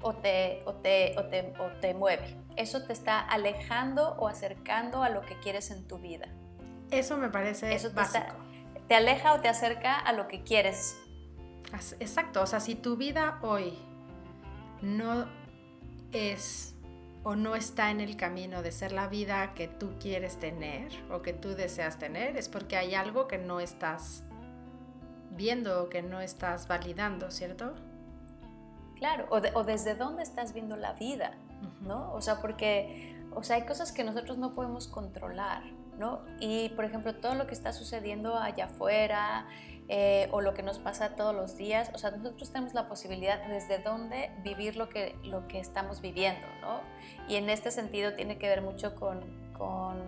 o 0.00 0.14
te, 0.14 0.62
o 0.64 0.74
te, 0.74 1.18
o 1.18 1.24
te, 1.24 1.54
o 1.58 1.80
te 1.80 1.92
mueve. 1.92 2.36
Eso 2.54 2.84
te 2.84 2.92
está 2.92 3.18
alejando 3.18 4.14
o 4.20 4.28
acercando 4.28 5.02
a 5.02 5.08
lo 5.08 5.22
que 5.22 5.36
quieres 5.40 5.72
en 5.72 5.88
tu 5.88 5.98
vida. 5.98 6.28
Eso 6.92 7.16
me 7.16 7.30
parece 7.30 7.74
Eso 7.74 7.90
básico 7.92 8.45
te 8.88 8.94
aleja 8.94 9.34
o 9.34 9.40
te 9.40 9.48
acerca 9.48 9.98
a 9.98 10.12
lo 10.12 10.28
que 10.28 10.42
quieres. 10.42 10.96
Exacto, 11.98 12.42
o 12.42 12.46
sea, 12.46 12.60
si 12.60 12.74
tu 12.74 12.96
vida 12.96 13.38
hoy 13.42 13.76
no 14.82 15.26
es 16.12 16.74
o 17.24 17.34
no 17.34 17.56
está 17.56 17.90
en 17.90 18.00
el 18.00 18.16
camino 18.16 18.62
de 18.62 18.70
ser 18.70 18.92
la 18.92 19.08
vida 19.08 19.52
que 19.54 19.66
tú 19.66 19.94
quieres 19.98 20.38
tener 20.38 20.92
o 21.10 21.22
que 21.22 21.32
tú 21.32 21.56
deseas 21.56 21.98
tener, 21.98 22.36
es 22.36 22.48
porque 22.48 22.76
hay 22.76 22.94
algo 22.94 23.26
que 23.26 23.36
no 23.36 23.58
estás 23.58 24.22
viendo 25.32 25.82
o 25.82 25.88
que 25.88 26.02
no 26.02 26.20
estás 26.20 26.68
validando, 26.68 27.30
¿cierto? 27.30 27.74
Claro, 28.96 29.26
o, 29.30 29.64
desde 29.64 29.94
dónde 29.94 30.22
estás 30.22 30.54
viendo 30.54 30.76
la 30.76 30.92
vida, 30.94 31.32
¿no? 31.82 32.12
O 32.14 32.20
sea, 32.22 32.40
porque, 32.40 33.14
o 33.34 33.42
sea, 33.42 33.56
hay 33.56 33.66
cosas 33.66 33.92
que 33.92 34.04
nosotros 34.04 34.38
no 34.38 34.54
podemos 34.54 34.88
controlar, 34.88 35.64
¿no? 35.98 36.20
Y, 36.40 36.70
por 36.70 36.84
ejemplo, 36.84 37.14
todo 37.14 37.34
lo 37.34 37.46
que 37.46 37.54
está 37.54 37.72
sucediendo 37.72 38.36
allá 38.36 38.66
afuera 38.66 39.46
eh, 39.88 40.28
o 40.32 40.40
lo 40.40 40.52
que 40.54 40.62
nos 40.62 40.78
pasa 40.78 41.14
todos 41.14 41.34
los 41.34 41.56
días, 41.56 41.90
o 41.94 41.98
sea, 41.98 42.10
nosotros 42.10 42.50
tenemos 42.50 42.74
la 42.74 42.88
posibilidad 42.88 43.46
desde 43.46 43.78
dónde 43.78 44.30
vivir 44.42 44.76
lo 44.76 44.88
que, 44.88 45.16
lo 45.22 45.46
que 45.46 45.60
estamos 45.60 46.00
viviendo, 46.00 46.46
¿no? 46.60 46.80
Y 47.28 47.36
en 47.36 47.48
este 47.48 47.70
sentido 47.70 48.14
tiene 48.14 48.36
que 48.38 48.48
ver 48.48 48.62
mucho 48.62 48.94
con, 48.96 49.52
con, 49.52 50.02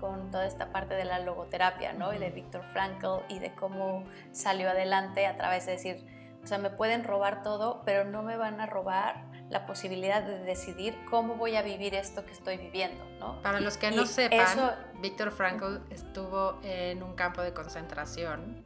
con 0.00 0.30
toda 0.30 0.46
esta 0.46 0.70
parte 0.70 0.94
de 0.94 1.04
la 1.04 1.18
logoterapia, 1.18 1.92
¿no? 1.92 2.14
Y 2.14 2.18
de 2.18 2.30
Viktor 2.30 2.62
Frankl 2.72 3.24
y 3.28 3.40
de 3.40 3.52
cómo 3.54 4.04
salió 4.30 4.70
adelante 4.70 5.26
a 5.26 5.36
través 5.36 5.66
de 5.66 5.72
decir, 5.72 6.06
o 6.44 6.46
sea, 6.46 6.58
me 6.58 6.70
pueden 6.70 7.04
robar 7.04 7.42
todo, 7.42 7.82
pero 7.84 8.04
no 8.04 8.22
me 8.22 8.36
van 8.36 8.60
a 8.60 8.66
robar 8.66 9.33
la 9.50 9.66
posibilidad 9.66 10.22
de 10.22 10.38
decidir 10.40 10.96
cómo 11.08 11.36
voy 11.36 11.56
a 11.56 11.62
vivir 11.62 11.94
esto 11.94 12.24
que 12.24 12.32
estoy 12.32 12.56
viviendo, 12.56 13.04
¿no? 13.20 13.40
Para 13.42 13.60
los 13.60 13.76
que 13.76 13.90
no 13.90 14.06
sepan, 14.06 14.76
Viktor 15.00 15.30
Frankl 15.30 15.78
estuvo 15.90 16.58
en 16.62 17.02
un 17.02 17.14
campo 17.14 17.42
de 17.42 17.52
concentración 17.52 18.64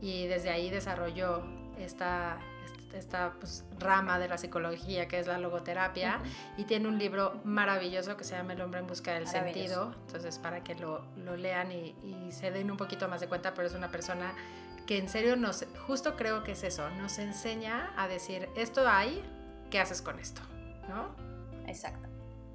y 0.00 0.26
desde 0.26 0.50
ahí 0.50 0.70
desarrolló 0.70 1.42
esta, 1.78 2.38
esta 2.94 3.34
pues, 3.38 3.64
rama 3.78 4.18
de 4.18 4.28
la 4.28 4.38
psicología 4.38 5.08
que 5.08 5.18
es 5.18 5.26
la 5.26 5.38
logoterapia 5.38 6.20
y 6.56 6.64
tiene 6.64 6.88
un 6.88 6.98
libro 6.98 7.40
maravilloso 7.44 8.16
que 8.16 8.24
se 8.24 8.36
llama 8.36 8.54
El 8.54 8.62
hombre 8.62 8.80
en 8.80 8.86
busca 8.86 9.14
del 9.14 9.26
sentido, 9.26 9.94
entonces 10.06 10.38
para 10.38 10.64
que 10.64 10.74
lo, 10.74 11.04
lo 11.16 11.36
lean 11.36 11.70
y, 11.70 11.94
y, 12.02 12.32
se 12.32 12.50
den 12.50 12.70
un 12.70 12.76
poquito 12.76 13.08
más 13.08 13.20
de 13.20 13.28
cuenta, 13.28 13.54
pero 13.54 13.68
es 13.68 13.74
una 13.74 13.90
persona 13.90 14.32
que 14.86 14.96
en 14.96 15.08
serio 15.08 15.36
nos, 15.36 15.66
justo 15.86 16.16
creo 16.16 16.42
que 16.44 16.52
es 16.52 16.64
eso, 16.64 16.88
nos 16.90 17.18
enseña 17.18 17.92
a 17.96 18.08
decir, 18.08 18.48
esto 18.56 18.88
hay, 18.88 19.22
¿qué 19.70 19.80
haces 19.80 20.02
con 20.02 20.18
esto? 20.18 20.40
¿No? 20.88 21.14
Exacto, 21.66 22.08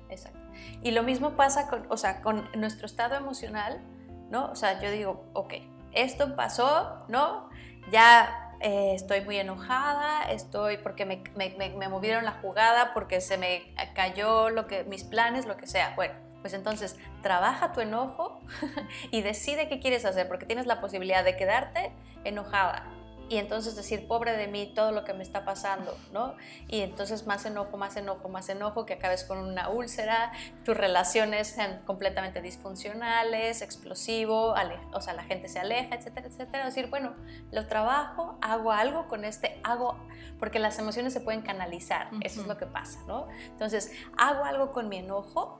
exacto. 0.09 0.39
Y 0.82 0.91
lo 0.91 1.03
mismo 1.03 1.32
pasa 1.32 1.68
con, 1.68 1.86
o 1.89 1.97
sea, 1.97 2.22
con 2.22 2.49
nuestro 2.55 2.86
estado 2.86 3.16
emocional, 3.16 3.82
¿no? 4.30 4.51
O 4.51 4.55
sea, 4.55 4.82
yo 4.82 4.91
digo, 4.91 5.26
ok, 5.34 5.53
esto 5.93 6.36
pasó, 6.36 7.05
¿no? 7.07 7.49
Ya 7.91 8.55
eh, 8.59 8.93
estoy 8.95 9.22
muy 9.22 9.38
enojada, 9.38 10.32
estoy 10.32 10.78
porque 10.78 11.05
me, 11.05 11.24
me, 11.36 11.70
me, 11.70 11.89
movieron 11.89 12.26
la 12.26 12.32
jugada, 12.34 12.93
porque 12.93 13.22
se 13.22 13.38
me 13.38 13.74
cayó 13.93 14.49
lo 14.49 14.68
que, 14.68 14.84
mis 14.86 15.03
planes, 15.03 15.45
lo 15.45 15.57
que 15.57 15.68
sea. 15.68 15.93
Bueno, 15.95 16.16
pues 16.41 16.53
entonces 16.53 16.97
trabaja 17.22 17.72
tu 17.74 17.82
enojo 17.82 18.39
y 19.11 19.22
decide 19.22 19.70
qué 19.70 19.80
quieres 19.80 20.05
hacer, 20.05 20.28
porque 20.28 20.45
tienes 20.45 20.66
la 20.66 20.82
posibilidad 20.82 21.24
de 21.24 21.36
quedarte 21.36 21.91
enojada 22.24 22.86
y 23.34 23.38
entonces 23.38 23.75
decir, 23.75 24.07
pobre 24.07 24.38
de 24.38 24.47
mí, 24.47 24.71
todo 24.75 24.91
lo 24.91 25.03
que 25.03 25.15
me 25.15 25.23
está 25.23 25.43
pasando, 25.43 25.97
¿no? 26.11 26.36
Y 26.67 26.81
entonces 26.81 27.25
más 27.25 27.43
enojo, 27.47 27.77
más 27.77 27.97
enojo, 27.97 28.29
más 28.29 28.47
enojo, 28.47 28.86
que 28.86 28.93
acabes 28.93 29.23
con 29.23 29.39
una 29.39 29.69
úlcera, 29.69 30.31
tus 30.63 30.77
relaciones 30.77 31.47
sean 31.47 31.81
completamente 31.84 32.43
disfuncionales, 32.43 33.63
explosivo, 33.63 34.53
o 34.93 35.01
sea, 35.01 35.15
la 35.15 35.23
gente 35.23 35.47
se 35.47 35.57
aleja, 35.57 35.95
etcétera, 35.95 36.27
etcétera. 36.27 36.65
Decir, 36.65 36.91
bueno, 36.91 37.15
lo 37.51 37.65
trabajo, 37.65 38.38
hago 38.39 38.71
algo 38.71 39.07
con 39.07 39.25
este, 39.25 39.59
hago, 39.63 39.97
porque 40.38 40.59
las 40.59 40.77
emociones 40.77 41.11
se 41.11 41.19
pueden 41.19 41.41
canalizar, 41.41 42.11
eso 42.21 42.41
es 42.41 42.45
lo 42.45 42.59
que 42.59 42.67
pasa, 42.67 42.99
¿no? 43.07 43.29
Entonces, 43.47 43.91
hago 44.15 44.45
algo 44.45 44.71
con 44.71 44.89
mi 44.89 44.97
enojo 44.97 45.59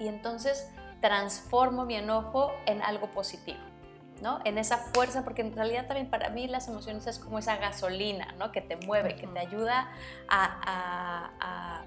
y 0.00 0.08
entonces 0.08 0.70
transformo 1.02 1.84
mi 1.84 1.96
enojo 1.96 2.50
en 2.64 2.80
algo 2.80 3.10
positivo. 3.10 3.73
¿No? 4.22 4.40
En 4.44 4.58
esa 4.58 4.78
fuerza, 4.78 5.24
porque 5.24 5.42
en 5.42 5.54
realidad 5.54 5.86
también 5.86 6.08
para 6.08 6.30
mí 6.30 6.46
las 6.46 6.68
emociones 6.68 7.06
es 7.06 7.18
como 7.18 7.38
esa 7.38 7.56
gasolina, 7.56 8.34
¿no? 8.38 8.52
Que 8.52 8.60
te 8.60 8.76
mueve, 8.76 9.16
que 9.16 9.26
te 9.26 9.38
ayuda 9.38 9.90
a, 10.28 11.84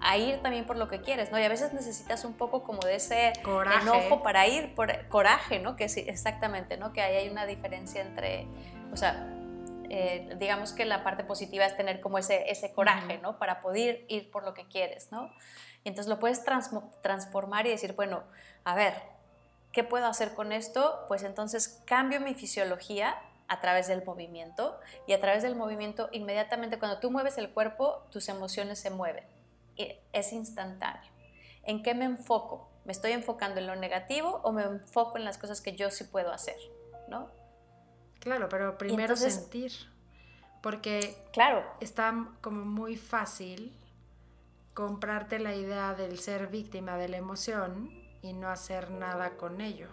a, 0.00 0.16
ir 0.16 0.42
también 0.42 0.64
por 0.66 0.76
lo 0.76 0.88
que 0.88 1.00
quieres, 1.00 1.30
¿no? 1.30 1.38
Y 1.38 1.44
a 1.44 1.48
veces 1.48 1.72
necesitas 1.72 2.24
un 2.24 2.34
poco 2.34 2.62
como 2.62 2.80
de 2.80 2.96
ese 2.96 3.32
enojo 3.44 4.22
para 4.22 4.46
ir, 4.46 4.74
por 4.74 5.08
coraje, 5.08 5.60
¿no? 5.60 5.76
Que 5.76 5.88
sí, 5.88 6.04
exactamente, 6.06 6.76
¿no? 6.76 6.92
Que 6.92 7.00
ahí 7.00 7.16
hay 7.16 7.28
una 7.28 7.46
diferencia 7.46 8.02
entre, 8.02 8.46
o 8.92 8.96
sea, 8.96 9.28
eh, 9.88 10.36
digamos 10.38 10.72
que 10.72 10.84
la 10.84 11.02
parte 11.02 11.24
positiva 11.24 11.66
es 11.66 11.76
tener 11.76 12.00
como 12.00 12.18
ese, 12.18 12.50
ese 12.50 12.72
coraje, 12.72 13.18
¿no? 13.18 13.38
Para 13.38 13.60
poder 13.60 14.04
ir 14.08 14.30
por 14.30 14.44
lo 14.44 14.54
que 14.54 14.66
quieres, 14.66 15.10
¿no? 15.10 15.30
Y 15.82 15.88
entonces 15.88 16.08
lo 16.08 16.18
puedes 16.18 16.44
transformar 17.02 17.66
y 17.66 17.70
decir, 17.70 17.94
bueno, 17.94 18.22
a 18.64 18.74
ver, 18.74 18.94
¿qué 19.72 19.84
puedo 19.84 20.06
hacer 20.06 20.34
con 20.34 20.52
esto? 20.52 21.04
Pues 21.08 21.22
entonces 21.22 21.82
cambio 21.84 22.20
mi 22.20 22.34
fisiología 22.34 23.16
a 23.48 23.60
través 23.60 23.88
del 23.88 24.04
movimiento 24.04 24.78
y 25.06 25.12
a 25.12 25.20
través 25.20 25.42
del 25.42 25.56
movimiento 25.56 26.08
inmediatamente 26.12 26.78
cuando 26.78 27.00
tú 27.00 27.10
mueves 27.10 27.36
el 27.38 27.50
cuerpo, 27.50 28.06
tus 28.10 28.28
emociones 28.28 28.78
se 28.78 28.90
mueven. 28.90 29.24
Y 29.76 29.96
es 30.12 30.32
instantáneo. 30.32 31.10
¿En 31.64 31.82
qué 31.82 31.94
me 31.94 32.04
enfoco? 32.04 32.70
¿Me 32.84 32.92
estoy 32.92 33.12
enfocando 33.12 33.60
en 33.60 33.66
lo 33.66 33.76
negativo 33.76 34.40
o 34.42 34.52
me 34.52 34.62
enfoco 34.62 35.18
en 35.18 35.24
las 35.24 35.38
cosas 35.38 35.60
que 35.60 35.74
yo 35.74 35.90
sí 35.90 36.04
puedo 36.04 36.32
hacer? 36.32 36.56
¿No? 37.08 37.30
Claro, 38.20 38.48
pero 38.48 38.78
primero 38.78 39.16
sentir. 39.16 39.72
Porque 40.62 41.16
claro. 41.32 41.64
está 41.80 42.14
como 42.40 42.64
muy 42.64 42.96
fácil 42.96 43.76
comprarte 44.74 45.38
la 45.38 45.54
idea 45.54 45.94
del 45.94 46.18
ser 46.18 46.48
víctima 46.48 46.96
de 46.96 47.08
la 47.08 47.16
emoción 47.16 47.99
y 48.22 48.32
no 48.32 48.48
hacer 48.48 48.90
nada 48.90 49.36
con 49.36 49.60
ello. 49.60 49.88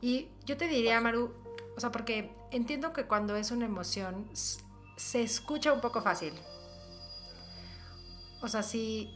Y 0.00 0.28
yo 0.44 0.56
te 0.56 0.66
diría, 0.66 1.00
Maru, 1.00 1.32
o 1.76 1.80
sea, 1.80 1.90
porque 1.90 2.34
entiendo 2.50 2.92
que 2.92 3.06
cuando 3.06 3.36
es 3.36 3.50
una 3.50 3.66
emoción 3.66 4.28
se 4.96 5.22
escucha 5.22 5.72
un 5.72 5.80
poco 5.80 6.02
fácil. 6.02 6.34
O 8.42 8.48
sea, 8.48 8.62
si, 8.62 9.08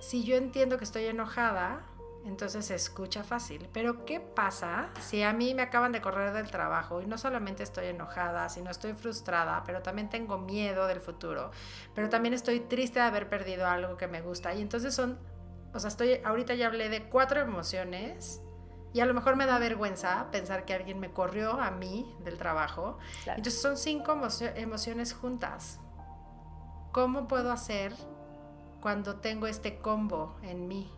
si 0.00 0.24
yo 0.24 0.36
entiendo 0.36 0.78
que 0.78 0.84
estoy 0.84 1.06
enojada, 1.06 1.84
entonces 2.26 2.66
se 2.66 2.74
escucha 2.74 3.24
fácil. 3.24 3.68
Pero 3.72 4.04
¿qué 4.04 4.20
pasa 4.20 4.90
si 5.00 5.22
a 5.22 5.32
mí 5.32 5.54
me 5.54 5.62
acaban 5.62 5.92
de 5.92 6.00
correr 6.00 6.32
del 6.32 6.50
trabajo 6.50 7.00
y 7.00 7.06
no 7.06 7.18
solamente 7.18 7.62
estoy 7.62 7.86
enojada, 7.86 8.48
sino 8.48 8.70
estoy 8.70 8.94
frustrada, 8.94 9.62
pero 9.64 9.82
también 9.82 10.08
tengo 10.08 10.38
miedo 10.38 10.86
del 10.86 11.00
futuro, 11.00 11.50
pero 11.94 12.08
también 12.08 12.34
estoy 12.34 12.60
triste 12.60 12.98
de 12.98 13.06
haber 13.06 13.28
perdido 13.28 13.66
algo 13.66 13.96
que 13.96 14.08
me 14.08 14.22
gusta? 14.22 14.54
Y 14.54 14.62
entonces 14.62 14.94
son, 14.94 15.18
o 15.76 15.80
sea, 15.80 15.88
estoy, 15.88 16.20
ahorita 16.24 16.54
ya 16.54 16.66
hablé 16.66 16.88
de 16.88 17.08
cuatro 17.08 17.40
emociones. 17.40 18.42
Y 18.92 19.00
a 19.00 19.06
lo 19.06 19.12
mejor 19.12 19.36
me 19.36 19.44
da 19.44 19.58
vergüenza 19.58 20.30
pensar 20.30 20.64
que 20.64 20.72
alguien 20.72 20.98
me 20.98 21.12
corrió 21.12 21.60
a 21.60 21.70
mí 21.70 22.16
del 22.20 22.38
trabajo. 22.38 22.98
Entonces 23.26 23.60
son 23.60 23.76
cinco 23.76 24.18
emociones 24.54 25.12
juntas. 25.12 25.80
¿Cómo 26.92 27.28
puedo 27.28 27.52
hacer 27.52 27.92
cuando 28.80 29.16
tengo 29.16 29.46
este 29.46 29.78
combo 29.80 30.36
en 30.42 30.66
mí? 30.66 30.90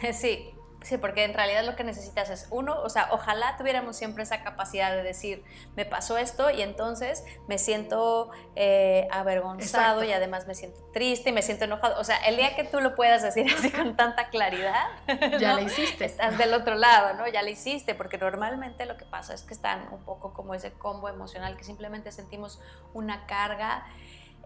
Sí, 0.14 0.51
sí, 0.82 0.98
porque 0.98 1.24
en 1.24 1.34
realidad 1.34 1.64
lo 1.64 1.76
que 1.76 1.84
necesitas 1.84 2.30
es 2.30 2.46
uno, 2.50 2.80
o 2.80 2.88
sea, 2.88 3.08
ojalá 3.10 3.56
tuviéramos 3.56 3.96
siempre 3.96 4.22
esa 4.22 4.42
capacidad 4.42 4.94
de 4.94 5.02
decir, 5.02 5.44
me 5.76 5.84
pasó 5.84 6.18
esto 6.18 6.50
y 6.50 6.62
entonces 6.62 7.24
me 7.48 7.58
siento 7.58 8.30
eh, 8.56 9.08
avergonzado 9.10 10.04
y 10.04 10.12
además 10.12 10.46
me 10.46 10.54
siento 10.54 10.80
triste 10.92 11.30
y 11.30 11.32
me 11.32 11.42
siento 11.42 11.64
enojado. 11.64 12.00
O 12.00 12.04
sea, 12.04 12.16
el 12.18 12.36
día 12.36 12.54
que 12.54 12.64
tú 12.64 12.80
lo 12.80 12.94
puedas 12.94 13.22
decir 13.22 13.46
así 13.58 13.70
con 13.70 13.96
tanta 13.96 14.28
claridad, 14.28 14.86
ya 15.38 15.54
lo 15.54 15.60
hiciste. 15.60 16.04
Estás 16.04 16.38
del 16.38 16.54
otro 16.54 16.74
lado, 16.74 17.14
¿no? 17.14 17.28
Ya 17.28 17.42
lo 17.42 17.48
hiciste, 17.48 17.94
porque 17.94 18.18
normalmente 18.18 18.86
lo 18.86 18.96
que 18.96 19.04
pasa 19.04 19.34
es 19.34 19.42
que 19.42 19.54
están 19.54 19.88
un 19.92 20.04
poco 20.04 20.32
como 20.32 20.54
ese 20.54 20.72
combo 20.72 21.08
emocional 21.08 21.56
que 21.56 21.64
simplemente 21.64 22.12
sentimos 22.12 22.60
una 22.92 23.26
carga 23.26 23.86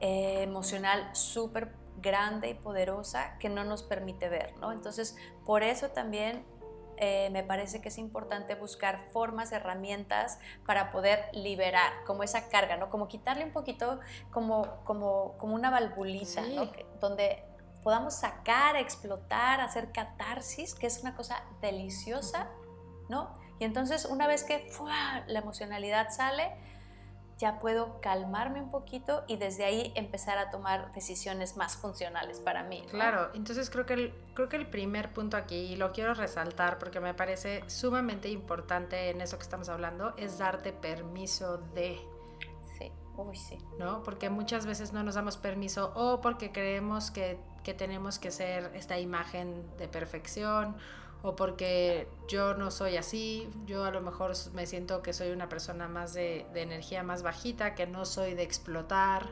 eh, 0.00 0.42
emocional 0.42 1.08
súper 1.12 1.72
grande 1.96 2.50
y 2.50 2.54
poderosa 2.54 3.38
que 3.38 3.48
no 3.48 3.64
nos 3.64 3.82
permite 3.82 4.28
ver, 4.28 4.56
¿no? 4.58 4.72
Entonces, 4.72 5.16
por 5.44 5.62
eso 5.62 5.90
también 5.90 6.44
eh, 6.98 7.28
me 7.30 7.42
parece 7.42 7.82
que 7.82 7.88
es 7.88 7.98
importante 7.98 8.54
buscar 8.54 8.98
formas, 9.12 9.52
herramientas 9.52 10.38
para 10.64 10.90
poder 10.90 11.26
liberar 11.32 11.92
como 12.06 12.22
esa 12.22 12.48
carga, 12.48 12.76
¿no? 12.76 12.88
Como 12.88 13.06
quitarle 13.06 13.44
un 13.44 13.52
poquito 13.52 14.00
como, 14.30 14.82
como, 14.84 15.36
como 15.36 15.54
una 15.54 15.70
valvulita, 15.70 16.42
¿no? 16.42 16.70
Donde 17.00 17.44
podamos 17.82 18.14
sacar, 18.14 18.76
explotar, 18.76 19.60
hacer 19.60 19.92
catarsis, 19.92 20.74
que 20.74 20.86
es 20.86 21.00
una 21.02 21.14
cosa 21.14 21.44
deliciosa, 21.60 22.48
¿no? 23.08 23.34
Y 23.58 23.64
entonces 23.64 24.06
una 24.06 24.26
vez 24.26 24.42
que 24.42 24.68
la 25.26 25.38
emocionalidad 25.38 26.10
sale, 26.10 26.56
ya 27.38 27.58
puedo 27.58 28.00
calmarme 28.00 28.62
un 28.62 28.70
poquito 28.70 29.24
y 29.26 29.36
desde 29.36 29.64
ahí 29.64 29.92
empezar 29.94 30.38
a 30.38 30.50
tomar 30.50 30.92
decisiones 30.94 31.56
más 31.56 31.76
funcionales 31.76 32.40
para 32.40 32.62
mí. 32.62 32.82
Claro, 32.88 33.30
entonces 33.34 33.68
creo 33.68 33.84
que, 33.84 33.94
el, 33.94 34.14
creo 34.34 34.48
que 34.48 34.56
el 34.56 34.66
primer 34.66 35.12
punto 35.12 35.36
aquí, 35.36 35.56
y 35.56 35.76
lo 35.76 35.92
quiero 35.92 36.14
resaltar 36.14 36.78
porque 36.78 36.98
me 36.98 37.12
parece 37.12 37.62
sumamente 37.66 38.28
importante 38.28 39.10
en 39.10 39.20
eso 39.20 39.36
que 39.36 39.42
estamos 39.42 39.68
hablando, 39.68 40.14
es 40.16 40.38
darte 40.38 40.72
permiso 40.72 41.58
de... 41.74 42.00
Sí, 42.78 42.90
uy, 43.16 43.36
sí. 43.36 43.58
¿No? 43.78 44.02
Porque 44.02 44.30
muchas 44.30 44.64
veces 44.64 44.94
no 44.94 45.02
nos 45.02 45.14
damos 45.14 45.36
permiso 45.36 45.92
o 45.94 46.22
porque 46.22 46.52
creemos 46.52 47.10
que, 47.10 47.38
que 47.62 47.74
tenemos 47.74 48.18
que 48.18 48.30
ser 48.30 48.70
esta 48.74 48.98
imagen 48.98 49.76
de 49.76 49.88
perfección 49.88 50.76
o 51.26 51.34
porque 51.34 52.06
yo 52.28 52.54
no 52.54 52.70
soy 52.70 52.96
así, 52.96 53.50
yo 53.66 53.84
a 53.84 53.90
lo 53.90 54.00
mejor 54.00 54.32
me 54.54 54.64
siento 54.64 55.02
que 55.02 55.12
soy 55.12 55.30
una 55.30 55.48
persona 55.48 55.88
más 55.88 56.14
de, 56.14 56.46
energía 56.54 57.02
más 57.02 57.24
bajita, 57.24 57.74
que 57.74 57.88
no 57.88 58.04
soy 58.04 58.34
de 58.34 58.44
explotar 58.44 59.26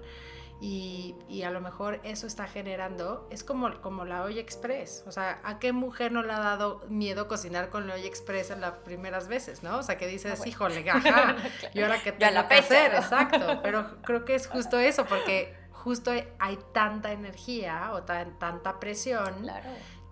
y, 0.61 1.15
y, 1.29 1.43
a 1.43 1.53
lo 1.53 1.61
mejor 1.61 2.01
eso 2.03 2.27
está 2.27 2.49
generando, 2.49 3.29
es 3.31 3.45
como, 3.45 3.81
como 3.81 4.05
la 4.05 4.25
olla 4.25 4.41
express, 4.41 5.05
o 5.07 5.13
sea, 5.13 5.41
¿a 5.45 5.61
qué 5.61 5.73
mujer 5.73 6.11
no 6.11 6.25
le 6.25 6.33
ha 6.33 6.41
dado 6.41 6.85
miedo 6.89 7.29
cocinar 7.29 7.71
con 7.71 7.87
la 7.87 7.95
olla 7.95 8.07
express 8.07 8.51
en 8.51 8.61
las 8.61 8.73
primeras 8.79 9.29
veces, 9.29 9.63
no? 9.63 9.79
O 9.79 9.83
sea, 9.85 9.97
que 9.97 10.09
dices, 10.09 10.41
ah, 10.41 10.49
híjole, 10.49 10.91
ajá, 10.91 11.37
y 11.75 11.81
ahora 11.81 12.03
que 12.03 12.11
tengo 12.11 12.33
la 12.33 12.49
que 12.49 12.57
hacer, 12.57 12.93
exacto, 12.93 13.61
pero 13.63 14.03
creo 14.03 14.25
que 14.25 14.35
es 14.35 14.49
justo 14.49 14.81
eso, 14.81 15.07
porque 15.07 15.55
justo 15.71 16.11
hay 16.11 16.59
tanta 16.73 17.13
energía 17.13 17.93
o 17.93 18.03
tan, 18.03 18.37
tanta 18.41 18.81
presión 18.81 19.47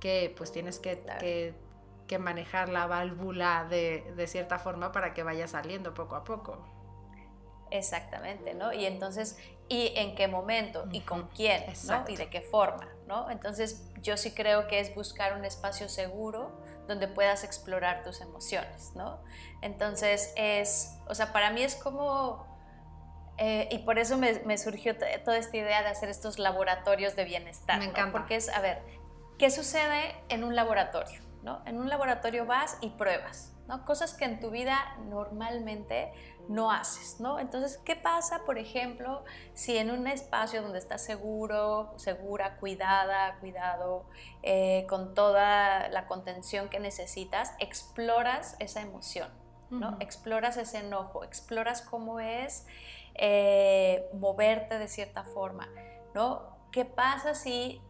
que 0.02 0.34
pues 0.36 0.50
tienes 0.50 0.80
que, 0.80 1.00
que, 1.20 1.54
que, 2.12 2.18
manejar 2.18 2.68
la 2.68 2.86
válvula 2.86 3.66
de, 3.68 4.12
de 4.16 4.26
cierta 4.26 4.58
forma 4.58 4.92
para 4.92 5.14
que 5.14 5.22
vaya 5.22 5.46
saliendo 5.48 5.94
poco 5.94 6.16
a 6.16 6.24
poco. 6.24 6.64
Exactamente, 7.70 8.52
¿no? 8.52 8.72
Y 8.72 8.84
entonces, 8.84 9.38
¿y 9.68 9.92
en 9.96 10.14
qué 10.14 10.28
momento? 10.28 10.86
¿Y 10.92 11.00
con 11.00 11.28
quién? 11.28 11.64
¿no? 11.86 12.04
¿Y 12.06 12.16
de 12.16 12.28
qué 12.28 12.42
forma? 12.42 12.86
¿no? 13.06 13.30
Entonces, 13.30 13.90
yo 14.02 14.16
sí 14.16 14.32
creo 14.32 14.68
que 14.68 14.80
es 14.80 14.94
buscar 14.94 15.32
un 15.34 15.44
espacio 15.44 15.88
seguro 15.88 16.60
donde 16.86 17.08
puedas 17.08 17.44
explorar 17.44 18.02
tus 18.02 18.20
emociones, 18.20 18.92
¿no? 18.94 19.22
Entonces, 19.62 20.32
es, 20.36 20.98
o 21.06 21.14
sea, 21.14 21.32
para 21.32 21.50
mí 21.50 21.62
es 21.62 21.74
como, 21.74 22.46
eh, 23.38 23.68
y 23.70 23.78
por 23.78 23.98
eso 23.98 24.18
me, 24.18 24.58
surgió 24.58 24.94
toda 24.96 25.38
esta 25.38 25.56
idea 25.56 25.82
de 25.82 25.88
hacer 25.88 26.10
estos 26.10 26.38
laboratorios 26.38 27.16
de 27.16 27.24
bienestar. 27.24 27.78
Me 27.78 27.86
encanta. 27.86 28.12
Porque 28.12 28.36
es, 28.36 28.48
a 28.50 28.60
ver, 28.60 28.82
¿qué 29.38 29.50
sucede 29.50 30.14
en 30.28 30.44
un 30.44 30.54
laboratorio? 30.54 31.20
¿No? 31.42 31.62
En 31.66 31.78
un 31.78 31.88
laboratorio 31.88 32.46
vas 32.46 32.78
y 32.80 32.90
pruebas, 32.90 33.52
¿no? 33.68 33.84
Cosas 33.84 34.14
que 34.14 34.24
en 34.24 34.40
tu 34.40 34.50
vida 34.50 34.96
normalmente 35.08 36.12
no 36.48 36.70
haces, 36.70 37.20
¿no? 37.20 37.38
Entonces, 37.38 37.78
¿qué 37.84 37.96
pasa, 37.96 38.44
por 38.44 38.58
ejemplo, 38.58 39.24
si 39.54 39.76
en 39.76 39.90
un 39.90 40.06
espacio 40.06 40.62
donde 40.62 40.78
estás 40.78 41.04
seguro, 41.04 41.92
segura, 41.96 42.56
cuidada, 42.58 43.38
cuidado, 43.40 44.06
eh, 44.42 44.86
con 44.88 45.14
toda 45.14 45.88
la 45.88 46.06
contención 46.06 46.68
que 46.68 46.78
necesitas, 46.78 47.52
exploras 47.58 48.56
esa 48.58 48.80
emoción, 48.80 49.28
¿no? 49.70 49.96
Exploras 50.00 50.58
ese 50.58 50.78
enojo, 50.78 51.24
exploras 51.24 51.80
cómo 51.80 52.20
es 52.20 52.66
eh, 53.14 54.06
moverte 54.12 54.78
de 54.78 54.86
cierta 54.86 55.24
forma, 55.24 55.66
¿no? 56.14 56.58
¿Qué 56.72 56.84
pasa 56.84 57.34
si 57.34 57.80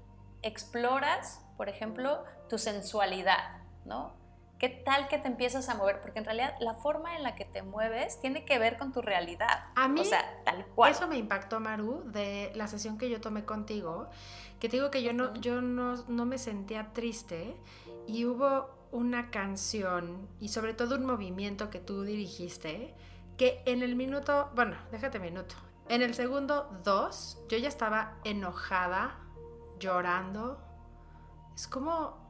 exploras, 0.43 1.45
por 1.57 1.69
ejemplo, 1.69 2.25
tu 2.53 2.59
sensualidad, 2.59 3.63
¿no? 3.87 4.13
¿Qué 4.59 4.69
tal 4.69 5.09
que 5.09 5.17
te 5.17 5.27
empiezas 5.27 5.71
a 5.71 5.75
mover? 5.75 6.03
Porque 6.03 6.19
en 6.19 6.27
realidad 6.27 6.55
la 6.61 6.75
forma 6.75 7.17
en 7.17 7.23
la 7.23 7.35
que 7.35 7.47
te 7.47 7.63
mueves 7.63 8.21
tiene 8.21 8.45
que 8.45 8.59
ver 8.59 8.77
con 8.77 8.93
tu 8.93 9.01
realidad. 9.01 9.65
A 9.75 9.89
mí, 9.89 10.01
o 10.01 10.05
sea, 10.05 10.23
tal 10.45 10.67
cual. 10.67 10.93
Eso 10.93 11.09
me 11.09 11.17
impactó, 11.17 11.61
Maru, 11.61 12.03
de 12.13 12.53
la 12.55 12.67
sesión 12.67 12.99
que 12.99 13.09
yo 13.09 13.23
tomé 13.23 13.47
contigo, 13.47 14.11
que 14.61 14.69
te 14.69 14.77
digo 14.77 14.91
que 14.91 15.03
yo 15.03 15.15
no, 15.15 15.33
yo 15.37 15.63
no, 15.63 15.95
no 16.09 16.27
me 16.27 16.37
sentía 16.37 16.93
triste 16.93 17.57
y 18.07 18.27
hubo 18.27 18.69
una 18.91 19.31
canción 19.31 20.29
y 20.39 20.49
sobre 20.49 20.75
todo 20.75 20.97
un 20.97 21.07
movimiento 21.07 21.71
que 21.71 21.81
tú 21.81 22.03
dirigiste 22.03 22.95
que 23.39 23.63
en 23.65 23.83
el 23.83 23.97
minuto, 23.97 24.51
bueno, 24.55 24.77
déjate 24.91 25.19
minuto, 25.19 25.55
en 25.89 26.03
el 26.03 26.13
segundo 26.13 26.69
dos 26.85 27.43
yo 27.49 27.57
ya 27.57 27.69
estaba 27.69 28.19
enojada, 28.25 29.19
llorando. 29.79 30.61
Es 31.55 31.67
como 31.67 32.22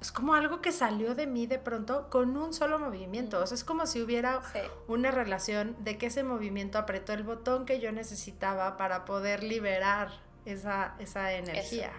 es 0.00 0.12
como 0.12 0.34
algo 0.34 0.60
que 0.60 0.72
salió 0.72 1.14
de 1.14 1.26
mí 1.26 1.46
de 1.46 1.58
pronto 1.58 2.08
con 2.10 2.36
un 2.36 2.52
solo 2.52 2.78
movimiento. 2.78 3.40
O 3.40 3.46
sea, 3.46 3.54
es 3.54 3.64
como 3.64 3.86
si 3.86 4.02
hubiera 4.02 4.40
una 4.88 5.10
relación 5.10 5.76
de 5.84 5.98
que 5.98 6.06
ese 6.06 6.22
movimiento 6.22 6.78
apretó 6.78 7.12
el 7.12 7.22
botón 7.22 7.66
que 7.66 7.80
yo 7.80 7.92
necesitaba 7.92 8.76
para 8.76 9.04
poder 9.04 9.42
liberar 9.42 10.10
esa, 10.44 10.94
esa 10.98 11.32
energía. 11.32 11.92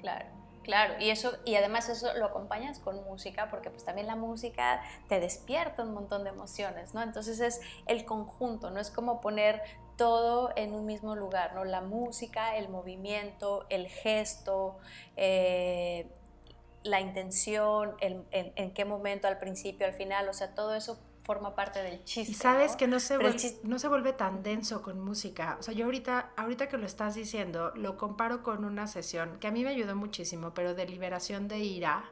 Claro. 0.00 0.38
Claro, 0.68 0.96
y 1.00 1.08
eso 1.08 1.32
y 1.46 1.54
además 1.54 1.88
eso 1.88 2.12
lo 2.18 2.26
acompañas 2.26 2.78
con 2.78 3.02
música 3.04 3.48
porque 3.48 3.70
pues 3.70 3.84
también 3.84 4.06
la 4.06 4.16
música 4.16 4.82
te 5.08 5.18
despierta 5.18 5.82
un 5.82 5.94
montón 5.94 6.24
de 6.24 6.28
emociones, 6.28 6.92
¿no? 6.92 7.00
Entonces 7.00 7.40
es 7.40 7.62
el 7.86 8.04
conjunto, 8.04 8.70
no 8.70 8.78
es 8.78 8.90
como 8.90 9.22
poner 9.22 9.62
todo 9.96 10.52
en 10.56 10.74
un 10.74 10.84
mismo 10.84 11.16
lugar, 11.16 11.54
¿no? 11.54 11.64
La 11.64 11.80
música, 11.80 12.56
el 12.56 12.68
movimiento, 12.68 13.64
el 13.70 13.88
gesto, 13.88 14.76
eh, 15.16 16.06
la 16.82 17.00
intención, 17.00 17.96
en, 18.00 18.72
qué 18.72 18.84
momento, 18.84 19.28
al 19.28 19.38
principio, 19.38 19.86
al 19.86 19.92
final, 19.92 20.28
o 20.28 20.32
sea, 20.32 20.54
todo 20.54 20.74
eso 20.74 20.98
forma 21.24 21.54
parte 21.54 21.82
del 21.82 22.02
chiste. 22.04 22.32
Y 22.32 22.34
sabes 22.34 22.74
que 22.74 22.86
no 22.86 23.00
se, 23.00 23.18
vuelve, 23.18 23.58
no 23.62 23.78
se 23.78 23.88
vuelve 23.88 24.12
tan 24.14 24.42
denso 24.42 24.80
con 24.82 24.98
música. 25.00 25.56
O 25.60 25.62
sea, 25.62 25.74
yo 25.74 25.84
ahorita, 25.84 26.32
ahorita 26.36 26.68
que 26.68 26.78
lo 26.78 26.86
estás 26.86 27.14
diciendo, 27.14 27.72
lo 27.74 27.98
comparo 27.98 28.42
con 28.42 28.64
una 28.64 28.86
sesión 28.86 29.38
que 29.38 29.46
a 29.46 29.50
mí 29.50 29.62
me 29.62 29.70
ayudó 29.70 29.94
muchísimo, 29.94 30.54
pero 30.54 30.74
de 30.74 30.86
liberación 30.86 31.46
de 31.48 31.58
ira 31.58 32.10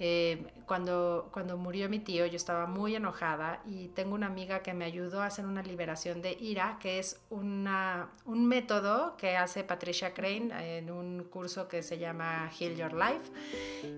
eh, 0.00 0.46
cuando, 0.66 1.28
cuando 1.32 1.56
murió 1.56 1.88
mi 1.88 2.00
tío 2.00 2.26
yo 2.26 2.36
estaba 2.36 2.66
muy 2.66 2.96
enojada 2.96 3.60
y 3.64 3.88
tengo 3.88 4.14
una 4.14 4.26
amiga 4.26 4.60
que 4.60 4.74
me 4.74 4.84
ayudó 4.84 5.22
a 5.22 5.26
hacer 5.26 5.46
una 5.46 5.62
liberación 5.62 6.20
de 6.20 6.32
ira, 6.32 6.78
que 6.80 6.98
es 6.98 7.20
una, 7.30 8.08
un 8.24 8.46
método 8.46 9.16
que 9.16 9.36
hace 9.36 9.62
Patricia 9.62 10.12
Crane 10.12 10.78
en 10.78 10.90
un 10.90 11.24
curso 11.24 11.68
que 11.68 11.82
se 11.82 11.98
llama 11.98 12.50
Heal 12.58 12.76
Your 12.76 12.92
Life. 12.92 13.30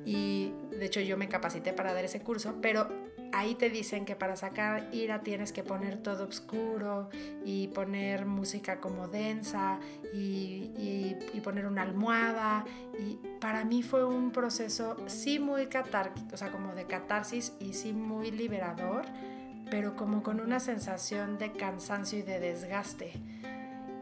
Y 0.05 0.53
de 0.71 0.85
hecho 0.87 1.01
yo 1.01 1.17
me 1.17 1.29
capacité 1.29 1.73
para 1.73 1.95
dar 1.95 2.05
ese 2.05 2.21
curso, 2.21 2.57
pero 2.61 2.89
ahí 3.33 3.55
te 3.55 3.71
dicen 3.71 4.05
que 4.05 4.17
para 4.17 4.37
sacar 4.37 4.89
ira 4.93 5.21
tienes 5.23 5.53
que 5.53 5.63
poner 5.63 6.03
todo 6.03 6.25
oscuro 6.25 7.09
y 7.45 7.69
poner 7.69 8.27
música 8.27 8.81
como 8.81 9.09
densa 9.09 9.79
y, 10.13 10.71
y, 11.33 11.41
poner 11.41 11.67
una 11.67 11.83
almohada. 11.83 12.65
Y 12.99 13.19
para 13.41 13.65
mí 13.65 13.83
fue 13.83 14.05
un 14.05 14.33
proceso 14.33 14.97
sí 15.07 15.39
muy 15.39 15.67
catárquico, 15.67 16.35
o 16.35 16.37
sea, 16.37 16.51
como 16.51 16.75
de 16.75 16.87
catarsis 16.87 17.53
y 17.61 17.75
sí 17.75 17.93
muy 17.93 18.31
liberador, 18.31 19.05
pero 19.71 19.95
como 19.97 20.23
con 20.23 20.41
una 20.41 20.61
sensación 20.61 21.39
de 21.39 21.53
cansancio 21.53 22.19
y 22.19 22.23
de 22.23 22.41
desgaste. 22.41 23.13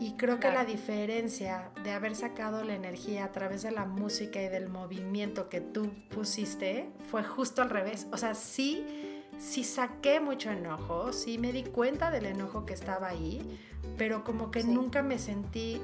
Y 0.00 0.12
creo 0.12 0.40
que 0.40 0.50
la 0.50 0.64
diferencia 0.64 1.70
de 1.84 1.92
haber 1.92 2.16
sacado 2.16 2.64
la 2.64 2.74
energía 2.74 3.24
a 3.24 3.32
través 3.32 3.62
de 3.62 3.70
la 3.70 3.84
música 3.84 4.42
y 4.42 4.48
del 4.48 4.68
movimiento 4.68 5.48
que 5.48 5.60
tú 5.60 5.92
pusiste 6.10 6.88
fue 7.10 7.22
justo 7.22 7.62
al 7.62 7.70
revés. 7.70 8.08
O 8.12 8.16
sea, 8.16 8.34
sí 8.34 8.84
sí 9.38 9.64
saqué 9.64 10.20
mucho 10.20 10.50
enojo, 10.50 11.12
sí 11.12 11.38
me 11.38 11.52
di 11.52 11.64
cuenta 11.64 12.10
del 12.10 12.26
enojo 12.26 12.66
que 12.66 12.74
estaba 12.74 13.08
ahí, 13.08 13.60
pero 13.98 14.24
como 14.24 14.50
que 14.50 14.64
nunca 14.64 15.02
me 15.02 15.18
sentí 15.18 15.80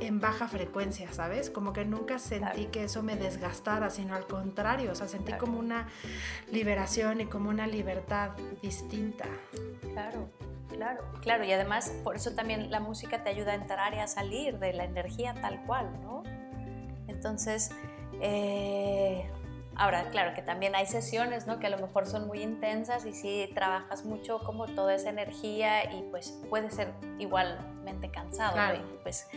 en 0.00 0.20
baja 0.20 0.48
frecuencia, 0.48 1.12
¿sabes? 1.12 1.50
Como 1.50 1.72
que 1.72 1.84
nunca 1.84 2.18
sentí 2.18 2.66
que 2.66 2.84
eso 2.84 3.02
me 3.02 3.16
desgastara, 3.16 3.90
sino 3.90 4.14
al 4.14 4.26
contrario, 4.26 4.92
o 4.92 4.94
sea, 4.94 5.08
sentí 5.08 5.32
como 5.32 5.58
una 5.58 5.88
liberación 6.50 7.20
y 7.20 7.26
como 7.26 7.50
una 7.50 7.66
libertad 7.66 8.30
distinta. 8.62 9.24
Claro, 9.92 10.30
claro, 10.68 11.04
claro, 11.22 11.44
y 11.44 11.52
además 11.52 11.90
por 12.04 12.16
eso 12.16 12.32
también 12.32 12.70
la 12.70 12.80
música 12.80 13.24
te 13.24 13.30
ayuda 13.30 13.52
a 13.52 13.54
entrar 13.54 13.94
y 13.94 13.98
a 13.98 14.06
salir 14.06 14.58
de 14.58 14.72
la 14.72 14.84
energía 14.84 15.34
tal 15.34 15.64
cual, 15.64 15.90
¿no? 16.02 16.22
Entonces, 17.08 17.70
eh, 18.20 19.30
Ahora, 19.78 20.04
claro 20.10 20.34
que 20.34 20.42
también 20.42 20.74
hay 20.74 20.86
sesiones, 20.86 21.46
¿no? 21.46 21.58
Que 21.58 21.66
a 21.66 21.70
lo 21.70 21.78
mejor 21.78 22.06
son 22.06 22.26
muy 22.26 22.42
intensas 22.42 23.04
y 23.04 23.12
si 23.12 23.50
trabajas 23.54 24.04
mucho 24.04 24.38
como 24.38 24.66
toda 24.66 24.94
esa 24.94 25.10
energía 25.10 25.92
y 25.92 26.02
pues 26.10 26.30
puede 26.48 26.70
ser 26.70 26.92
igualmente 27.18 28.10
cansado, 28.10 28.54
claro. 28.54 28.80
Pues 29.02 29.28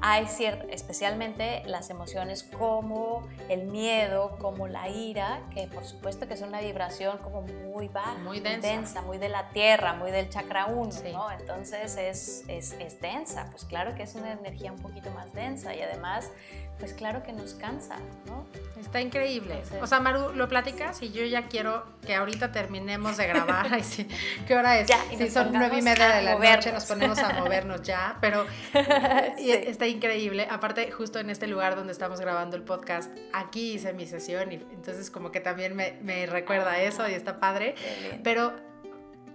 hay 0.00 0.26
cierto, 0.26 0.66
especialmente 0.70 1.62
las 1.66 1.90
emociones 1.90 2.42
como 2.44 3.26
el 3.48 3.64
miedo, 3.64 4.36
como 4.38 4.68
la 4.68 4.88
ira, 4.88 5.40
que 5.52 5.66
por 5.66 5.84
supuesto 5.84 6.28
que 6.28 6.34
es 6.34 6.42
una 6.42 6.60
vibración 6.60 7.18
como 7.18 7.42
muy 7.42 7.88
baja, 7.88 8.14
muy 8.18 8.40
densa, 8.40 9.02
muy, 9.02 9.18
de 9.18 9.28
la 9.28 9.48
tierra, 9.50 9.94
muy 9.94 10.10
del 10.10 10.28
chakra 10.30 10.66
1, 10.66 10.90
¿no? 11.12 11.30
Entonces 11.32 11.96
es, 11.96 12.44
es, 12.48 12.72
es 12.78 13.00
densa, 13.00 13.48
pues 13.50 13.64
claro 13.64 13.94
que 13.94 14.04
es 14.04 14.14
una 14.14 14.32
energía 14.32 14.72
un 14.72 14.78
poquito 14.78 15.10
más 15.10 15.32
densa 15.32 15.74
y 15.74 15.82
además 15.82 16.30
pues 16.78 16.92
claro 16.92 17.22
que 17.22 17.32
nos 17.32 17.54
cansa, 17.54 17.96
¿no? 18.26 18.46
Está 18.78 19.00
increíble. 19.00 19.62
o 19.80 19.86
sea, 19.86 20.00
Maru, 20.00 20.32
lo 20.34 20.48
platicas 20.48 21.00
y 21.02 21.12
yo 21.12 21.24
ya 21.24 21.46
quiero 21.46 21.84
que 22.04 22.14
ahorita 22.14 22.52
terminemos 22.52 23.16
de 23.16 23.26
grabar. 23.26 23.66
Ay, 23.72 23.82
sí. 23.82 24.08
¿Qué 24.46 24.54
hora 24.54 24.78
es? 24.78 24.88
Ya, 24.88 24.98
si 25.16 25.30
son 25.30 25.52
nueve 25.52 25.78
y 25.78 25.82
media 25.82 26.16
de 26.16 26.22
la 26.22 26.34
noche, 26.34 26.72
nos 26.72 26.84
ponemos 26.84 27.18
a 27.18 27.32
movernos 27.34 27.82
ya, 27.82 28.18
pero 28.20 28.44
está 29.38 29.86
increíble. 29.86 30.46
Aparte, 30.50 30.90
justo 30.90 31.18
en 31.18 31.30
este 31.30 31.46
lugar 31.46 31.76
donde 31.76 31.92
estamos 31.92 32.20
grabando 32.20 32.56
el 32.56 32.62
podcast, 32.62 33.10
aquí 33.32 33.74
hice 33.74 33.92
mi 33.92 34.06
sesión 34.06 34.52
y 34.52 34.56
entonces 34.56 35.10
como 35.10 35.30
que 35.30 35.40
también 35.40 35.76
me, 35.76 35.98
me 36.02 36.26
recuerda 36.26 36.80
eso 36.80 37.08
y 37.08 37.12
está 37.14 37.38
padre. 37.40 37.76
Pero 38.22 38.52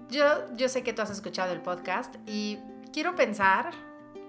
yo, 0.09 0.25
yo 0.55 0.69
sé 0.69 0.83
que 0.83 0.93
tú 0.93 1.01
has 1.01 1.09
escuchado 1.09 1.53
el 1.53 1.61
podcast 1.61 2.15
y 2.27 2.59
quiero 2.91 3.15
pensar 3.15 3.71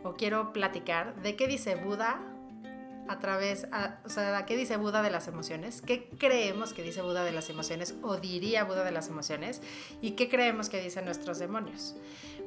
o 0.03 0.15
quiero 0.15 0.53
platicar 0.53 1.15
de 1.17 1.37
qué 1.37 1.47
dice 1.47 1.75
Buda 1.75 2.21
a 3.11 3.19
través, 3.19 3.67
o 4.05 4.09
sea, 4.09 4.47
¿qué 4.47 4.57
dice 4.57 4.77
Buda 4.77 5.03
de 5.03 5.11
las 5.11 5.27
emociones? 5.27 5.83
¿Qué 5.83 6.09
creemos 6.17 6.73
que 6.73 6.85
dice 6.85 7.03
Buda 7.03 7.25
de 7.25 7.33
las 7.33 7.51
emociones 7.51 7.97
o 8.03 8.19
diría 8.19 8.63
Buda 8.63 8.85
de 8.85 8.93
las 8.93 9.09
emociones? 9.09 9.63
¿Y 10.01 10.13
qué 10.13 10.29
creemos 10.29 10.69
que 10.69 10.81
dicen 10.81 11.07
nuestros 11.07 11.41
demonios? 11.41 11.97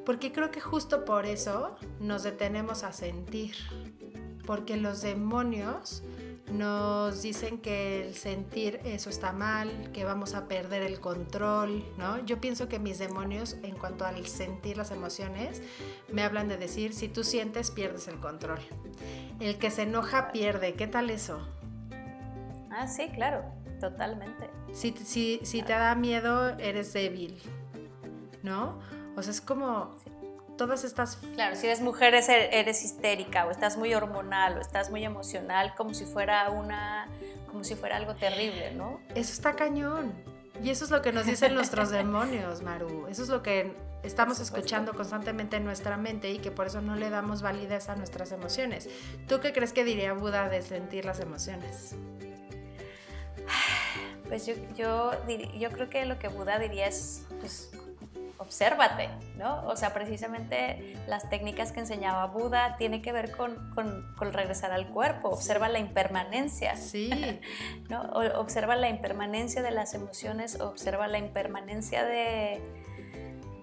Porque 0.06 0.32
creo 0.32 0.50
que 0.50 0.62
justo 0.62 1.04
por 1.04 1.26
eso 1.26 1.76
nos 2.00 2.22
detenemos 2.22 2.82
a 2.82 2.94
sentir, 2.94 3.54
porque 4.46 4.78
los 4.78 5.02
demonios 5.02 6.02
nos 6.52 7.22
dicen 7.22 7.58
que 7.58 8.06
el 8.06 8.14
sentir 8.14 8.80
eso 8.84 9.08
está 9.08 9.32
mal, 9.32 9.90
que 9.92 10.04
vamos 10.04 10.34
a 10.34 10.46
perder 10.46 10.82
el 10.82 11.00
control, 11.00 11.84
¿no? 11.96 12.24
Yo 12.24 12.40
pienso 12.40 12.68
que 12.68 12.78
mis 12.78 12.98
demonios, 12.98 13.56
en 13.62 13.74
cuanto 13.74 14.04
al 14.04 14.26
sentir 14.26 14.76
las 14.76 14.90
emociones, 14.90 15.62
me 16.12 16.22
hablan 16.22 16.48
de 16.48 16.56
decir, 16.56 16.92
si 16.92 17.08
tú 17.08 17.24
sientes, 17.24 17.70
pierdes 17.70 18.08
el 18.08 18.20
control. 18.20 18.60
El 19.40 19.58
que 19.58 19.70
se 19.70 19.82
enoja 19.82 20.32
pierde, 20.32 20.74
¿qué 20.74 20.86
tal 20.86 21.10
eso? 21.10 21.40
Ah, 22.70 22.86
sí, 22.88 23.08
claro, 23.08 23.44
totalmente. 23.80 24.50
Si, 24.72 24.92
si, 24.92 25.40
si 25.44 25.62
te 25.62 25.72
da 25.72 25.94
miedo, 25.94 26.50
eres 26.58 26.92
débil, 26.92 27.40
¿no? 28.42 28.80
O 29.16 29.22
sea, 29.22 29.30
es 29.30 29.40
como 29.40 29.96
todas 30.56 30.84
estas... 30.84 31.16
Claro, 31.34 31.56
si 31.56 31.66
eres 31.66 31.80
mujer 31.80 32.14
eres 32.14 32.84
histérica 32.84 33.46
o 33.46 33.50
estás 33.50 33.76
muy 33.76 33.94
hormonal 33.94 34.58
o 34.58 34.60
estás 34.60 34.90
muy 34.90 35.04
emocional 35.04 35.74
como 35.76 35.94
si 35.94 36.04
fuera 36.04 36.50
una, 36.50 37.08
como 37.50 37.64
si 37.64 37.74
fuera 37.74 37.96
algo 37.96 38.14
terrible, 38.14 38.72
¿no? 38.72 39.00
Eso 39.14 39.32
está 39.32 39.54
cañón. 39.54 40.12
Y 40.62 40.70
eso 40.70 40.84
es 40.84 40.90
lo 40.90 41.02
que 41.02 41.12
nos 41.12 41.26
dicen 41.26 41.54
nuestros 41.54 41.90
demonios, 41.90 42.62
Maru. 42.62 43.06
Eso 43.08 43.22
es 43.22 43.28
lo 43.28 43.42
que 43.42 43.74
estamos 44.02 44.38
escuchando 44.38 44.94
constantemente 44.94 45.56
en 45.56 45.64
nuestra 45.64 45.96
mente 45.96 46.30
y 46.30 46.38
que 46.38 46.50
por 46.50 46.66
eso 46.66 46.80
no 46.80 46.94
le 46.94 47.10
damos 47.10 47.42
validez 47.42 47.88
a 47.88 47.96
nuestras 47.96 48.32
emociones. 48.32 48.88
¿Tú 49.28 49.40
qué 49.40 49.52
crees 49.52 49.72
que 49.72 49.84
diría 49.84 50.12
Buda 50.12 50.48
de 50.48 50.62
sentir 50.62 51.04
las 51.04 51.20
emociones? 51.20 51.94
Pues 54.26 54.46
yo, 54.46 54.54
yo, 54.74 55.12
yo 55.58 55.70
creo 55.70 55.90
que 55.90 56.06
lo 56.06 56.18
que 56.18 56.28
Buda 56.28 56.58
diría 56.58 56.86
es, 56.86 57.26
pues, 57.40 57.70
obsérvate, 58.38 59.08
¿no? 59.36 59.66
O 59.66 59.76
sea, 59.76 59.94
precisamente 59.94 60.96
las 61.06 61.28
técnicas 61.28 61.72
que 61.72 61.80
enseñaba 61.80 62.26
Buda 62.26 62.76
tiene 62.76 63.02
que 63.02 63.12
ver 63.12 63.30
con, 63.32 63.70
con, 63.74 64.32
regresar 64.32 64.72
al 64.72 64.88
cuerpo, 64.88 65.28
observa 65.28 65.68
la 65.68 65.78
impermanencia, 65.78 66.76
sí. 66.76 67.10
¿no? 67.88 68.02
observa 68.38 68.76
la 68.76 68.88
impermanencia 68.88 69.62
de 69.62 69.70
las 69.70 69.94
emociones, 69.94 70.60
observa 70.60 71.06
la 71.08 71.18
impermanencia 71.18 72.04
de, 72.04 72.60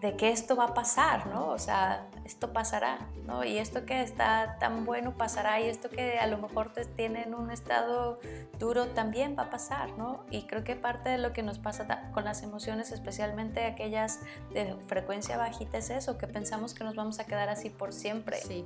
de 0.01 0.17
que 0.17 0.31
esto 0.31 0.55
va 0.55 0.65
a 0.65 0.73
pasar, 0.73 1.27
¿no? 1.27 1.49
O 1.49 1.59
sea, 1.59 2.07
esto 2.25 2.51
pasará, 2.51 3.07
¿no? 3.27 3.43
Y 3.43 3.59
esto 3.59 3.85
que 3.85 4.01
está 4.01 4.57
tan 4.59 4.83
bueno 4.83 5.13
pasará 5.15 5.61
y 5.61 5.69
esto 5.69 5.89
que 5.89 6.17
a 6.17 6.25
lo 6.25 6.39
mejor 6.39 6.73
te 6.73 6.85
tiene 6.85 7.21
en 7.21 7.35
un 7.35 7.51
estado 7.51 8.19
duro 8.57 8.87
también 8.87 9.35
va 9.37 9.43
a 9.43 9.49
pasar, 9.51 9.91
¿no? 9.99 10.25
Y 10.31 10.47
creo 10.47 10.63
que 10.63 10.75
parte 10.75 11.09
de 11.09 11.19
lo 11.19 11.33
que 11.33 11.43
nos 11.43 11.59
pasa 11.59 12.09
con 12.13 12.25
las 12.25 12.41
emociones, 12.41 12.91
especialmente 12.91 13.63
aquellas 13.65 14.21
de 14.51 14.75
frecuencia 14.87 15.37
bajita, 15.37 15.77
es 15.77 15.91
eso, 15.91 16.17
que 16.17 16.25
pensamos 16.25 16.73
que 16.73 16.83
nos 16.83 16.95
vamos 16.95 17.19
a 17.19 17.25
quedar 17.25 17.49
así 17.49 17.69
por 17.69 17.93
siempre. 17.93 18.37
Sí. 18.37 18.65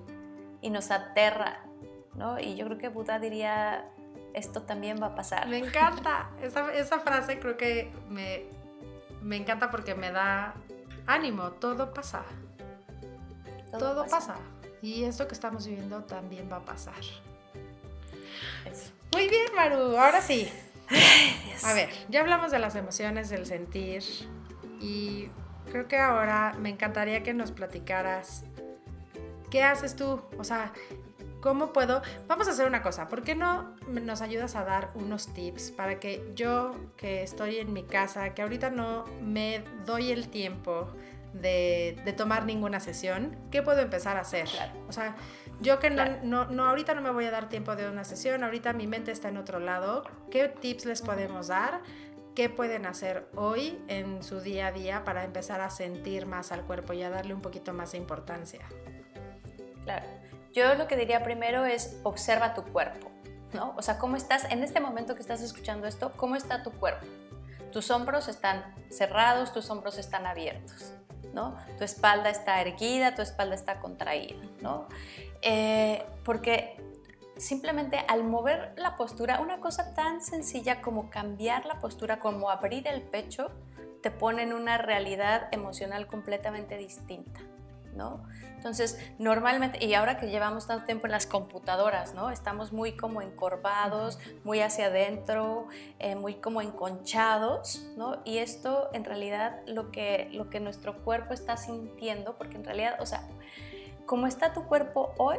Y 0.62 0.70
nos 0.70 0.90
aterra, 0.90 1.66
¿no? 2.14 2.40
Y 2.40 2.56
yo 2.56 2.66
creo 2.66 2.78
que 2.78 2.88
Buda 2.88 3.20
diría, 3.20 3.90
esto 4.34 4.62
también 4.62 5.02
va 5.04 5.08
a 5.08 5.16
pasar. 5.16 5.50
Me 5.50 5.58
encanta, 5.58 6.30
esa, 6.42 6.74
esa 6.74 7.00
frase 7.00 7.40
creo 7.40 7.58
que 7.58 7.92
me, 8.08 8.44
me 9.22 9.36
encanta 9.36 9.70
porque 9.70 9.96
me 9.96 10.12
da 10.12 10.56
ánimo, 11.08 11.52
todo 11.52 11.94
pasa. 11.94 12.24
Todo, 13.78 14.06
pasa. 14.08 14.36
Y 14.82 15.04
esto 15.04 15.28
que 15.28 15.34
estamos 15.34 15.68
viviendo 15.68 16.04
también 16.04 16.50
va 16.52 16.58
a 16.58 16.66
pasar. 16.66 16.94
Muy 19.12 19.28
bien, 19.28 19.48
Maru. 19.56 19.98
Ahora 19.98 20.22
sí. 20.22 20.50
a 21.64 21.74
ver, 21.74 21.90
ya 22.10 22.22
hablamos 22.22 22.52
de 22.52 22.60
las 22.60 22.76
emociones, 22.76 23.30
del 23.30 23.46
sentir. 23.46 24.04
Y 24.80 25.30
creo 25.72 25.88
que 25.88 25.98
ahora 25.98 26.54
me 26.60 26.70
encantaría 26.70 27.24
que 27.24 27.34
nos 27.34 27.52
platicaras 27.52 28.44
qué 29.50 29.64
haces 29.64 29.96
tú. 29.96 30.22
O 30.38 30.44
sea, 30.44 30.72
¿cómo 31.46 31.72
puedo? 31.72 32.02
Vamos 32.28 32.48
a 32.48 32.52
hacer 32.52 32.66
una 32.66 32.82
cosa. 32.82 33.08
¿Por 33.08 33.22
qué 33.22 33.36
no 33.36 33.76
nos 33.88 34.22
ayudas 34.22 34.56
a 34.56 34.66
dar 34.66 34.90
unos 34.96 35.32
tips 35.32 35.70
para 35.70 36.00
que 36.00 36.32
yo, 36.34 36.72
que 36.98 37.22
estoy 37.22 37.58
en 37.58 37.72
mi 37.72 37.84
casa, 37.84 38.34
que 38.34 38.42
ahorita 38.42 38.72
no 38.72 39.06
me 39.22 39.64
doy 39.86 40.10
el 40.12 40.30
tiempo 40.30 40.90
de, 41.34 42.02
tomar 42.18 42.46
ninguna 42.46 42.80
sesión, 42.80 43.38
¿qué 43.52 43.62
puedo 43.62 43.82
empezar 43.82 44.18
a 44.18 44.22
hacer? 44.22 44.48
O 44.88 44.92
sea, 44.92 45.16
yo 45.62 45.78
que 45.78 45.92
no, 45.92 46.46
no, 46.46 46.66
ahorita 46.66 46.96
no 46.96 47.02
me 47.02 47.12
voy 47.12 47.26
a 47.26 47.32
dar 47.32 47.48
tiempo 47.48 47.76
de 47.76 47.88
una 47.88 48.06
sesión, 48.06 48.44
ahorita 48.44 48.74
mi 48.74 48.88
mente 48.88 49.12
está 49.12 49.30
en 49.30 49.38
otro 49.38 49.60
lado, 49.60 50.04
¿qué 50.32 50.48
tips 50.48 50.86
les 50.86 51.04
podemos 51.04 51.50
dar? 51.50 51.82
¿Qué 52.34 52.50
pueden 52.50 52.88
hacer 52.88 53.28
hoy 53.36 53.78
en 53.88 54.24
su 54.24 54.42
día 54.42 54.68
a 54.68 54.72
día 54.72 55.04
para 55.04 55.24
empezar 55.24 55.62
a 55.62 55.70
sentir 55.70 56.26
más 56.26 56.52
al 56.52 56.64
cuerpo 56.64 56.94
y 56.94 57.04
a 57.04 57.12
darle 57.12 57.36
un 57.36 57.42
poquito 57.42 57.72
más 57.72 57.92
de 57.92 58.00
importancia? 58.00 58.62
Claro. 59.84 60.25
Yo 60.56 60.74
lo 60.76 60.88
que 60.88 60.96
diría 60.96 61.22
primero 61.22 61.66
es 61.66 62.00
observa 62.04 62.54
tu 62.54 62.64
cuerpo, 62.64 63.12
¿no? 63.54 63.74
O 63.76 63.82
sea, 63.82 64.00
¿cómo 64.00 64.16
estás 64.16 64.46
en 64.46 64.64
este 64.64 64.80
momento 64.80 65.14
que 65.14 65.22
estás 65.22 65.42
escuchando 65.42 65.86
esto? 65.86 66.14
¿Cómo 66.16 66.38
está 66.38 66.64
tu 66.64 66.72
cuerpo? 66.72 67.06
Tus 67.74 67.92
hombros 67.92 68.30
están 68.30 68.64
cerrados, 68.90 69.52
tus 69.52 69.70
hombros 69.70 69.98
están 69.98 70.26
abiertos. 70.26 70.94
Tu 71.78 71.84
espalda 71.84 72.30
está 72.30 72.62
erguida, 72.62 73.14
tu 73.14 73.22
espalda 73.22 73.56
está 73.56 73.80
contraída, 73.80 74.42
¿no? 74.62 74.88
Eh, 75.42 76.06
porque 76.24 76.82
simplemente 77.36 78.00
al 78.08 78.24
mover 78.24 78.74
la 78.78 78.96
postura, 78.96 79.42
una 79.42 79.60
cosa 79.60 79.94
tan 79.94 80.22
sencilla 80.22 80.82
como 80.82 81.10
cambiar 81.10 81.66
la 81.66 81.80
postura, 81.80 82.20
como 82.20 82.50
abrir 82.50 82.88
el 82.88 83.02
pecho, 83.02 83.52
te 84.02 84.12
pone 84.12 84.44
en 84.44 84.54
una 84.54 84.78
realidad 84.78 85.50
emocional 85.52 86.08
completamente 86.08 86.78
distinta. 86.78 87.42
Entonces, 88.56 89.00
normalmente, 89.20 89.84
y 89.86 89.94
ahora 89.94 90.18
que 90.18 90.28
llevamos 90.28 90.68
tanto 90.68 90.86
tiempo 90.86 91.06
en 91.08 91.12
las 91.12 91.26
computadoras, 91.26 92.14
¿no? 92.14 92.32
Estamos 92.32 92.74
muy 92.74 92.98
como 92.98 93.22
encorvados, 93.22 94.20
muy 94.44 94.60
hacia 94.60 94.88
adentro, 94.88 95.68
eh, 96.00 96.16
muy 96.16 96.36
como 96.36 96.62
enconchados, 96.62 97.86
¿no? 97.96 98.22
Y 98.26 98.40
esto 98.40 98.90
en 98.94 99.06
realidad 99.06 99.62
lo 99.68 99.92
que, 99.92 100.30
lo 100.32 100.50
que 100.50 100.60
nuestro 100.60 101.04
cuerpo 101.04 101.34
está 101.34 101.58
sintiendo, 101.58 102.38
porque 102.38 102.58
en 102.58 102.64
realidad, 102.64 102.98
o 103.00 103.06
sea, 103.06 103.28
como 104.06 104.28
está 104.28 104.54
tu 104.54 104.66
cuerpo 104.66 105.14
hoy, 105.18 105.38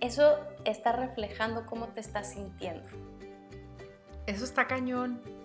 eso 0.00 0.36
está 0.64 0.92
reflejando 0.92 1.66
cómo 1.66 1.88
te 1.88 2.00
estás 2.00 2.32
sintiendo. 2.32 2.88
Eso 4.26 4.44
está 4.44 4.66
cañón. 4.66 5.35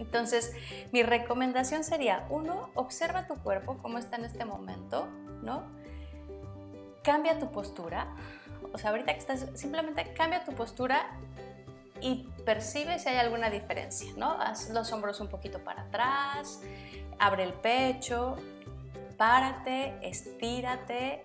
Entonces, 0.00 0.52
mi 0.92 1.02
recomendación 1.02 1.84
sería, 1.84 2.26
uno, 2.30 2.70
observa 2.74 3.26
tu 3.26 3.36
cuerpo, 3.36 3.78
cómo 3.82 3.98
está 3.98 4.16
en 4.16 4.24
este 4.24 4.44
momento, 4.46 5.06
¿no? 5.42 5.62
Cambia 7.04 7.38
tu 7.38 7.52
postura, 7.52 8.08
o 8.72 8.78
sea, 8.78 8.90
ahorita 8.90 9.12
que 9.12 9.18
estás, 9.18 9.46
simplemente 9.54 10.12
cambia 10.14 10.44
tu 10.44 10.52
postura 10.52 11.10
y 12.00 12.26
percibe 12.46 12.98
si 12.98 13.10
hay 13.10 13.18
alguna 13.18 13.50
diferencia, 13.50 14.10
¿no? 14.16 14.30
Haz 14.40 14.70
los 14.70 14.90
hombros 14.92 15.20
un 15.20 15.28
poquito 15.28 15.58
para 15.58 15.82
atrás, 15.82 16.60
abre 17.18 17.44
el 17.44 17.52
pecho, 17.52 18.36
párate, 19.18 19.98
estírate, 20.00 21.24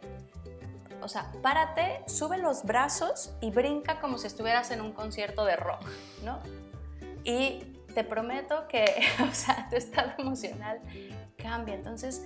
o 1.02 1.08
sea, 1.08 1.32
párate, 1.42 2.04
sube 2.08 2.38
los 2.38 2.64
brazos 2.64 3.32
y 3.40 3.52
brinca 3.52 4.02
como 4.02 4.18
si 4.18 4.28
estuvieras 4.28 4.72
en 4.72 4.82
un 4.82 4.92
concierto 4.92 5.46
de 5.46 5.56
rock, 5.56 5.82
¿no? 6.24 6.40
Y 7.24 7.76
te 7.96 8.04
prometo 8.04 8.68
que, 8.68 8.86
o 9.28 9.34
sea, 9.34 9.68
tu 9.70 9.78
estado 9.78 10.12
emocional 10.20 10.80
cambia. 11.38 11.74
Entonces, 11.74 12.24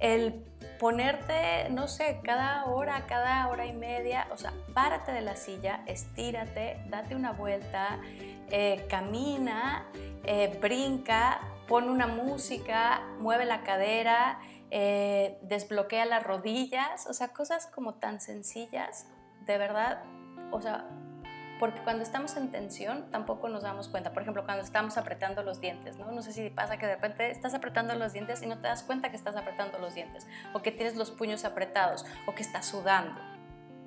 el 0.00 0.44
ponerte, 0.78 1.70
no 1.70 1.88
sé, 1.88 2.20
cada 2.22 2.66
hora, 2.66 3.06
cada 3.06 3.48
hora 3.48 3.64
y 3.64 3.72
media, 3.72 4.26
o 4.30 4.36
sea, 4.36 4.52
párate 4.74 5.12
de 5.12 5.22
la 5.22 5.36
silla, 5.36 5.82
estírate, 5.86 6.78
date 6.88 7.14
una 7.14 7.32
vuelta, 7.32 8.00
eh, 8.50 8.84
camina, 8.90 9.86
eh, 10.24 10.58
brinca, 10.60 11.40
pon 11.68 11.88
una 11.88 12.06
música, 12.06 13.02
mueve 13.20 13.44
la 13.44 13.62
cadera, 13.62 14.40
eh, 14.70 15.38
desbloquea 15.42 16.04
las 16.04 16.24
rodillas, 16.24 17.06
o 17.06 17.14
sea, 17.14 17.28
cosas 17.28 17.68
como 17.68 17.94
tan 17.94 18.20
sencillas, 18.20 19.06
de 19.46 19.56
verdad, 19.56 20.02
o 20.50 20.60
sea, 20.60 20.86
porque 21.58 21.80
cuando 21.82 22.02
estamos 22.02 22.36
en 22.36 22.50
tensión 22.50 23.10
tampoco 23.10 23.48
nos 23.48 23.62
damos 23.62 23.88
cuenta. 23.88 24.12
Por 24.12 24.22
ejemplo, 24.22 24.44
cuando 24.44 24.64
estamos 24.64 24.96
apretando 24.96 25.42
los 25.42 25.60
dientes, 25.60 25.98
¿no? 25.98 26.10
No 26.10 26.22
sé 26.22 26.32
si 26.32 26.50
pasa 26.50 26.78
que 26.78 26.86
de 26.86 26.94
repente 26.94 27.30
estás 27.30 27.54
apretando 27.54 27.94
los 27.94 28.12
dientes 28.12 28.42
y 28.42 28.46
no 28.46 28.56
te 28.56 28.68
das 28.68 28.82
cuenta 28.82 29.10
que 29.10 29.16
estás 29.16 29.36
apretando 29.36 29.78
los 29.78 29.94
dientes, 29.94 30.26
o 30.52 30.62
que 30.62 30.72
tienes 30.72 30.96
los 30.96 31.10
puños 31.10 31.44
apretados, 31.44 32.04
o 32.26 32.34
que 32.34 32.42
estás 32.42 32.66
sudando, 32.66 33.20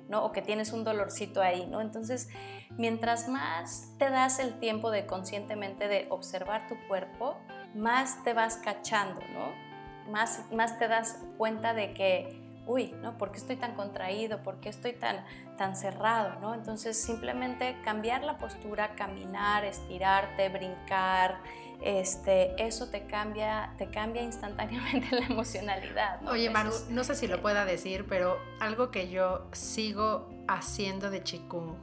¿no? 0.08 0.24
O 0.24 0.32
que 0.32 0.42
tienes 0.42 0.72
un 0.72 0.84
dolorcito 0.84 1.42
ahí, 1.42 1.66
¿no? 1.66 1.80
Entonces, 1.80 2.28
mientras 2.70 3.28
más 3.28 3.92
te 3.98 4.10
das 4.10 4.38
el 4.38 4.58
tiempo 4.58 4.90
de 4.90 5.06
conscientemente 5.06 5.88
de 5.88 6.06
observar 6.10 6.66
tu 6.68 6.76
cuerpo, 6.88 7.36
más 7.74 8.22
te 8.24 8.32
vas 8.32 8.56
cachando, 8.56 9.20
¿no? 9.32 10.10
Más, 10.10 10.50
más 10.52 10.78
te 10.78 10.88
das 10.88 11.22
cuenta 11.36 11.74
de 11.74 11.92
que 11.92 12.47
uy, 12.68 12.94
¿no? 13.02 13.16
¿Por 13.16 13.32
qué 13.32 13.38
estoy 13.38 13.56
tan 13.56 13.74
contraído? 13.74 14.42
¿Por 14.42 14.60
qué 14.60 14.68
estoy 14.68 14.92
tan, 14.92 15.24
tan 15.56 15.74
cerrado? 15.74 16.38
¿no? 16.40 16.54
Entonces 16.54 16.96
simplemente 17.02 17.76
cambiar 17.82 18.22
la 18.22 18.36
postura, 18.36 18.94
caminar, 18.94 19.64
estirarte, 19.64 20.50
brincar, 20.50 21.40
este, 21.80 22.62
eso 22.62 22.88
te 22.88 23.06
cambia, 23.06 23.72
te 23.78 23.88
cambia 23.88 24.22
instantáneamente 24.22 25.08
la 25.18 25.26
emocionalidad. 25.26 26.26
Oye, 26.28 26.50
Maru, 26.50 26.72
no 26.90 27.04
sé 27.04 27.14
si 27.14 27.26
lo 27.26 27.40
pueda 27.40 27.64
decir, 27.64 28.04
pero 28.06 28.38
algo 28.60 28.90
que 28.90 29.08
yo 29.08 29.46
sigo 29.52 30.28
haciendo 30.46 31.10
de 31.10 31.22
Qigong, 31.22 31.74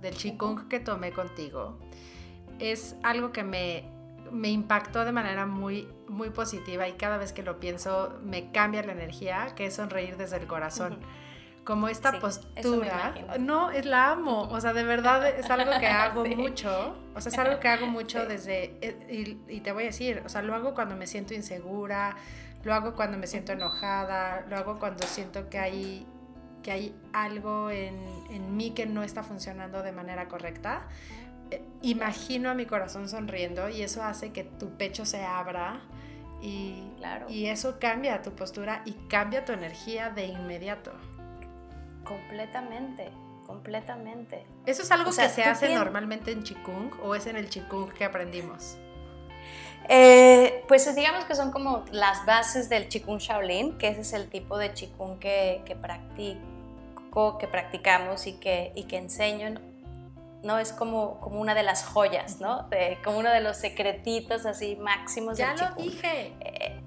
del 0.00 0.14
Qigong 0.14 0.68
que 0.68 0.80
tomé 0.80 1.12
contigo, 1.12 1.78
es 2.58 2.96
algo 3.02 3.30
que 3.30 3.42
me, 3.42 3.84
me 4.32 4.48
impactó 4.48 5.04
de 5.04 5.12
manera 5.12 5.46
muy, 5.46 5.88
muy 6.08 6.30
positiva 6.30 6.88
y 6.88 6.92
cada 6.94 7.18
vez 7.18 7.32
que 7.32 7.42
lo 7.42 7.60
pienso 7.60 8.18
me 8.22 8.50
cambia 8.50 8.82
la 8.82 8.92
energía, 8.92 9.54
que 9.54 9.66
es 9.66 9.74
sonreír 9.74 10.16
desde 10.16 10.36
el 10.36 10.46
corazón 10.46 10.98
como 11.68 11.86
esta 11.88 12.18
postura. 12.18 13.14
No, 13.38 13.70
es 13.70 13.84
la 13.84 14.12
amo. 14.12 14.48
O 14.50 14.58
sea, 14.58 14.72
de 14.72 14.84
verdad 14.84 15.28
es 15.28 15.50
algo 15.50 15.70
que 15.78 15.86
hago 15.86 16.24
mucho. 16.24 16.96
O 17.14 17.20
sea, 17.20 17.30
es 17.30 17.38
algo 17.38 17.60
que 17.60 17.68
hago 17.68 17.86
mucho 17.98 18.24
desde. 18.24 18.78
Eh, 18.80 19.36
y, 19.46 19.60
te 19.60 19.72
voy 19.72 19.82
a 19.82 19.86
decir, 19.86 20.22
o 20.24 20.30
sea, 20.30 20.40
lo 20.40 20.54
hago 20.54 20.72
cuando 20.72 20.96
me 20.96 21.06
siento 21.06 21.34
insegura, 21.34 22.16
lo 22.64 22.72
hago 22.72 22.94
cuando 22.94 23.18
me 23.18 23.26
siento 23.26 23.52
enojada, 23.52 24.46
lo 24.48 24.56
hago 24.56 24.78
cuando 24.78 25.06
siento 25.06 25.50
que 25.50 25.58
hay, 25.58 26.06
que 26.62 26.72
hay 26.72 26.96
algo 27.12 27.70
en, 27.70 27.98
en 28.30 28.56
mí 28.56 28.70
que 28.70 28.86
no 28.86 29.02
está 29.02 29.22
funcionando 29.22 29.82
de 29.82 29.92
manera 29.92 30.26
correcta. 30.26 30.88
Imagino 31.82 32.50
a 32.50 32.54
mi 32.54 32.66
corazón 32.66 33.08
sonriendo 33.08 33.68
y 33.68 33.82
eso 33.82 34.02
hace 34.02 34.32
que 34.32 34.44
tu 34.44 34.70
pecho 34.76 35.04
se 35.04 35.24
abra. 35.24 35.80
Y, 36.40 36.84
y 37.28 37.46
eso 37.46 37.78
cambia 37.80 38.22
tu 38.22 38.30
postura 38.32 38.82
y 38.84 38.92
cambia 39.08 39.44
tu 39.44 39.52
energía 39.52 40.10
de 40.10 40.26
inmediato. 40.26 40.92
Completamente, 42.04 43.10
completamente. 43.46 44.44
¿Eso 44.64 44.82
es 44.82 44.90
algo 44.90 45.10
que 45.10 45.28
se 45.28 45.42
hace 45.42 45.74
normalmente 45.74 46.30
en 46.30 46.42
Qigong 46.42 46.92
o 47.02 47.14
es 47.14 47.26
en 47.26 47.36
el 47.36 47.48
Qigong 47.48 47.92
que 47.92 48.04
aprendimos? 48.04 48.78
Eh, 49.88 50.64
pues 50.68 50.94
digamos 50.94 51.24
que 51.24 51.34
son 51.34 51.50
como 51.50 51.84
las 51.92 52.26
bases 52.26 52.68
del 52.68 52.88
Qigong 52.88 53.18
Shaolin, 53.18 53.78
que 53.78 53.88
ese 53.88 54.02
es 54.02 54.12
el 54.12 54.28
tipo 54.28 54.58
de 54.58 54.72
que, 54.72 55.62
que 55.64 55.76
practico, 55.76 57.38
que 57.38 57.48
practicamos 57.48 58.26
y 58.26 58.34
que, 58.34 58.72
y 58.74 58.84
que 58.84 58.98
enseño. 58.98 59.54
¿No? 60.42 60.58
Es 60.58 60.72
como, 60.72 61.20
como 61.20 61.40
una 61.40 61.54
de 61.54 61.62
las 61.62 61.84
joyas, 61.84 62.40
¿no? 62.40 62.68
como 63.04 63.18
uno 63.18 63.30
de 63.30 63.40
los 63.40 63.56
secretitos 63.56 64.46
así 64.46 64.76
máximos 64.76 65.38
ya 65.38 65.54
del 65.54 65.68
lo 65.68 65.82
dije. 65.82 66.34
Eh, 66.40 66.80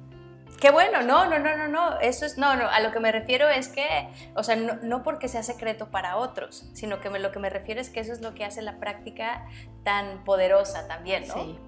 Qué 0.61 0.69
bueno, 0.69 1.01
no, 1.01 1.25
no, 1.25 1.39
no, 1.39 1.57
no, 1.57 1.67
no, 1.67 1.99
eso 2.01 2.23
es, 2.23 2.37
no, 2.37 2.55
no, 2.55 2.69
a 2.69 2.79
lo 2.81 2.91
que 2.91 2.99
me 2.99 3.11
refiero 3.11 3.49
es 3.49 3.67
que, 3.67 4.07
o 4.35 4.43
sea, 4.43 4.55
no, 4.55 5.01
porque 5.01 5.27
sea 5.27 5.41
secreto 5.41 5.89
para 5.89 6.17
otros, 6.17 6.69
sino 6.73 7.01
que 7.01 7.09
lo 7.09 7.31
que 7.31 7.39
me 7.39 7.49
refiero 7.49 7.81
es 7.81 7.89
que 7.89 7.99
eso 7.99 8.13
es 8.13 8.21
lo 8.21 8.35
que 8.35 8.45
hace 8.45 8.61
la 8.61 8.77
práctica 8.77 9.47
tan 9.83 10.23
poderosa 10.23 10.87
también, 10.87 11.27
¿no? 11.27 11.33
Sí. 11.33 11.59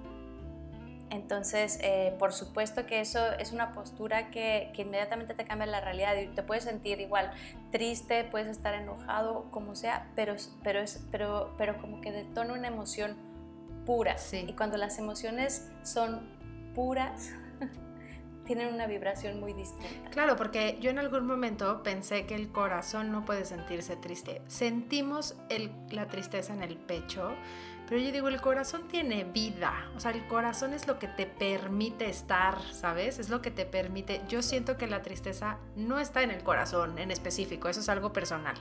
Entonces, 1.13 1.77
eh, 1.83 2.15
por 2.17 2.33
supuesto 2.33 2.87
que 2.87 2.99
eso 2.99 3.19
es 3.33 3.51
una 3.51 3.71
postura 3.71 4.31
que, 4.31 4.71
que, 4.73 4.81
inmediatamente 4.81 5.35
te 5.35 5.45
cambia 5.45 5.67
la 5.67 5.79
realidad 5.79 6.15
y 6.17 6.25
te 6.25 6.41
puedes 6.41 6.63
sentir 6.63 6.99
igual 6.99 7.31
triste, 7.71 8.23
puedes 8.23 8.47
estar 8.47 8.73
enojado, 8.73 9.45
como 9.51 9.75
sea, 9.75 10.09
pero, 10.15 10.35
pero, 10.63 10.79
es, 10.79 11.05
pero, 11.11 11.53
pero 11.55 11.77
como 11.77 12.01
que 12.01 12.11
detona 12.11 12.55
una 12.55 12.67
emoción 12.67 13.15
pura. 13.85 14.17
Sí. 14.17 14.43
Y 14.49 14.53
cuando 14.53 14.77
las 14.77 14.97
emociones 14.97 15.69
son 15.83 16.27
puras, 16.73 17.29
tienen 18.47 18.73
una 18.73 18.87
vibración 18.87 19.39
muy 19.39 19.53
distinta. 19.53 20.09
Claro, 20.09 20.35
porque 20.35 20.79
yo 20.81 20.89
en 20.89 20.97
algún 20.97 21.27
momento 21.27 21.83
pensé 21.83 22.25
que 22.25 22.33
el 22.33 22.51
corazón 22.51 23.11
no 23.11 23.23
puede 23.23 23.45
sentirse 23.45 23.95
triste. 23.97 24.41
Sentimos 24.47 25.35
la 25.91 26.07
tristeza 26.07 26.53
en 26.55 26.63
el 26.63 26.75
pecho, 26.75 27.35
pero 27.87 27.99
yo 27.99 28.11
digo, 28.11 28.27
el 28.29 28.39
corazón 28.39 28.87
tiene 28.87 29.25
vida, 29.25 29.91
o 29.95 29.99
sea, 29.99 30.11
el 30.11 30.25
corazón 30.27 30.73
es 30.73 30.87
lo 30.87 30.99
que 30.99 31.07
te 31.07 31.25
permite 31.25 32.09
estar, 32.09 32.57
¿sabes? 32.71 33.19
Es 33.19 33.29
lo 33.29 33.41
que 33.41 33.51
te 33.51 33.65
permite. 33.65 34.21
Yo 34.29 34.41
siento 34.41 34.77
que 34.77 34.87
la 34.87 35.01
tristeza 35.01 35.57
no 35.75 35.99
está 35.99 36.23
en 36.23 36.31
el 36.31 36.43
corazón 36.43 36.97
en 36.97 37.11
específico, 37.11 37.67
eso 37.67 37.81
es 37.81 37.89
algo 37.89 38.13
personal. 38.13 38.55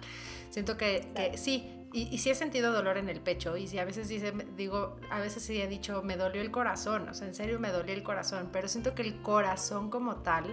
Siento 0.51 0.77
que, 0.77 1.33
sí, 1.37 1.87
y, 1.93 2.09
y, 2.15 2.19
sí 2.19 2.31
he 2.31 2.35
sentido 2.35 2.73
dolor 2.73 2.99
en 2.99 3.09
el 3.09 3.21
pecho, 3.21 3.57
y 3.57 3.69
si 3.69 3.79
a 3.79 3.85
veces 3.85 4.09
dice, 4.09 4.33
digo, 4.57 4.99
a 5.11 5.21
veces 5.21 5.43
sí 5.43 5.61
he 5.61 5.69
dicho, 5.69 6.03
me 6.03 6.17
dolió 6.17 6.43
el 6.43 6.51
corazón, 6.51 7.09
o 7.09 7.15
sea, 7.15 7.29
en 7.29 7.35
serio 7.35 7.61
me 7.61 7.71
dolió 7.71 7.95
el 7.95 8.03
corazón, 8.03 8.49
pero 8.53 8.67
siento 8.67 8.95
que 8.95 9.03
el 9.03 9.23
corazón 9.23 9.89
como 9.89 10.17
tal, 10.17 10.45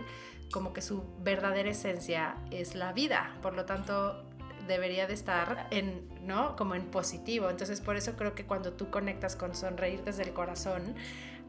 como 0.51 0.73
que 0.73 0.81
su 0.81 1.03
verdadera 1.19 1.69
esencia 1.69 2.35
es 2.51 2.75
la 2.75 2.93
vida, 2.93 3.37
por 3.41 3.55
lo 3.55 3.65
tanto 3.65 4.28
debería 4.69 5.05
de 5.05 5.13
estar 5.13 5.67
en, 5.71 6.07
¿no? 6.25 6.55
Como 6.55 6.75
en 6.75 6.85
positivo. 6.85 7.49
Entonces 7.49 7.81
por 7.81 7.97
eso 7.97 8.15
creo 8.15 8.33
que 8.33 8.45
cuando 8.45 8.71
tú 8.71 8.89
conectas 8.89 9.35
con 9.35 9.53
sonreír 9.53 10.03
desde 10.05 10.23
el 10.23 10.31
corazón, 10.31 10.95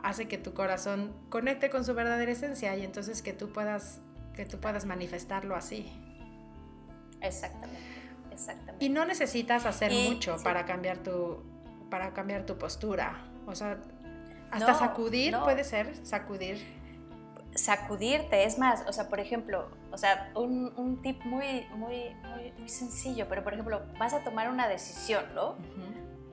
hace 0.03 0.27
que 0.27 0.39
tu 0.39 0.53
corazón 0.55 1.13
conecte 1.29 1.71
con 1.71 1.85
su 1.85 1.95
verdadera 1.95 2.33
esencia 2.33 2.77
y 2.77 2.85
entonces 2.85 3.23
que 3.23 3.33
tú 3.33 3.53
puedas, 3.53 4.01
que 4.35 4.45
tú 4.45 4.59
puedas 4.59 4.85
manifestarlo 4.85 5.55
así. 5.55 5.93
Exactamente, 7.21 7.79
exactamente. 8.33 8.85
Y 8.85 8.89
no 8.89 9.05
necesitas 9.05 9.67
hacer 9.67 9.93
mucho 9.93 10.37
para 10.43 10.65
cambiar 10.65 10.99
tu, 10.99 11.45
para 11.89 12.13
cambiar 12.13 12.45
tu 12.45 12.59
postura. 12.59 13.25
O 13.47 13.55
sea, 13.55 13.79
hasta 14.51 14.75
sacudir 14.75 15.37
puede 15.45 15.63
ser, 15.63 15.95
sacudir 16.05 16.81
sacudirte, 17.55 18.45
es 18.45 18.59
más, 18.59 18.85
o 18.87 18.93
sea, 18.93 19.09
por 19.09 19.21
ejemplo, 19.21 19.69
o 19.93 19.99
sea, 19.99 20.31
un, 20.35 20.73
un 20.77 21.03
tip 21.03 21.23
muy, 21.25 21.67
muy, 21.75 22.15
muy, 22.59 22.69
sencillo, 22.69 23.27
pero 23.29 23.43
por 23.43 23.55
ejemplo, 23.55 23.83
vas 23.99 24.15
a 24.15 24.21
tomar 24.21 24.49
una 24.49 24.69
decisión, 24.69 25.25
¿no? 25.35 25.57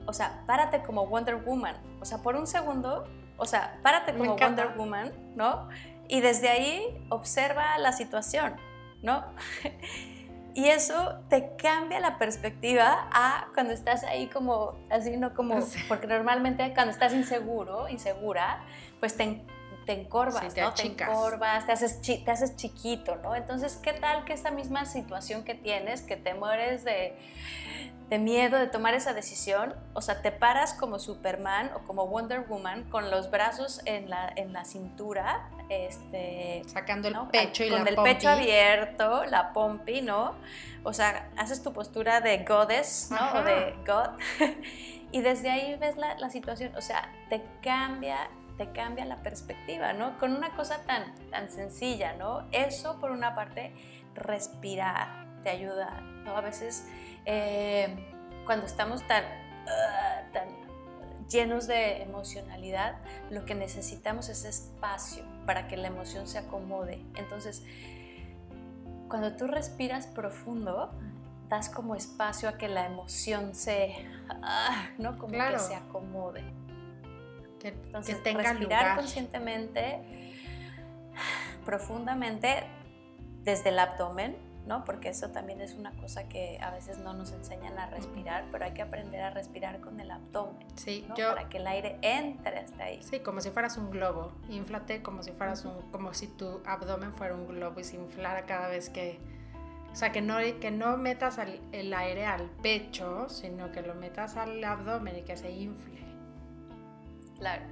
O 0.06 0.12
sea, 0.12 0.42
párate 0.46 0.82
como 0.82 1.06
Wonder 1.06 1.36
Woman, 1.36 1.76
o 2.00 2.04
sea, 2.04 2.18
por 2.18 2.36
un 2.36 2.46
segundo, 2.46 3.04
o 3.36 3.44
sea, 3.44 3.78
párate 3.82 4.14
como 4.14 4.36
Wonder 4.36 4.74
Woman, 4.76 5.12
¿no? 5.36 5.68
Y 6.08 6.20
desde 6.20 6.48
ahí 6.48 7.06
observa 7.10 7.76
la 7.78 7.92
situación, 7.92 8.56
¿no? 9.02 9.24
Y 10.58 10.70
eso 10.70 11.20
te 11.28 11.54
cambia 11.54 12.00
la 12.00 12.18
perspectiva 12.18 13.08
a 13.12 13.46
cuando 13.54 13.72
estás 13.72 14.02
ahí 14.02 14.26
como, 14.26 14.74
así, 14.90 15.16
no 15.16 15.32
como, 15.32 15.60
porque 15.88 16.08
normalmente 16.08 16.74
cuando 16.74 16.90
estás 16.90 17.12
inseguro, 17.14 17.88
insegura, 17.88 18.64
pues 18.98 19.16
te, 19.16 19.44
te 19.88 19.94
encorvas, 19.94 20.52
te 20.52 20.60
¿no? 20.60 20.74
Te 20.74 20.82
encorvas, 20.82 21.64
te 21.64 21.72
haces, 21.72 22.02
te 22.02 22.30
haces 22.30 22.56
chiquito, 22.56 23.16
¿no? 23.16 23.34
Entonces, 23.34 23.78
¿qué 23.82 23.94
tal 23.94 24.26
que 24.26 24.34
esa 24.34 24.50
misma 24.50 24.84
situación 24.84 25.44
que 25.44 25.54
tienes, 25.54 26.02
que 26.02 26.16
te 26.16 26.34
mueres 26.34 26.84
de, 26.84 27.16
de 28.10 28.18
miedo 28.18 28.58
de 28.58 28.66
tomar 28.66 28.92
esa 28.92 29.14
decisión, 29.14 29.74
o 29.94 30.02
sea, 30.02 30.20
te 30.20 30.30
paras 30.30 30.74
como 30.74 30.98
Superman 30.98 31.70
o 31.74 31.86
como 31.86 32.06
Wonder 32.06 32.40
Woman 32.40 32.84
con 32.90 33.10
los 33.10 33.30
brazos 33.30 33.80
en 33.86 34.10
la, 34.10 34.30
en 34.36 34.52
la 34.52 34.66
cintura, 34.66 35.48
este, 35.70 36.64
sacando 36.66 37.08
el 37.08 37.16
pecho 37.32 37.64
y 37.64 37.70
con 37.70 37.88
el 37.88 37.96
pecho 37.96 38.28
abierto, 38.28 39.24
la 39.24 39.54
pompi, 39.54 40.02
¿no? 40.02 40.34
O 40.84 40.92
sea, 40.92 41.30
haces 41.38 41.62
tu 41.62 41.72
postura 41.72 42.20
de 42.20 42.44
goddess, 42.44 43.08
¿no? 43.10 43.40
O 43.40 43.42
de 43.42 43.74
god. 43.86 44.18
y 45.12 45.22
desde 45.22 45.48
ahí 45.48 45.76
ves 45.76 45.96
la, 45.96 46.18
la 46.18 46.28
situación, 46.28 46.76
o 46.76 46.82
sea, 46.82 47.10
te 47.30 47.42
cambia 47.62 48.28
te 48.58 48.72
cambia 48.72 49.04
la 49.06 49.22
perspectiva, 49.22 49.92
¿no? 49.92 50.18
Con 50.18 50.36
una 50.36 50.54
cosa 50.54 50.82
tan, 50.84 51.14
tan 51.30 51.48
sencilla, 51.48 52.14
¿no? 52.14 52.46
Eso, 52.50 52.98
por 52.98 53.12
una 53.12 53.34
parte, 53.34 53.72
respirar 54.14 55.28
te 55.42 55.50
ayuda, 55.50 56.00
¿no? 56.24 56.36
A 56.36 56.40
veces, 56.40 56.86
eh, 57.24 57.96
cuando 58.44 58.66
estamos 58.66 59.06
tan, 59.06 59.24
ah, 59.24 60.22
tan 60.32 60.48
llenos 61.28 61.68
de 61.68 62.02
emocionalidad, 62.02 62.96
lo 63.30 63.44
que 63.44 63.54
necesitamos 63.54 64.28
es 64.28 64.44
espacio 64.44 65.24
para 65.46 65.68
que 65.68 65.76
la 65.76 65.86
emoción 65.86 66.26
se 66.26 66.38
acomode. 66.38 67.00
Entonces, 67.14 67.62
cuando 69.08 69.36
tú 69.36 69.46
respiras 69.46 70.08
profundo, 70.08 70.90
das 71.48 71.70
como 71.70 71.94
espacio 71.94 72.48
a 72.48 72.58
que 72.58 72.68
la 72.68 72.86
emoción 72.86 73.54
se, 73.54 73.94
ah, 74.42 74.88
¿no? 74.98 75.16
Como 75.16 75.32
que 75.32 75.58
se 75.60 75.76
acomode. 75.76 76.42
Que, 77.58 77.68
Entonces, 77.68 78.22
respirar 78.22 78.96
conscientemente, 78.96 80.00
profundamente 81.64 82.64
desde 83.42 83.70
el 83.70 83.78
abdomen, 83.78 84.36
¿no? 84.68 84.84
Porque 84.84 85.08
eso 85.08 85.30
también 85.30 85.60
es 85.60 85.74
una 85.74 85.90
cosa 85.92 86.28
que 86.28 86.58
a 86.60 86.70
veces 86.70 86.98
no 86.98 87.14
nos 87.14 87.32
enseñan 87.32 87.78
a 87.78 87.86
respirar, 87.86 88.44
pero 88.52 88.66
hay 88.66 88.72
que 88.72 88.82
aprender 88.82 89.22
a 89.22 89.30
respirar 89.30 89.80
con 89.80 89.98
el 89.98 90.10
abdomen, 90.10 90.66
sí, 90.76 91.06
para 91.16 91.48
que 91.48 91.56
el 91.56 91.66
aire 91.66 91.98
entre 92.02 92.58
hasta 92.58 92.84
ahí. 92.84 93.02
Sí, 93.02 93.20
como 93.20 93.40
si 93.40 93.50
fueras 93.50 93.78
un 93.78 93.90
globo. 93.90 94.32
Inflate 94.50 95.02
como 95.02 95.22
si 95.22 95.32
fueras 95.32 95.64
un, 95.64 95.90
como 95.90 96.12
si 96.12 96.28
tu 96.28 96.60
abdomen 96.66 97.14
fuera 97.14 97.34
un 97.34 97.48
globo 97.48 97.80
y 97.80 97.84
se 97.84 97.96
inflara 97.96 98.44
cada 98.44 98.68
vez 98.68 98.90
que, 98.90 99.18
o 99.90 99.96
sea, 99.96 100.12
que 100.12 100.20
no, 100.20 100.36
que 100.60 100.70
no 100.70 100.98
metas 100.98 101.38
el 101.72 101.94
aire 101.94 102.26
al 102.26 102.50
pecho, 102.62 103.28
sino 103.30 103.72
que 103.72 103.80
lo 103.80 103.94
metas 103.94 104.36
al 104.36 104.62
abdomen 104.62 105.16
y 105.16 105.22
que 105.22 105.36
se 105.38 105.50
infle. 105.50 106.07
Claro, 107.38 107.62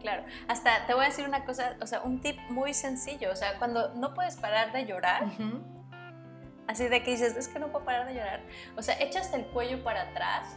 claro. 0.00 0.24
Hasta 0.48 0.86
te 0.86 0.94
voy 0.94 1.04
a 1.04 1.08
decir 1.08 1.26
una 1.26 1.44
cosa, 1.44 1.76
o 1.80 1.86
sea, 1.86 2.00
un 2.00 2.20
tip 2.20 2.38
muy 2.48 2.74
sencillo, 2.74 3.30
o 3.30 3.36
sea, 3.36 3.58
cuando 3.58 3.94
no 3.94 4.14
puedes 4.14 4.36
parar 4.36 4.72
de 4.72 4.86
llorar, 4.86 5.24
Así 6.66 6.88
de 6.88 7.02
que 7.02 7.12
dices, 7.12 7.36
es 7.36 7.48
que 7.48 7.58
no 7.58 7.68
puedo 7.68 7.84
parar 7.84 8.06
de 8.06 8.14
llorar. 8.14 8.40
O 8.76 8.82
sea, 8.82 9.00
echas 9.00 9.32
el 9.32 9.44
cuello 9.46 9.82
para 9.84 10.02
atrás 10.02 10.56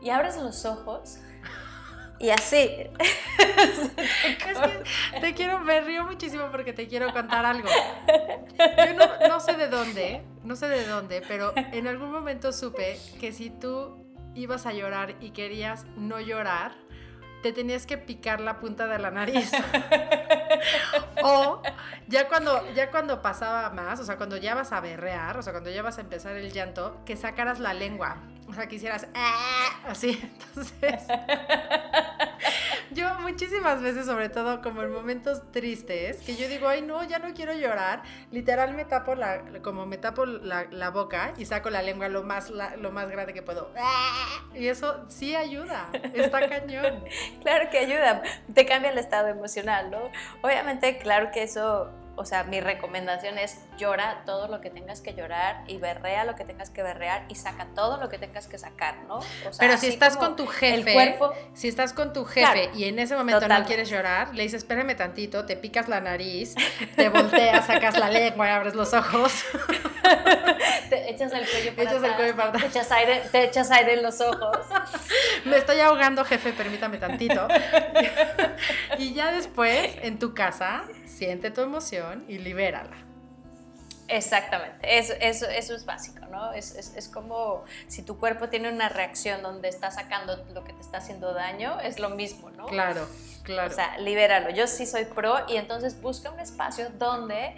y 0.00 0.10
abres 0.10 0.36
los 0.36 0.64
ojos 0.64 1.18
y 2.18 2.30
así. 2.30 2.56
es 2.98 4.58
que 4.58 5.20
te 5.20 5.34
quiero, 5.34 5.60
me 5.60 5.80
río 5.82 6.04
muchísimo 6.04 6.44
porque 6.50 6.72
te 6.72 6.88
quiero 6.88 7.12
contar 7.12 7.44
algo. 7.44 7.68
Yo 8.58 8.94
no, 8.94 9.28
no, 9.28 9.40
sé 9.40 9.54
de 9.54 9.68
dónde, 9.68 10.22
no 10.44 10.56
sé 10.56 10.68
de 10.68 10.86
dónde, 10.86 11.22
pero 11.28 11.52
en 11.56 11.86
algún 11.86 12.10
momento 12.10 12.52
supe 12.52 12.98
que 13.20 13.32
si 13.32 13.50
tú 13.50 14.02
ibas 14.34 14.66
a 14.66 14.72
llorar 14.72 15.16
y 15.20 15.30
querías 15.30 15.84
no 15.96 16.20
llorar, 16.20 16.72
te 17.46 17.52
tenías 17.52 17.86
que 17.86 17.96
picar 17.96 18.40
la 18.40 18.58
punta 18.58 18.88
de 18.88 18.98
la 18.98 19.12
nariz. 19.12 19.52
o 21.22 21.62
ya 22.08 22.26
cuando, 22.26 22.74
ya 22.74 22.90
cuando 22.90 23.22
pasaba 23.22 23.70
más, 23.70 24.00
o 24.00 24.04
sea, 24.04 24.16
cuando 24.16 24.36
ya 24.36 24.56
vas 24.56 24.72
a 24.72 24.80
berrear, 24.80 25.38
o 25.38 25.42
sea, 25.42 25.52
cuando 25.52 25.70
ya 25.70 25.80
vas 25.80 25.98
a 25.98 26.00
empezar 26.00 26.34
el 26.34 26.52
llanto, 26.52 27.00
que 27.04 27.14
sacaras 27.14 27.60
la 27.60 27.72
lengua. 27.72 28.16
O 28.48 28.52
sea, 28.52 28.66
que 28.66 28.76
hicieras 28.76 29.06
ah", 29.14 29.68
así. 29.86 30.20
Entonces, 30.48 31.04
yo 32.96 33.20
muchísimas 33.20 33.82
veces, 33.82 34.06
sobre 34.06 34.28
todo 34.28 34.62
como 34.62 34.82
en 34.82 34.90
momentos 34.90 35.42
tristes, 35.52 36.22
que 36.22 36.34
yo 36.34 36.48
digo, 36.48 36.66
ay, 36.66 36.82
no, 36.82 37.04
ya 37.04 37.18
no 37.18 37.34
quiero 37.34 37.52
llorar, 37.52 38.02
literal 38.32 38.74
me 38.74 38.84
tapo 38.84 39.14
la, 39.14 39.44
como 39.62 39.86
me 39.86 39.98
tapo 39.98 40.24
la, 40.26 40.90
boca 40.90 41.34
y 41.36 41.44
saco 41.44 41.68
la 41.68 41.82
lengua 41.82 42.08
lo 42.08 42.22
más, 42.22 42.50
lo 42.50 42.90
más 42.90 43.08
grande 43.08 43.34
que 43.34 43.42
puedo. 43.42 43.70
Y 44.54 44.66
eso 44.66 45.04
sí 45.08 45.36
ayuda, 45.36 45.90
está 46.14 46.48
cañón. 46.48 47.04
Claro 47.42 47.68
que 47.70 47.78
ayuda, 47.78 48.22
te 48.54 48.64
cambia 48.64 48.90
el 48.90 48.98
estado 48.98 49.28
emocional, 49.28 49.90
¿no? 49.90 50.10
Obviamente, 50.42 50.98
claro 50.98 51.30
que 51.32 51.42
eso 51.42 51.92
o 52.16 52.24
sea, 52.24 52.44
mi 52.44 52.60
recomendación 52.60 53.38
es 53.38 53.58
llora 53.78 54.22
todo 54.24 54.48
lo 54.48 54.60
que 54.60 54.70
tengas 54.70 55.00
que 55.00 55.14
llorar 55.14 55.62
y 55.66 55.76
berrea 55.76 56.24
lo 56.24 56.34
que 56.34 56.44
tengas 56.44 56.70
que 56.70 56.82
berrear 56.82 57.24
y 57.28 57.34
saca 57.34 57.66
todo 57.74 57.98
lo 57.98 58.08
que 58.08 58.18
tengas 58.18 58.46
que 58.46 58.58
sacar, 58.58 58.96
¿no? 59.06 59.20
Pero 59.58 59.76
si 59.76 59.88
estás 59.88 60.16
con 60.16 60.34
tu 60.34 60.46
jefe, 60.46 60.92
cuerpo, 60.92 61.32
si 61.54 61.68
estás 61.68 61.92
con 61.92 62.12
tu 62.12 62.24
jefe 62.24 62.70
y 62.74 62.84
en 62.84 62.98
ese 62.98 63.16
momento 63.16 63.46
no 63.46 63.64
quieres 63.64 63.88
llorar, 63.88 64.34
le 64.34 64.42
dices, 64.42 64.62
espérame 64.62 64.96
tantito, 64.96 65.44
te 65.44 65.56
picas 65.56 65.88
la 65.88 66.00
nariz, 66.00 66.54
te 66.96 67.08
volteas, 67.08 67.66
sacas 67.66 67.98
la 67.98 68.10
lengua 68.10 68.46
y 68.48 68.50
abres 68.50 68.74
los 68.74 68.92
ojos. 68.94 69.44
te 70.88 71.10
echas 71.10 71.32
el 71.32 71.46
cuello 71.48 71.74
para, 71.74 71.90
echas 71.90 72.02
el 72.02 72.14
cuello 72.14 72.36
para 72.36 72.48
atrás. 72.48 72.62
Te 72.62 72.68
echas, 72.68 72.92
aire, 72.92 73.22
te 73.30 73.44
echas 73.44 73.70
aire 73.70 73.94
en 73.94 74.02
los 74.02 74.20
ojos. 74.20 74.58
Me 75.44 75.56
estoy 75.56 75.80
ahogando, 75.80 76.24
jefe, 76.24 76.52
permítame 76.52 76.98
tantito. 76.98 77.46
y 78.98 79.14
ya 79.14 79.32
después, 79.32 79.96
en 80.02 80.18
tu 80.18 80.34
casa, 80.34 80.84
siente 81.06 81.50
tu 81.50 81.60
emoción 81.60 82.24
y 82.28 82.38
libérala. 82.38 82.96
Exactamente, 84.08 84.98
eso, 84.98 85.14
eso, 85.20 85.48
eso 85.48 85.74
es 85.74 85.84
básico, 85.84 86.24
¿no? 86.26 86.52
Es, 86.52 86.76
es, 86.76 86.94
es, 86.94 87.08
como 87.08 87.64
si 87.88 88.02
tu 88.02 88.18
cuerpo 88.18 88.48
tiene 88.48 88.70
una 88.70 88.88
reacción 88.88 89.42
donde 89.42 89.68
está 89.68 89.90
sacando 89.90 90.44
lo 90.54 90.62
que 90.62 90.72
te 90.72 90.80
está 90.80 90.98
haciendo 90.98 91.34
daño, 91.34 91.80
es 91.80 91.98
lo 91.98 92.10
mismo, 92.10 92.50
¿no? 92.50 92.66
Claro, 92.66 93.08
claro. 93.42 93.72
O 93.72 93.74
sea, 93.74 93.98
libéralo. 93.98 94.50
Yo 94.50 94.68
sí 94.68 94.86
soy 94.86 95.06
pro 95.06 95.38
y 95.48 95.56
entonces 95.56 96.00
busca 96.00 96.30
un 96.30 96.38
espacio 96.38 96.90
donde 96.90 97.56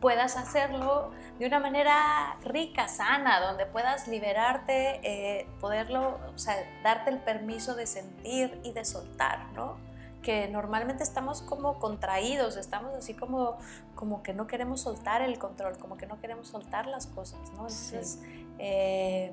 puedas 0.00 0.36
hacerlo 0.36 1.12
de 1.38 1.46
una 1.46 1.60
manera 1.60 2.36
rica, 2.44 2.88
sana, 2.88 3.40
donde 3.40 3.66
puedas 3.66 4.06
liberarte, 4.06 5.00
eh, 5.02 5.48
poderlo, 5.60 6.18
o 6.34 6.38
sea, 6.38 6.56
darte 6.82 7.10
el 7.10 7.18
permiso 7.18 7.74
de 7.74 7.86
sentir 7.86 8.60
y 8.62 8.72
de 8.72 8.84
soltar, 8.84 9.46
¿no? 9.52 9.78
Que 10.26 10.48
normalmente 10.48 11.04
estamos 11.04 11.40
como 11.40 11.78
contraídos, 11.78 12.56
estamos 12.56 12.92
así 12.96 13.14
como, 13.14 13.58
como 13.94 14.24
que 14.24 14.34
no 14.34 14.48
queremos 14.48 14.80
soltar 14.80 15.22
el 15.22 15.38
control, 15.38 15.78
como 15.78 15.96
que 15.96 16.06
no 16.06 16.20
queremos 16.20 16.48
soltar 16.48 16.88
las 16.88 17.06
cosas, 17.06 17.38
¿no? 17.52 17.68
Entonces, 17.68 18.20
eh, 18.58 19.32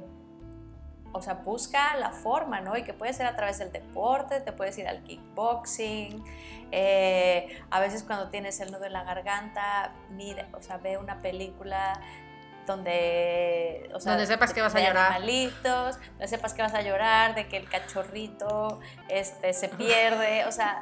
o 1.11 1.19
sea, 1.19 1.33
busca 1.33 1.95
la 1.97 2.11
forma, 2.11 2.61
¿no? 2.61 2.77
Y 2.77 2.83
que 2.83 2.93
puede 2.93 3.11
ser 3.11 3.25
a 3.25 3.35
través 3.35 3.57
del 3.57 3.71
deporte, 3.71 4.39
te 4.41 4.51
puedes 4.51 4.77
ir 4.77 4.87
al 4.87 5.01
kickboxing, 5.01 6.23
eh, 6.71 7.59
a 7.71 7.79
veces 7.79 8.03
cuando 8.03 8.29
tienes 8.29 8.59
el 8.59 8.71
nudo 8.71 8.85
en 8.85 8.93
la 8.93 9.03
garganta, 9.03 9.95
mira, 10.11 10.47
o 10.53 10.61
sea, 10.61 10.77
ve 10.77 10.99
una 10.99 11.23
película 11.23 11.99
donde, 12.65 13.89
o 13.93 13.99
sea, 13.99 14.13
donde 14.13 14.27
sepas 14.27 14.53
que 14.53 14.61
vas 14.61 14.75
a 14.75 14.79
llorar. 14.79 15.13
Animalitos, 15.13 15.97
donde 16.11 16.27
sepas 16.27 16.53
que 16.53 16.61
vas 16.61 16.73
a 16.73 16.81
llorar, 16.81 17.35
de 17.35 17.47
que 17.47 17.57
el 17.57 17.67
cachorrito 17.67 18.79
este, 19.09 19.53
se 19.53 19.69
pierde, 19.69 20.45
o 20.45 20.51
sea, 20.51 20.79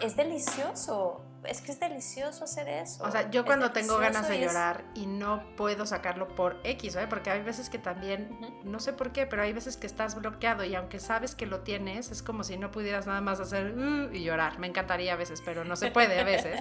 es 0.00 0.16
delicioso 0.16 1.25
es 1.48 1.60
que 1.60 1.72
es 1.72 1.80
delicioso 1.80 2.44
hacer 2.44 2.68
eso. 2.68 3.04
O 3.04 3.10
sea, 3.10 3.30
yo 3.30 3.44
cuando 3.44 3.72
tengo 3.72 3.98
ganas 3.98 4.28
de 4.28 4.40
llorar 4.40 4.84
y 4.94 5.06
no 5.06 5.42
puedo 5.56 5.86
sacarlo 5.86 6.28
por 6.28 6.60
X, 6.64 6.96
¿eh? 6.96 7.06
porque 7.08 7.30
hay 7.30 7.42
veces 7.42 7.70
que 7.70 7.78
también, 7.78 8.38
no 8.64 8.80
sé 8.80 8.92
por 8.92 9.12
qué, 9.12 9.26
pero 9.26 9.42
hay 9.42 9.52
veces 9.52 9.76
que 9.76 9.86
estás 9.86 10.14
bloqueado 10.14 10.64
y 10.64 10.74
aunque 10.74 10.98
sabes 11.00 11.34
que 11.34 11.46
lo 11.46 11.60
tienes, 11.60 12.10
es 12.10 12.22
como 12.22 12.44
si 12.44 12.56
no 12.56 12.70
pudieras 12.70 13.06
nada 13.06 13.20
más 13.20 13.40
hacer 13.40 13.76
uh", 13.76 14.12
y 14.12 14.22
llorar. 14.22 14.58
Me 14.58 14.66
encantaría 14.66 15.14
a 15.14 15.16
veces, 15.16 15.42
pero 15.44 15.64
no 15.64 15.76
se 15.76 15.90
puede 15.90 16.20
a 16.20 16.24
veces. 16.24 16.60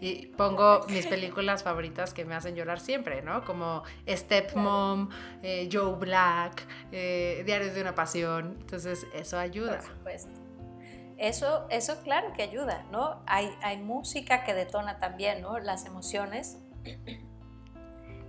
Y 0.00 0.26
pongo 0.28 0.80
mis 0.88 1.06
películas 1.06 1.62
favoritas 1.62 2.14
que 2.14 2.24
me 2.24 2.34
hacen 2.34 2.54
llorar 2.54 2.80
siempre, 2.80 3.22
¿no? 3.22 3.44
Como 3.44 3.82
Stepmom, 4.08 5.10
eh, 5.42 5.68
Joe 5.70 5.96
Black, 5.96 6.66
eh, 6.92 7.42
Diarios 7.44 7.74
de 7.74 7.82
una 7.82 7.94
Pasión. 7.94 8.56
Entonces, 8.60 9.06
eso 9.14 9.38
ayuda. 9.38 9.78
Por 9.78 9.86
supuesto. 9.86 10.49
Eso, 11.20 11.66
eso 11.68 12.00
claro 12.02 12.32
que 12.32 12.42
ayuda, 12.42 12.86
¿no? 12.90 13.22
Hay, 13.26 13.54
hay 13.60 13.76
música 13.76 14.42
que 14.42 14.54
detona 14.54 14.98
también, 14.98 15.42
¿no? 15.42 15.58
Las 15.58 15.84
emociones. 15.84 16.56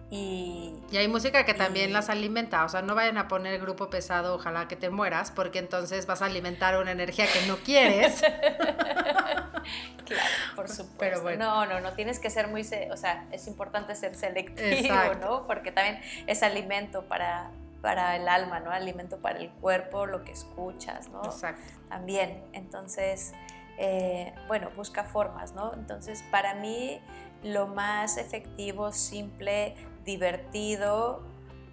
Y, 0.10 0.76
y, 0.92 0.98
hay 0.98 1.08
música 1.08 1.46
que 1.46 1.54
también 1.54 1.94
las 1.94 2.10
alimenta, 2.10 2.66
o 2.66 2.70
sea, 2.70 2.82
no 2.82 2.94
vayan 2.94 3.18
a 3.18 3.30
poner 3.30 3.62
grupo 3.62 3.89
pesado, 3.89 4.36
ojalá 4.36 4.68
que 4.68 4.76
te 4.76 4.89
mueras, 4.89 5.32
porque 5.32 5.60
entonces 5.60 6.06
vas 6.06 6.22
a 6.22 6.26
alimentar 6.26 6.78
una 6.80 6.92
energía 6.92 7.28
que 7.32 7.48
no 7.48 7.56
quieres. 7.56 8.20
claro, 10.06 10.30
por 10.58 10.68
supuesto. 10.68 10.96
Pero 11.00 11.22
bueno. 11.22 11.46
No, 11.46 11.66
no, 11.66 11.80
no 11.80 11.94
tienes 11.94 12.20
que 12.20 12.30
ser 12.30 12.50
muy, 12.50 12.64
o 12.92 12.98
sea, 12.98 13.26
es 13.32 13.48
importante 13.48 13.96
ser 13.96 14.16
selectivo, 14.16 15.14
¿no? 15.22 15.48
Porque 15.48 15.72
también 15.72 16.02
es 16.28 16.44
alimento 16.44 17.04
para, 17.08 17.52
para 17.82 18.16
el 18.16 18.28
alma, 18.28 18.60
¿no? 18.60 18.72
Alimento 18.72 19.20
para 19.20 19.40
el 19.40 19.50
cuerpo, 19.52 20.06
lo 20.06 20.24
que 20.24 20.32
escuchas, 20.32 21.10
¿no? 21.10 21.24
Exacto. 21.24 21.62
También. 21.90 22.44
Entonces, 22.54 23.34
eh, 23.78 24.34
bueno, 24.48 24.70
busca 24.76 25.04
formas, 25.04 25.54
¿no? 25.54 25.74
Entonces, 25.74 26.24
para 26.32 26.56
mí, 26.56 27.02
lo 27.44 27.68
más 27.68 28.18
efectivo, 28.18 28.92
simple, 28.92 29.76
divertido, 30.06 31.24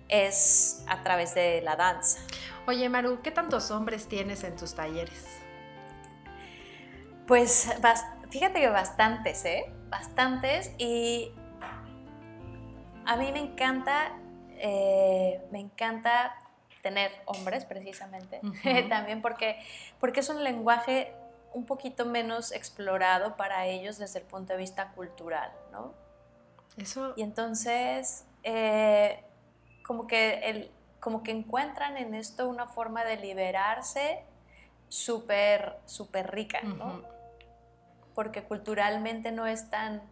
es 0.09 0.85
a 0.89 1.03
través 1.03 1.35
de 1.35 1.61
la 1.63 1.77
danza. 1.77 2.21
Oye, 2.67 2.89
Maru, 2.89 3.21
¿qué 3.23 3.31
tantos 3.31 3.71
hombres 3.71 4.09
tienes 4.09 4.45
en 4.45 4.57
tus 4.57 4.75
talleres? 4.75 5.27
Pues 7.27 7.71
fíjate 8.31 8.61
que 8.61 8.69
bastantes, 8.69 9.45
¿eh? 9.45 9.67
Bastantes 9.91 10.73
y 10.79 11.33
a 13.05 13.17
mí 13.17 13.33
me 13.33 13.41
encanta 13.41 14.13
eh, 14.61 15.41
me 15.51 15.61
encanta 15.61 16.35
tener 16.83 17.11
hombres 17.27 17.65
precisamente, 17.65 18.41
también 18.89 19.21
porque, 19.23 19.59
porque 20.01 20.21
es 20.21 20.29
un 20.29 20.43
lenguaje 20.45 21.13
un 21.53 21.65
poquito 21.65 22.05
menos 22.05 22.53
explorado 22.53 23.37
para 23.37 23.67
ellos 23.67 23.99
desde 23.99 24.21
el 24.21 24.27
punto 24.27 24.53
de 24.53 24.59
vista 24.59 24.93
cultural, 24.93 25.51
¿no? 25.73 25.95
Eso... 26.77 27.15
Y 27.17 27.23
entonces, 27.23 28.25
eh, 28.43 29.25
como, 29.85 30.07
que 30.07 30.35
el, 30.45 30.71
como 31.01 31.23
que 31.23 31.33
encuentran 31.33 31.97
en 31.97 32.15
esto 32.15 32.49
una 32.49 32.67
forma 32.67 33.05
de 33.05 33.17
liberarse 33.17 34.23
súper, 34.89 35.79
súper 35.87 36.31
rica, 36.31 36.63
¿no? 36.63 37.03
Porque 38.15 38.43
culturalmente 38.43 39.33
no 39.33 39.47
es 39.47 39.71
tan, 39.71 40.03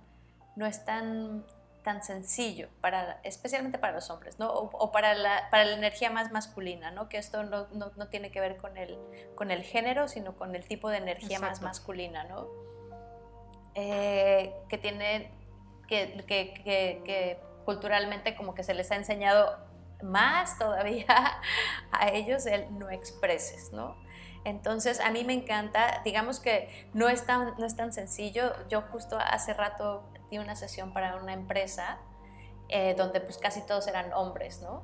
no 0.54 0.66
es 0.66 0.84
tan 0.84 1.44
tan 1.86 2.02
sencillo, 2.02 2.68
para, 2.80 3.20
especialmente 3.22 3.78
para 3.78 3.92
los 3.92 4.10
hombres, 4.10 4.40
¿no? 4.40 4.50
O, 4.50 4.90
para, 4.90 5.14
la, 5.14 5.48
para, 5.52 5.64
la, 5.64 5.76
energía 5.76 6.10
más 6.10 6.32
masculina, 6.32 6.90
¿no? 6.90 7.08
Que 7.08 7.16
esto 7.16 7.44
no, 7.44 7.68
no, 7.68 7.92
no, 7.94 8.08
tiene 8.08 8.32
que 8.32 8.40
ver 8.40 8.56
con 8.56 8.76
el, 8.76 8.98
con 9.36 9.52
el 9.52 9.62
género, 9.62 10.08
sino 10.08 10.36
con 10.36 10.56
el 10.56 10.66
tipo 10.66 10.90
de 10.90 10.96
energía 10.96 11.38
más 11.38 11.62
masculina, 11.62 12.24
¿no? 12.24 12.48
Eh, 13.76 14.52
que 14.68 14.78
tiene, 14.78 15.30
que, 15.86 16.24
que, 16.26 16.54
que, 17.04 17.40
culturalmente 17.64 18.34
como 18.34 18.52
que 18.56 18.64
se 18.64 18.74
les 18.74 18.90
ha 18.90 18.96
enseñado 18.96 19.56
más 20.02 20.58
todavía 20.58 21.06
a 21.92 22.08
ellos 22.08 22.46
el 22.46 22.76
no 22.76 22.90
expreses, 22.90 23.70
¿no? 23.70 23.96
Entonces, 24.42 24.98
a 24.98 25.12
mí 25.12 25.22
me 25.22 25.34
encanta, 25.34 26.02
digamos 26.04 26.40
que 26.40 26.88
no 26.94 27.08
es 27.08 27.26
tan, 27.26 27.54
no 27.58 27.64
es 27.64 27.76
tan 27.76 27.92
sencillo. 27.92 28.52
Yo 28.68 28.82
justo 28.82 29.18
hace 29.20 29.54
rato 29.54 30.08
di 30.30 30.38
una 30.38 30.56
sesión 30.56 30.92
para 30.92 31.16
una 31.16 31.32
empresa 31.32 31.98
eh, 32.68 32.94
donde 32.96 33.20
pues 33.20 33.38
casi 33.38 33.62
todos 33.62 33.86
eran 33.86 34.12
hombres, 34.12 34.60
¿no? 34.60 34.82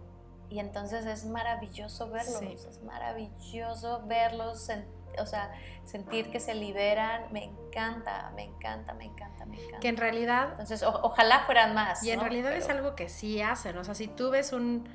Y 0.49 0.61
entonces 0.61 1.07
es 1.07 1.25
maravilloso 1.25 2.11
verlos, 2.11 2.43
es 2.43 2.83
maravilloso 2.83 4.03
verlos, 4.07 4.71
o 5.19 5.27
sea, 5.27 5.51
sentir 5.85 6.31
que 6.31 6.41
se 6.41 6.55
liberan, 6.55 7.33
me 7.33 7.45
encanta, 7.45 8.31
me 8.37 8.45
encanta, 8.45 8.93
me 8.93 9.07
encanta, 9.07 9.47
me 9.47 9.57
encanta. 9.57 9.81
Que 9.81 9.89
en 9.89 9.97
realidad... 9.97 10.51
Entonces, 10.51 10.83
ojalá 10.83 11.41
fueran 11.47 11.75
más. 11.75 12.03
Y 12.05 12.11
en 12.11 12.21
realidad 12.21 12.53
es 12.53 12.69
algo 12.69 12.95
que 12.95 13.09
sí 13.09 13.41
hacen, 13.41 13.79
o 13.79 13.85
sea, 13.85 13.95
si 13.95 14.09
tú 14.09 14.31
ves 14.31 14.53
un 14.53 14.87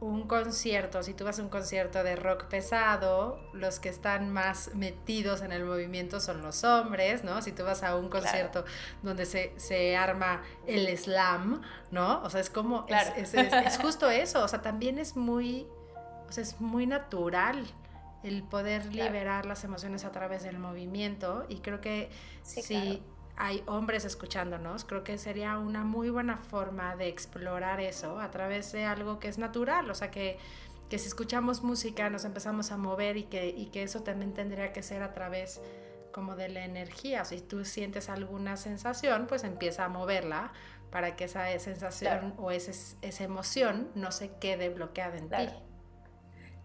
un 0.00 0.28
concierto, 0.28 1.02
si 1.02 1.12
tú 1.12 1.24
vas 1.24 1.40
a 1.40 1.42
un 1.42 1.48
concierto 1.48 2.04
de 2.04 2.14
rock 2.14 2.44
pesado, 2.44 3.40
los 3.52 3.80
que 3.80 3.88
están 3.88 4.30
más 4.30 4.74
metidos 4.74 5.42
en 5.42 5.50
el 5.50 5.64
movimiento 5.64 6.20
son 6.20 6.40
los 6.40 6.62
hombres, 6.62 7.24
¿no? 7.24 7.42
Si 7.42 7.50
tú 7.50 7.64
vas 7.64 7.82
a 7.82 7.96
un 7.96 8.08
concierto 8.08 8.64
donde 9.02 9.26
se, 9.26 9.96
arma 9.96 10.42
el 10.66 10.96
slam, 10.96 11.62
¿no? 11.90 12.22
O 12.22 12.30
sea, 12.30 12.40
es 12.40 12.48
como, 12.48 12.86
es, 12.88 13.78
justo 13.78 14.08
eso, 14.08 14.44
o 14.44 14.48
sea, 14.48 14.62
también 14.62 14.98
es 14.98 15.16
muy, 15.16 15.66
o 16.28 16.32
sea, 16.32 16.42
es 16.42 16.60
muy 16.60 16.86
natural 16.86 17.66
el 18.22 18.44
poder 18.44 18.86
liberar 18.94 19.46
las 19.46 19.64
emociones 19.64 20.04
a 20.04 20.12
través 20.12 20.44
del 20.44 20.58
movimiento 20.58 21.44
y 21.48 21.56
creo 21.56 21.80
que 21.80 22.10
sí, 22.42 23.02
hay 23.38 23.62
hombres 23.66 24.04
escuchándonos, 24.04 24.84
creo 24.84 25.04
que 25.04 25.16
sería 25.16 25.58
una 25.58 25.84
muy 25.84 26.10
buena 26.10 26.36
forma 26.36 26.96
de 26.96 27.06
explorar 27.06 27.80
eso 27.80 28.18
a 28.18 28.30
través 28.30 28.72
de 28.72 28.84
algo 28.84 29.20
que 29.20 29.28
es 29.28 29.38
natural, 29.38 29.88
o 29.90 29.94
sea 29.94 30.10
que, 30.10 30.38
que 30.90 30.98
si 30.98 31.06
escuchamos 31.06 31.62
música 31.62 32.10
nos 32.10 32.24
empezamos 32.24 32.72
a 32.72 32.76
mover 32.76 33.16
y 33.16 33.24
que, 33.24 33.48
y 33.48 33.66
que 33.66 33.84
eso 33.84 34.02
también 34.02 34.34
tendría 34.34 34.72
que 34.72 34.82
ser 34.82 35.02
a 35.02 35.12
través 35.12 35.60
como 36.10 36.34
de 36.34 36.48
la 36.48 36.64
energía, 36.64 37.24
si 37.24 37.40
tú 37.40 37.64
sientes 37.64 38.08
alguna 38.08 38.56
sensación, 38.56 39.28
pues 39.28 39.44
empieza 39.44 39.84
a 39.84 39.88
moverla 39.88 40.52
para 40.90 41.14
que 41.14 41.24
esa 41.24 41.46
sensación 41.60 42.34
o 42.38 42.50
esa, 42.50 42.72
esa 43.02 43.24
emoción 43.24 43.88
no 43.94 44.10
se 44.10 44.32
quede 44.38 44.68
bloqueada 44.70 45.16
en 45.16 45.28
ti. 45.28 45.54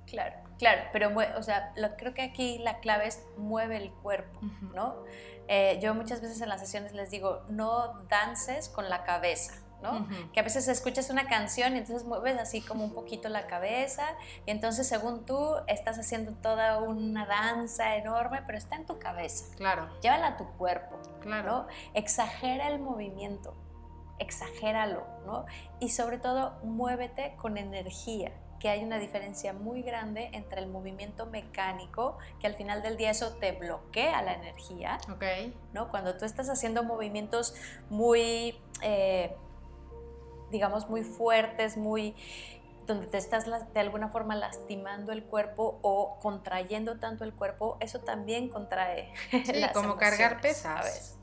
Claro, 0.08 0.36
claro, 0.58 0.82
pero 0.92 1.12
o 1.38 1.44
sea, 1.44 1.72
lo, 1.76 1.96
creo 1.98 2.14
que 2.14 2.24
aquí 2.24 2.58
la 2.60 2.80
clave 2.80 3.08
es 3.08 3.24
mueve 3.38 3.78
el 3.78 3.92
cuerpo, 3.92 4.40
¿no? 4.74 5.04
Eh, 5.48 5.80
yo 5.82 5.94
muchas 5.94 6.22
veces 6.22 6.42
en 6.42 6.50
las 6.50 6.62
sesiones 6.62 6.94
les 6.94 7.12
digo, 7.12 7.42
no 7.50 8.06
dances 8.10 8.70
con 8.70 8.90
la 8.90 9.04
cabeza. 9.04 9.54
¿no? 9.82 10.08
Que 10.32 10.40
a 10.40 10.44
veces 10.44 10.70
escuchas 10.70 11.10
una 11.10 11.28
canción 11.28 11.76
y 11.76 11.80
entonces 11.80 12.08
mueves 12.08 12.40
así 12.40 12.62
como 12.62 12.86
un 12.86 12.94
poquito 12.94 13.28
la 13.28 13.48
cabeza 13.48 14.06
y 14.46 14.52
entonces 14.52 14.88
según 14.88 15.26
tú 15.26 15.58
estás 15.68 16.00
haciendo 16.00 16.32
toda 16.36 16.80
una 16.80 17.26
danza 17.26 17.98
enorme, 17.98 18.42
pero 18.46 18.58
está 18.58 18.78
en 18.78 18.86
tu 18.86 18.98
cabeza. 18.98 19.54
Claro. 19.58 19.90
Llévala 20.02 20.28
a 20.28 20.38
tu 20.38 20.46
cuerpo. 20.54 20.98
Claro. 21.20 21.68
Exagera 21.94 22.70
el 22.70 22.80
movimiento, 22.80 23.58
exagéralo, 24.20 25.06
¿no? 25.26 25.46
Y 25.82 25.90
sobre 25.90 26.18
todo 26.18 26.58
muévete 26.64 27.36
con 27.36 27.58
energía 27.58 28.32
que 28.64 28.70
hay 28.70 28.82
una 28.82 28.98
diferencia 28.98 29.52
muy 29.52 29.82
grande 29.82 30.30
entre 30.32 30.62
el 30.62 30.68
movimiento 30.68 31.26
mecánico, 31.26 32.18
que 32.40 32.48
al 32.48 32.56
final 32.56 32.82
del 32.82 32.96
día 32.96 33.10
eso 33.10 33.34
te 33.34 33.52
bloquea 33.52 34.22
la 34.22 34.36
energía, 34.36 35.00
okay. 35.14 35.54
¿no? 35.74 35.90
Cuando 35.92 36.16
tú 36.16 36.24
estás 36.24 36.48
haciendo 36.50 36.82
movimientos 36.82 37.56
muy, 37.90 38.58
eh, 38.82 39.36
digamos, 40.50 40.90
muy 40.90 41.04
fuertes, 41.04 41.76
muy 41.76 42.16
donde 42.88 43.06
te 43.08 43.18
estás 43.18 43.44
de 43.74 43.80
alguna 43.82 44.08
forma 44.08 44.34
lastimando 44.34 45.12
el 45.12 45.26
cuerpo 45.26 45.80
o 45.82 46.18
contrayendo 46.22 47.00
tanto 47.00 47.26
el 47.26 47.34
cuerpo, 47.34 47.76
eso 47.82 48.00
también 48.00 48.48
contrae. 48.48 49.12
Sí, 49.30 49.62
como 49.74 49.98
cargar 49.98 50.40
pesas. 50.40 51.18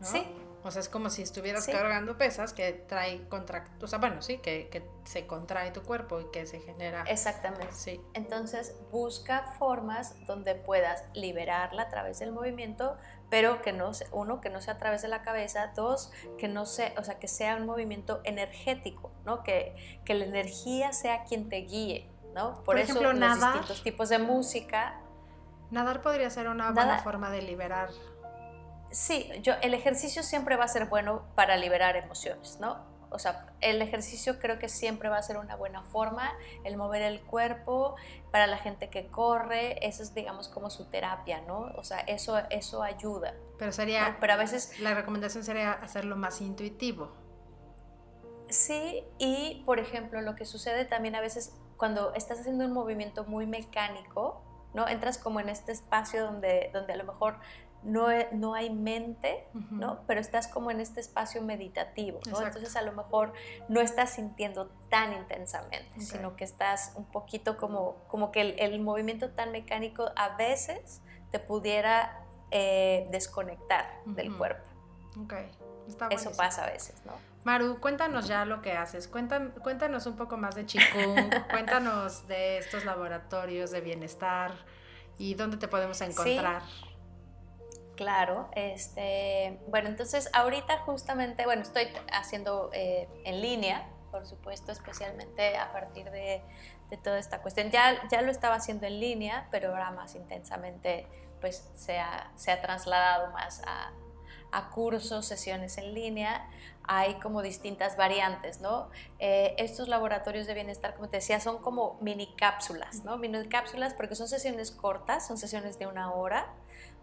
Sí, 0.00 0.26
o 0.66 0.70
sea, 0.70 0.80
es 0.80 0.88
como 0.88 1.10
si 1.10 1.20
estuvieras 1.20 1.66
cargando 1.66 2.16
pesas 2.16 2.54
que 2.54 2.72
trae 2.72 3.28
contra, 3.28 3.66
o 3.82 3.86
sea, 3.86 3.98
bueno, 3.98 4.22
sí, 4.22 4.38
que, 4.38 4.70
que, 4.70 4.82
se 5.04 5.26
contrae 5.26 5.70
tu 5.72 5.82
cuerpo 5.82 6.18
y 6.20 6.30
que 6.30 6.46
se 6.46 6.58
genera. 6.60 7.04
Exactamente. 7.06 7.74
Sí. 7.74 8.00
Entonces, 8.14 8.74
busca 8.90 9.42
formas 9.58 10.14
donde 10.26 10.54
puedas 10.54 11.04
liberarla 11.12 11.82
a 11.82 11.88
través 11.90 12.18
del 12.20 12.32
movimiento, 12.32 12.96
pero 13.28 13.60
que 13.60 13.74
no 13.74 13.92
sea, 13.92 14.06
uno, 14.12 14.40
que 14.40 14.48
no 14.48 14.62
sea 14.62 14.74
a 14.74 14.78
través 14.78 15.02
de 15.02 15.08
la 15.08 15.20
cabeza, 15.20 15.72
dos, 15.76 16.10
que 16.38 16.48
no 16.48 16.64
sea, 16.64 16.94
o 16.96 17.04
sea, 17.04 17.18
que 17.18 17.28
sea 17.28 17.56
un 17.56 17.66
movimiento 17.66 18.22
energético, 18.24 19.12
¿no? 19.26 19.42
Que, 19.42 20.00
que 20.06 20.14
la 20.14 20.24
energía 20.24 20.94
sea 20.94 21.24
quien 21.24 21.50
te 21.50 21.56
guíe, 21.56 22.10
¿no? 22.34 22.64
Por, 22.64 22.78
eso 22.78 22.92
ejemplo, 22.92 23.12
los 23.12 23.38
distintos 23.38 23.82
tipos 23.82 24.08
de 24.08 24.18
música. 24.18 24.98
Nadar 25.70 26.00
podría 26.00 26.30
ser 26.30 26.48
una 26.48 26.70
buena 26.70 27.00
forma 27.00 27.30
de 27.30 27.42
liberar 27.42 27.90
Sí, 28.94 29.28
yo, 29.42 29.54
el 29.60 29.74
ejercicio 29.74 30.22
siempre 30.22 30.56
va 30.56 30.64
a 30.64 30.68
ser 30.68 30.86
bueno 30.86 31.24
para 31.34 31.56
liberar 31.56 31.96
emociones, 31.96 32.58
¿no? 32.60 32.78
O 33.10 33.18
sea, 33.18 33.52
el 33.60 33.82
ejercicio 33.82 34.38
creo 34.38 34.60
que 34.60 34.68
siempre 34.68 35.08
va 35.08 35.18
a 35.18 35.22
ser 35.22 35.36
una 35.36 35.56
buena 35.56 35.82
forma, 35.82 36.32
el 36.62 36.76
mover 36.76 37.02
el 37.02 37.20
cuerpo, 37.20 37.96
para 38.30 38.46
la 38.46 38.56
gente 38.56 38.90
que 38.90 39.08
corre, 39.08 39.84
eso 39.84 40.04
es 40.04 40.14
digamos 40.14 40.48
como 40.48 40.70
su 40.70 40.90
terapia, 40.90 41.40
¿no? 41.40 41.72
O 41.76 41.82
sea, 41.82 41.98
eso, 42.00 42.38
eso 42.50 42.84
ayuda. 42.84 43.34
Pero 43.58 43.72
sería, 43.72 44.16
pero 44.20 44.34
a 44.34 44.36
veces... 44.36 44.78
La 44.78 44.94
recomendación 44.94 45.42
sería 45.42 45.72
hacerlo 45.72 46.14
más 46.14 46.40
intuitivo. 46.40 47.12
Sí, 48.48 49.04
y 49.18 49.64
por 49.66 49.80
ejemplo, 49.80 50.20
lo 50.20 50.36
que 50.36 50.44
sucede 50.44 50.84
también 50.84 51.16
a 51.16 51.20
veces 51.20 51.52
cuando 51.76 52.14
estás 52.14 52.38
haciendo 52.38 52.64
un 52.64 52.72
movimiento 52.72 53.24
muy 53.24 53.46
mecánico, 53.46 54.44
¿no? 54.72 54.86
Entras 54.86 55.18
como 55.18 55.40
en 55.40 55.48
este 55.48 55.72
espacio 55.72 56.24
donde, 56.24 56.70
donde 56.72 56.92
a 56.92 56.96
lo 56.96 57.04
mejor 57.04 57.38
no, 57.84 58.54
hay 58.54 58.70
mente, 58.70 59.46
¿no? 59.70 60.00
Pero 60.06 60.20
estás 60.20 60.48
como 60.48 60.70
en 60.70 60.80
este 60.80 61.00
espacio 61.00 61.42
meditativo, 61.42 62.20
¿no? 62.30 62.40
Entonces 62.40 62.74
a 62.76 62.82
lo 62.82 62.92
mejor 62.92 63.32
no 63.68 63.80
estás 63.80 64.10
sintiendo 64.14 64.70
tan 64.88 65.12
intensamente, 65.12 66.00
sino 66.00 66.34
que 66.36 66.44
estás 66.44 66.92
un 66.96 67.04
poquito 67.04 67.56
como, 67.56 67.96
como 68.08 68.32
que 68.32 68.40
el, 68.40 68.80
movimiento 68.80 69.30
tan 69.30 69.52
mecánico 69.52 70.10
a 70.16 70.36
veces 70.36 71.00
te 71.30 71.38
pudiera 71.38 72.24
eh, 72.50 73.06
desconectar 73.10 73.86
del 74.06 74.34
cuerpo. 74.36 74.64
Ok, 75.22 75.34
Eso 76.10 76.32
pasa 76.36 76.64
a 76.64 76.70
veces, 76.70 76.96
¿no? 77.04 77.12
Maru, 77.44 77.78
cuéntanos 77.78 78.26
ya 78.26 78.46
lo 78.46 78.62
que 78.62 78.72
haces. 78.72 79.06
Cuéntanos, 79.06 80.06
un 80.06 80.16
poco 80.16 80.38
más 80.38 80.54
de 80.54 80.64
Chikung, 80.64 81.30
cuéntanos 81.50 82.26
de 82.26 82.58
estos 82.58 82.86
laboratorios 82.86 83.70
de 83.70 83.82
bienestar 83.82 84.52
y 85.18 85.34
dónde 85.34 85.58
te 85.58 85.68
podemos 85.68 86.00
encontrar. 86.00 86.62
Claro, 87.96 88.48
este, 88.56 89.60
bueno, 89.68 89.88
entonces 89.88 90.28
ahorita 90.32 90.78
justamente, 90.80 91.44
bueno, 91.44 91.62
estoy 91.62 91.86
haciendo 92.12 92.70
eh, 92.72 93.08
en 93.24 93.40
línea, 93.40 93.88
por 94.10 94.26
supuesto, 94.26 94.72
especialmente 94.72 95.56
a 95.56 95.72
partir 95.72 96.10
de, 96.10 96.42
toda 97.02 97.18
esta 97.18 97.42
cuestión. 97.42 97.70
Ya, 97.70 98.06
ya 98.08 98.22
lo 98.22 98.30
estaba 98.30 98.54
haciendo 98.54 98.86
en 98.86 99.00
línea, 99.00 99.48
pero 99.50 99.70
ahora 99.70 99.90
más 99.90 100.14
intensamente, 100.14 101.06
pues 101.40 101.68
se 101.74 101.98
ha, 101.98 102.30
se 102.36 102.52
ha 102.52 102.60
trasladado 102.60 103.32
más 103.32 103.62
a, 103.66 103.90
a, 104.52 104.70
cursos, 104.70 105.26
sesiones 105.26 105.76
en 105.78 105.92
línea. 105.94 106.48
Hay 106.84 107.14
como 107.14 107.42
distintas 107.42 107.96
variantes, 107.96 108.60
¿no? 108.60 108.90
Eh, 109.18 109.56
estos 109.58 109.88
laboratorios 109.88 110.46
de 110.46 110.54
bienestar, 110.54 110.94
como 110.94 111.08
te 111.08 111.16
decía, 111.16 111.40
son 111.40 111.58
como 111.58 111.98
mini 112.00 112.32
cápsulas, 112.36 113.04
¿no? 113.04 113.16
Mini 113.16 113.48
cápsulas 113.48 113.94
porque 113.94 114.14
son 114.14 114.28
sesiones 114.28 114.70
cortas, 114.70 115.26
son 115.26 115.38
sesiones 115.38 115.78
de 115.80 115.88
una 115.88 116.12
hora 116.12 116.46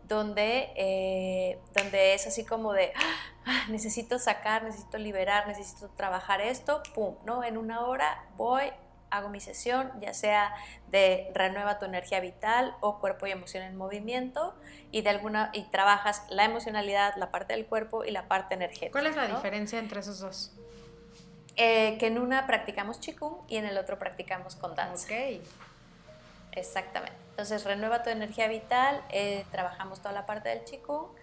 donde, 0.07 0.71
eh, 0.75 1.59
donde 1.73 2.13
es 2.13 2.27
así 2.27 2.45
como 2.45 2.73
de, 2.73 2.91
ah, 3.45 3.65
necesito 3.69 4.19
sacar, 4.19 4.63
necesito 4.63 4.97
liberar, 4.97 5.47
necesito 5.47 5.89
trabajar 5.89 6.41
esto, 6.41 6.81
pum, 6.93 7.15
¿no? 7.25 7.43
En 7.43 7.57
una 7.57 7.85
hora 7.85 8.25
voy, 8.37 8.71
hago 9.09 9.29
mi 9.29 9.39
sesión, 9.39 9.91
ya 9.99 10.13
sea 10.13 10.53
de 10.89 11.31
renueva 11.33 11.79
tu 11.79 11.85
energía 11.85 12.19
vital 12.19 12.75
o 12.79 12.99
cuerpo 12.99 13.27
y 13.27 13.31
emoción 13.31 13.63
en 13.63 13.75
movimiento 13.75 14.55
y 14.91 15.01
de 15.01 15.09
alguna 15.09 15.49
y 15.53 15.63
trabajas 15.63 16.23
la 16.29 16.45
emocionalidad, 16.45 17.15
la 17.17 17.31
parte 17.31 17.53
del 17.53 17.65
cuerpo 17.65 18.05
y 18.05 18.11
la 18.11 18.27
parte 18.27 18.55
energética. 18.55 18.91
¿Cuál 18.91 19.07
es 19.07 19.15
la 19.15 19.27
diferencia 19.27 19.79
entre 19.79 19.99
esos 19.99 20.19
dos? 20.19 20.53
Eh, 21.57 21.97
que 21.99 22.07
en 22.07 22.17
una 22.17 22.47
practicamos 22.47 22.99
chikung 22.99 23.35
y 23.49 23.57
en 23.57 23.65
el 23.65 23.77
otro 23.77 23.99
practicamos 23.99 24.55
con 24.55 24.73
danza. 24.75 25.05
Ok. 25.05 25.41
Exactamente. 26.53 27.20
Entonces, 27.31 27.63
renueva 27.65 28.03
tu 28.03 28.09
energía 28.09 28.47
vital, 28.47 29.03
eh, 29.09 29.45
trabajamos 29.51 29.99
toda 29.99 30.13
la 30.13 30.25
parte 30.25 30.49
del 30.49 30.63
chico, 30.63 31.15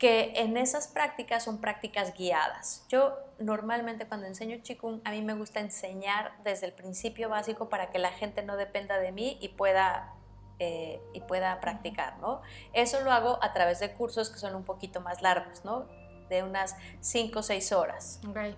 que 0.00 0.32
en 0.36 0.56
esas 0.56 0.88
prácticas 0.88 1.44
son 1.44 1.60
prácticas 1.60 2.14
guiadas. 2.14 2.86
Yo 2.88 3.18
normalmente 3.38 4.06
cuando 4.06 4.26
enseño 4.26 4.62
Qigong, 4.62 5.02
a 5.04 5.10
mí 5.10 5.20
me 5.20 5.34
gusta 5.34 5.60
enseñar 5.60 6.32
desde 6.42 6.66
el 6.66 6.72
principio 6.72 7.28
básico 7.28 7.68
para 7.68 7.90
que 7.90 7.98
la 7.98 8.10
gente 8.10 8.42
no 8.42 8.56
dependa 8.56 8.98
de 8.98 9.12
mí 9.12 9.36
y 9.42 9.48
pueda, 9.48 10.14
eh, 10.58 11.02
y 11.12 11.20
pueda 11.20 11.60
practicar, 11.60 12.18
¿no? 12.18 12.40
Eso 12.72 13.02
lo 13.02 13.12
hago 13.12 13.38
a 13.42 13.52
través 13.52 13.78
de 13.80 13.92
cursos 13.92 14.30
que 14.30 14.38
son 14.38 14.54
un 14.54 14.64
poquito 14.64 15.02
más 15.02 15.20
largos, 15.20 15.66
¿no? 15.66 15.86
De 16.30 16.42
unas 16.42 16.76
5 17.00 17.40
o 17.40 17.42
6 17.42 17.72
horas. 17.72 18.20
Okay. 18.26 18.56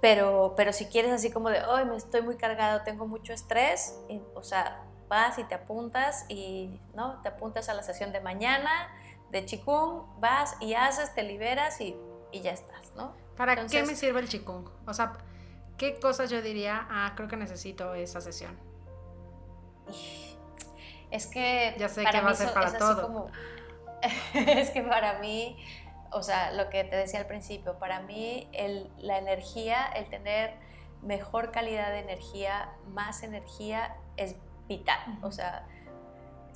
Pero, 0.00 0.54
pero 0.56 0.72
si 0.72 0.86
quieres 0.86 1.12
así 1.12 1.30
como 1.30 1.48
de, 1.48 1.62
hoy 1.62 1.84
me 1.84 1.96
estoy 1.96 2.22
muy 2.22 2.36
cargado, 2.36 2.82
tengo 2.82 3.06
mucho 3.06 3.32
estrés, 3.32 4.00
o 4.34 4.42
sea, 4.42 4.82
vas 5.08 5.38
y 5.38 5.44
te 5.44 5.54
apuntas 5.54 6.24
y 6.28 6.80
no 6.94 7.20
te 7.22 7.28
apuntas 7.28 7.68
a 7.68 7.74
la 7.74 7.82
sesión 7.82 8.12
de 8.12 8.20
mañana 8.20 8.88
de 9.30 9.44
chikung, 9.44 10.02
vas 10.20 10.56
y 10.60 10.74
haces, 10.74 11.14
te 11.14 11.22
liberas 11.22 11.80
y, 11.80 11.96
y 12.32 12.40
ya 12.40 12.52
estás, 12.52 12.92
¿no? 12.94 13.14
¿Para 13.36 13.66
qué 13.66 13.82
me 13.82 13.94
sirve 13.94 14.20
el 14.20 14.28
chikung? 14.28 14.68
O 14.86 14.94
sea, 14.94 15.12
¿qué 15.76 15.98
cosas 15.98 16.30
yo 16.30 16.40
diría, 16.42 16.86
ah, 16.90 17.12
creo 17.16 17.28
que 17.28 17.36
necesito 17.36 17.94
esa 17.94 18.20
sesión? 18.20 18.58
Es 21.10 21.26
que 21.26 21.74
ya 21.78 21.88
sé 21.88 22.04
que 22.04 22.20
va 22.20 22.30
a 22.30 22.34
ser 22.34 22.52
para 22.52 22.68
es 22.68 22.78
todo. 22.78 23.02
Como, 23.02 23.30
es 24.34 24.70
que 24.70 24.82
para 24.82 25.18
mí, 25.18 25.56
o 26.10 26.22
sea, 26.22 26.52
lo 26.52 26.70
que 26.70 26.84
te 26.84 26.96
decía 26.96 27.20
al 27.20 27.26
principio, 27.26 27.78
para 27.78 28.00
mí 28.00 28.48
el, 28.52 28.90
la 28.98 29.18
energía, 29.18 29.86
el 29.86 30.08
tener 30.08 30.54
mejor 31.02 31.52
calidad 31.52 31.90
de 31.90 32.00
energía, 32.00 32.70
más 32.88 33.22
energía, 33.22 33.96
es 34.16 34.36
vital. 34.68 35.18
O 35.22 35.30
sea, 35.30 35.66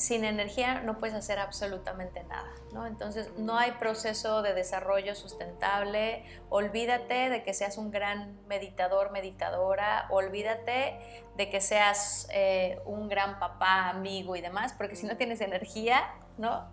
sin 0.01 0.25
energía 0.25 0.81
no 0.81 0.97
puedes 0.97 1.15
hacer 1.15 1.39
absolutamente 1.39 2.23
nada, 2.25 2.51
¿no? 2.73 2.87
Entonces 2.87 3.31
no 3.37 3.59
hay 3.59 3.73
proceso 3.73 4.41
de 4.41 4.55
desarrollo 4.55 5.15
sustentable, 5.15 6.25
olvídate 6.49 7.29
de 7.29 7.43
que 7.43 7.53
seas 7.53 7.77
un 7.77 7.91
gran 7.91 8.41
meditador, 8.47 9.13
meditadora, 9.13 10.07
olvídate 10.09 10.99
de 11.37 11.51
que 11.51 11.61
seas 11.61 12.29
eh, 12.33 12.81
un 12.87 13.11
gran 13.11 13.39
papá, 13.39 13.91
amigo 13.91 14.37
y 14.37 14.41
demás, 14.41 14.73
porque 14.73 14.97
si 14.97 15.07
no 15.07 15.19
tienes 15.19 15.43
energía, 15.43 16.15
¿no? 16.39 16.67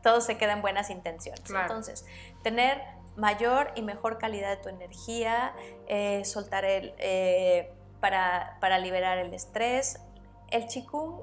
Todo 0.00 0.20
se 0.20 0.38
queda 0.38 0.52
en 0.52 0.62
buenas 0.62 0.88
intenciones. 0.90 1.42
Entonces, 1.50 2.06
tener 2.44 2.80
mayor 3.16 3.72
y 3.74 3.82
mejor 3.82 4.18
calidad 4.18 4.50
de 4.50 4.62
tu 4.62 4.68
energía, 4.68 5.52
eh, 5.88 6.24
soltar 6.24 6.64
el... 6.64 6.94
Eh, 6.98 7.74
para, 8.02 8.58
para 8.60 8.78
liberar 8.78 9.18
el 9.18 9.32
estrés. 9.32 10.00
El 10.52 10.68
chikung 10.68 11.20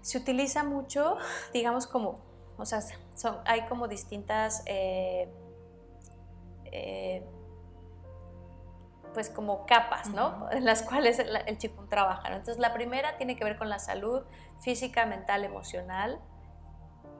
se 0.00 0.18
utiliza 0.18 0.64
mucho, 0.64 1.16
digamos, 1.52 1.86
como, 1.86 2.20
o 2.58 2.66
sea, 2.66 2.80
son, 3.14 3.38
hay 3.44 3.62
como 3.62 3.88
distintas, 3.88 4.62
eh, 4.66 5.32
eh, 6.64 7.24
pues 9.14 9.28
como 9.28 9.66
capas, 9.66 10.08
¿no? 10.08 10.50
En 10.50 10.64
las 10.64 10.82
cuales 10.82 11.18
el, 11.18 11.36
el 11.36 11.58
chikung 11.58 11.88
trabaja. 11.88 12.28
Entonces, 12.28 12.58
la 12.58 12.72
primera 12.72 13.16
tiene 13.16 13.36
que 13.36 13.44
ver 13.44 13.58
con 13.58 13.68
la 13.68 13.78
salud 13.78 14.24
física, 14.60 15.04
mental, 15.06 15.44
emocional, 15.44 16.20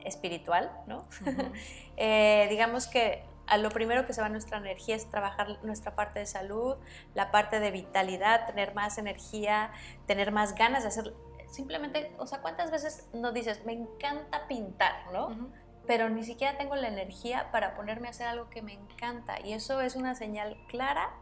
espiritual, 0.04 0.70
¿no? 0.86 1.04
Eh, 1.98 2.46
digamos 2.48 2.86
que 2.86 3.22
a 3.46 3.56
lo 3.56 3.70
primero 3.70 4.06
que 4.06 4.12
se 4.12 4.20
va 4.20 4.28
nuestra 4.28 4.58
energía 4.58 4.96
es 4.96 5.08
trabajar 5.08 5.58
nuestra 5.62 5.94
parte 5.94 6.20
de 6.20 6.26
salud, 6.26 6.76
la 7.14 7.30
parte 7.30 7.60
de 7.60 7.70
vitalidad, 7.70 8.46
tener 8.46 8.74
más 8.74 8.98
energía, 8.98 9.72
tener 10.06 10.32
más 10.32 10.54
ganas 10.54 10.82
de 10.82 10.88
hacer 10.88 11.14
simplemente, 11.52 12.12
o 12.18 12.26
sea, 12.26 12.40
¿cuántas 12.40 12.70
veces 12.70 13.08
no 13.12 13.32
dices, 13.32 13.64
me 13.64 13.72
encanta 13.72 14.48
pintar, 14.48 15.12
¿no? 15.12 15.50
Pero 15.86 16.08
ni 16.08 16.24
siquiera 16.24 16.56
tengo 16.56 16.76
la 16.76 16.88
energía 16.88 17.50
para 17.52 17.74
ponerme 17.74 18.06
a 18.06 18.10
hacer 18.10 18.26
algo 18.26 18.48
que 18.48 18.62
me 18.62 18.72
encanta. 18.72 19.40
Y 19.40 19.52
eso 19.52 19.80
es 19.80 19.96
una 19.96 20.14
señal 20.14 20.56
clara 20.68 21.12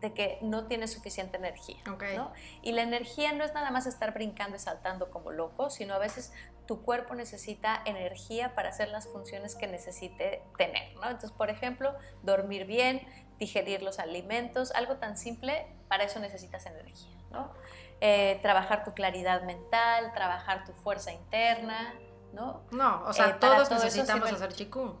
de 0.00 0.12
que 0.12 0.38
no 0.42 0.66
tienes 0.66 0.92
suficiente 0.92 1.36
energía. 1.36 1.76
¿no? 1.86 2.32
Y 2.62 2.72
la 2.72 2.82
energía 2.82 3.32
no 3.32 3.44
es 3.44 3.54
nada 3.54 3.70
más 3.70 3.86
estar 3.86 4.12
brincando 4.12 4.56
y 4.56 4.58
saltando 4.58 5.10
como 5.10 5.32
loco, 5.32 5.70
sino 5.70 5.94
a 5.94 5.98
veces 5.98 6.32
tu 6.66 6.82
cuerpo 6.82 7.14
necesita 7.14 7.82
energía 7.84 8.54
para 8.54 8.70
hacer 8.70 8.88
las 8.88 9.06
funciones 9.08 9.54
que 9.54 9.66
necesite 9.66 10.42
tener. 10.56 10.94
¿no? 10.96 11.04
Entonces, 11.04 11.32
por 11.32 11.50
ejemplo, 11.50 11.94
dormir 12.22 12.66
bien, 12.66 13.06
digerir 13.38 13.82
los 13.82 13.98
alimentos, 13.98 14.72
algo 14.72 14.96
tan 14.96 15.16
simple, 15.16 15.66
para 15.88 16.04
eso 16.04 16.18
necesitas 16.20 16.66
energía. 16.66 17.16
¿no? 17.30 17.52
Eh, 18.00 18.38
trabajar 18.42 18.84
tu 18.84 18.92
claridad 18.92 19.42
mental, 19.42 20.12
trabajar 20.12 20.64
tu 20.64 20.72
fuerza 20.72 21.12
interna, 21.12 21.94
¿no? 22.32 22.62
No, 22.70 23.04
o 23.06 23.12
sea, 23.12 23.28
eh, 23.28 23.36
todos 23.40 23.70
necesitamos 23.70 24.30
hacer 24.30 24.52
chikung. 24.52 24.94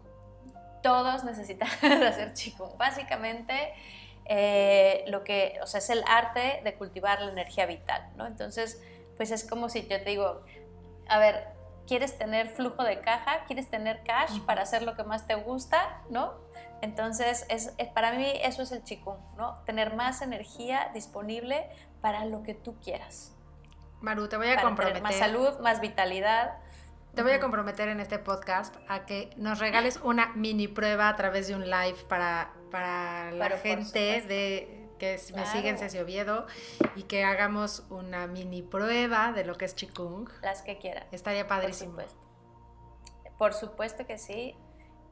Todos 0.82 1.24
necesitamos 1.24 1.76
hacer 1.82 2.32
chikung. 2.32 2.76
Básicamente, 2.78 3.74
eh, 4.24 5.04
lo 5.08 5.24
que, 5.24 5.58
o 5.62 5.66
sea, 5.66 5.78
es 5.78 5.90
el 5.90 6.04
arte 6.06 6.60
de 6.64 6.74
cultivar 6.74 7.20
la 7.20 7.32
energía 7.32 7.66
vital, 7.66 8.08
¿no? 8.16 8.26
Entonces, 8.26 8.82
pues 9.16 9.30
es 9.30 9.48
como 9.48 9.68
si 9.68 9.82
yo 9.82 10.02
te 10.02 10.10
digo, 10.10 10.42
a 11.08 11.18
ver, 11.18 11.48
¿quieres 11.86 12.18
tener 12.18 12.48
flujo 12.48 12.82
de 12.84 13.00
caja? 13.00 13.44
¿Quieres 13.46 13.70
tener 13.70 14.02
cash 14.04 14.40
para 14.40 14.62
hacer 14.62 14.82
lo 14.82 14.96
que 14.96 15.04
más 15.04 15.26
te 15.26 15.34
gusta? 15.34 16.02
¿No? 16.10 16.34
Entonces, 16.82 17.46
es, 17.48 17.72
para 17.94 18.12
mí 18.12 18.32
eso 18.42 18.62
es 18.62 18.72
el 18.72 18.82
chikung, 18.82 19.18
¿no? 19.36 19.62
Tener 19.64 19.94
más 19.94 20.22
energía 20.22 20.90
disponible 20.92 21.68
para 22.00 22.24
lo 22.24 22.42
que 22.42 22.54
tú 22.54 22.78
quieras. 22.80 23.34
Maru, 24.00 24.28
te 24.28 24.36
voy 24.36 24.48
a 24.48 24.60
comprometer. 24.60 25.02
más 25.02 25.16
salud, 25.16 25.58
más 25.60 25.80
vitalidad. 25.80 26.58
Te 27.14 27.22
voy 27.22 27.32
a 27.32 27.40
comprometer 27.40 27.88
en 27.88 28.00
este 28.00 28.18
podcast 28.18 28.76
a 28.88 29.06
que 29.06 29.30
nos 29.36 29.58
regales 29.58 29.98
una 30.02 30.34
mini 30.34 30.68
prueba 30.68 31.08
a 31.08 31.16
través 31.16 31.48
de 31.48 31.54
un 31.54 31.64
live 31.64 31.96
para, 32.08 32.52
para 32.70 33.30
la 33.30 33.48
gente 33.50 34.20
de, 34.20 34.85
que 34.98 35.20
me 35.34 35.46
sigue 35.46 35.68
en 35.68 35.78
Ceci 35.78 35.98
Oviedo 35.98 36.46
y 36.94 37.04
que 37.04 37.24
hagamos 37.24 37.84
una 37.90 38.26
mini 38.26 38.62
prueba 38.62 39.32
de 39.32 39.44
lo 39.44 39.56
que 39.56 39.64
es 39.64 39.74
Chikung. 39.74 40.28
Las 40.42 40.62
que 40.62 40.78
quieran. 40.78 41.04
Estaría 41.12 41.46
padrísimo. 41.46 41.96
Por 41.96 42.04
supuesto, 42.08 43.36
Por 43.38 43.54
supuesto 43.54 44.06
que 44.06 44.18
sí. 44.18 44.56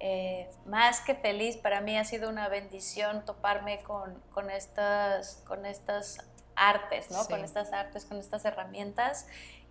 Eh, 0.01 0.51
más 0.67 1.01
que 1.01 1.15
feliz, 1.15 1.57
para 1.57 1.81
mí 1.81 1.97
ha 1.97 2.05
sido 2.05 2.29
una 2.29 2.49
bendición 2.49 3.25
toparme 3.25 3.83
con, 3.83 4.21
con, 4.33 4.51
estas, 4.51 5.43
con 5.47 5.65
estas 5.65 6.19
artes, 6.57 7.11
¿no? 7.11 7.25
Con 7.27 7.45
estas 7.45 7.73
artes, 7.73 8.05
con 8.05 8.19
estas 8.19 8.45
herramientas 8.45 9.27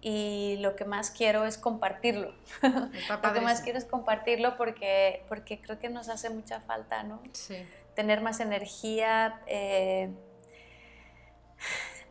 y 0.05 0.57
lo 0.59 0.75
que 0.75 0.83
más 0.83 1.11
quiero 1.11 1.45
es 1.45 1.57
compartirlo. 1.57 2.33
lo 2.61 3.33
que 3.33 3.41
más 3.41 3.61
quiero 3.61 3.77
es 3.77 3.85
compartirlo 3.85 4.57
porque, 4.57 5.25
porque 5.29 5.61
creo 5.61 5.79
que 5.79 5.89
nos 5.89 6.09
hace 6.09 6.29
mucha 6.29 6.59
falta, 6.59 7.03
¿no? 7.03 7.21
Sí. 7.31 7.65
Tener 7.95 8.21
más 8.21 8.39
energía, 8.39 9.41
eh, 9.47 10.11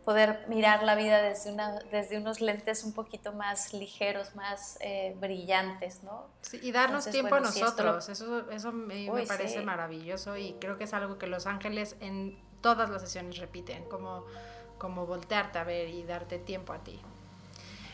poder 0.04 0.44
mirar 0.48 0.82
la 0.82 0.94
vida 0.94 1.22
desde, 1.22 1.52
una, 1.52 1.78
desde 1.90 2.18
unos 2.18 2.40
lentes 2.40 2.84
un 2.84 2.92
poquito 2.92 3.32
más 3.32 3.72
ligeros, 3.72 4.34
más 4.34 4.78
eh, 4.80 5.14
brillantes, 5.20 6.02
¿no? 6.02 6.26
Sí, 6.40 6.58
y 6.62 6.72
darnos 6.72 7.06
tiempo 7.06 7.34
a 7.34 7.40
nosotros, 7.40 8.08
eso, 8.08 8.50
eso 8.50 8.72
me, 8.72 9.08
parece 9.26 9.62
maravilloso 9.62 10.36
y 10.36 10.54
creo 10.54 10.76
que 10.76 10.84
es 10.84 10.94
algo 10.94 11.18
que 11.18 11.26
Los 11.26 11.46
Ángeles 11.46 11.96
en 12.00 12.38
todas 12.60 12.90
las 12.90 13.02
sesiones 13.02 13.38
repiten, 13.38 13.84
como, 13.84 14.24
como 14.78 15.06
voltearte 15.06 15.58
a 15.58 15.64
ver 15.64 15.88
y 15.88 16.02
darte 16.02 16.38
tiempo 16.38 16.72
a 16.72 16.78
ti. 16.78 17.00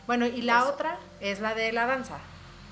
Bueno, 0.07 0.27
y 0.27 0.41
la 0.41 0.67
otra 0.67 0.99
es 1.21 1.41
la 1.41 1.55
de 1.55 1.73
la 1.73 1.85
danza, 1.85 2.19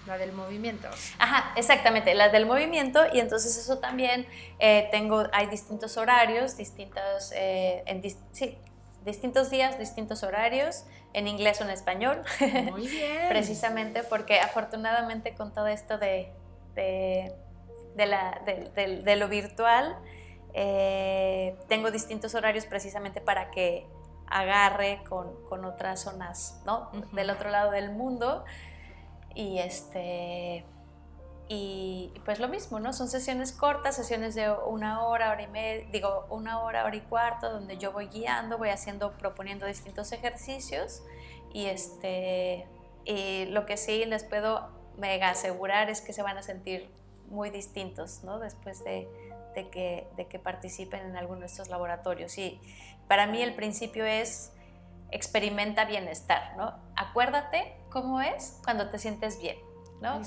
la 0.06 0.18
del 0.18 0.32
movimiento. 0.32 0.88
Ajá, 1.18 1.52
exactamente, 1.56 2.14
la 2.14 2.28
del 2.28 2.46
movimiento 2.46 3.04
y 3.12 3.20
entonces 3.20 3.56
eso 3.56 3.78
también 3.78 4.26
eh, 4.58 4.88
tengo, 4.90 5.24
hay 5.32 5.46
distintos 5.46 5.96
horarios, 5.96 6.56
distintos, 6.56 7.32
eh, 7.34 7.82
en, 7.86 8.02
sí, 8.32 8.58
distintos 9.04 9.50
días, 9.50 9.78
distintos 9.78 10.22
horarios, 10.22 10.84
en 11.12 11.28
inglés 11.28 11.60
o 11.60 11.64
en 11.64 11.70
español. 11.70 12.22
Muy 12.70 12.88
bien. 12.88 13.28
Precisamente 13.28 14.02
porque 14.02 14.40
afortunadamente 14.40 15.34
con 15.34 15.52
todo 15.52 15.66
esto 15.66 15.98
de, 15.98 16.32
de, 16.74 18.06
la, 18.06 18.40
de, 18.44 19.16
lo 19.16 19.28
virtual, 19.28 19.96
eh, 20.54 21.56
tengo 21.68 21.90
distintos 21.90 22.34
horarios 22.34 22.66
precisamente 22.66 23.20
para 23.20 23.50
que 23.50 23.86
agarre 24.28 25.02
con, 25.08 25.42
con 25.48 25.64
otras 25.64 26.02
zonas, 26.02 26.60
¿no? 26.66 26.90
Del 27.12 27.30
otro 27.30 27.50
lado 27.50 27.70
del 27.70 27.90
mundo. 27.90 28.44
Y 29.36 29.58
este 29.58 30.64
y 31.48 32.12
pues 32.24 32.40
lo 32.40 32.48
mismo, 32.48 32.80
¿no? 32.80 32.92
Son 32.92 33.08
sesiones 33.08 33.52
cortas, 33.52 33.94
sesiones 33.94 34.34
de 34.34 34.50
una 34.50 35.04
hora, 35.04 35.30
hora 35.30 35.42
y 35.42 35.46
media, 35.46 35.86
digo, 35.92 36.26
una 36.28 36.60
hora, 36.60 36.84
hora 36.84 36.96
y 36.96 37.02
cuarto, 37.02 37.50
donde 37.52 37.78
yo 37.78 37.92
voy 37.92 38.08
guiando, 38.08 38.58
voy 38.58 38.70
haciendo, 38.70 39.12
proponiendo 39.12 39.64
distintos 39.64 40.10
ejercicios 40.10 41.02
y 41.52 41.66
este, 41.66 42.66
y 43.04 43.44
lo 43.46 43.64
que 43.64 43.76
sí 43.76 44.04
les 44.06 44.24
puedo 44.24 44.68
mega 44.98 45.30
asegurar 45.30 45.88
es 45.88 46.00
que 46.00 46.12
se 46.12 46.22
van 46.22 46.36
a 46.36 46.42
sentir 46.42 46.90
muy 47.28 47.50
distintos, 47.50 48.24
¿no? 48.24 48.40
Después 48.40 48.82
de, 48.82 49.08
de, 49.54 49.68
que, 49.68 50.08
de 50.16 50.26
que 50.26 50.40
participen 50.40 51.02
en 51.02 51.16
alguno 51.16 51.40
de 51.40 51.46
estos 51.46 51.68
laboratorios. 51.68 52.36
Y 52.38 52.60
para 53.06 53.28
mí 53.28 53.40
el 53.40 53.54
principio 53.54 54.04
es 54.04 54.52
experimenta 55.12 55.84
bienestar, 55.84 56.56
¿no? 56.56 56.74
Acuérdate 56.96 57.76
cómo 57.90 58.20
es 58.20 58.60
cuando 58.64 58.88
te 58.90 58.98
sientes 58.98 59.38
bien 59.40 59.56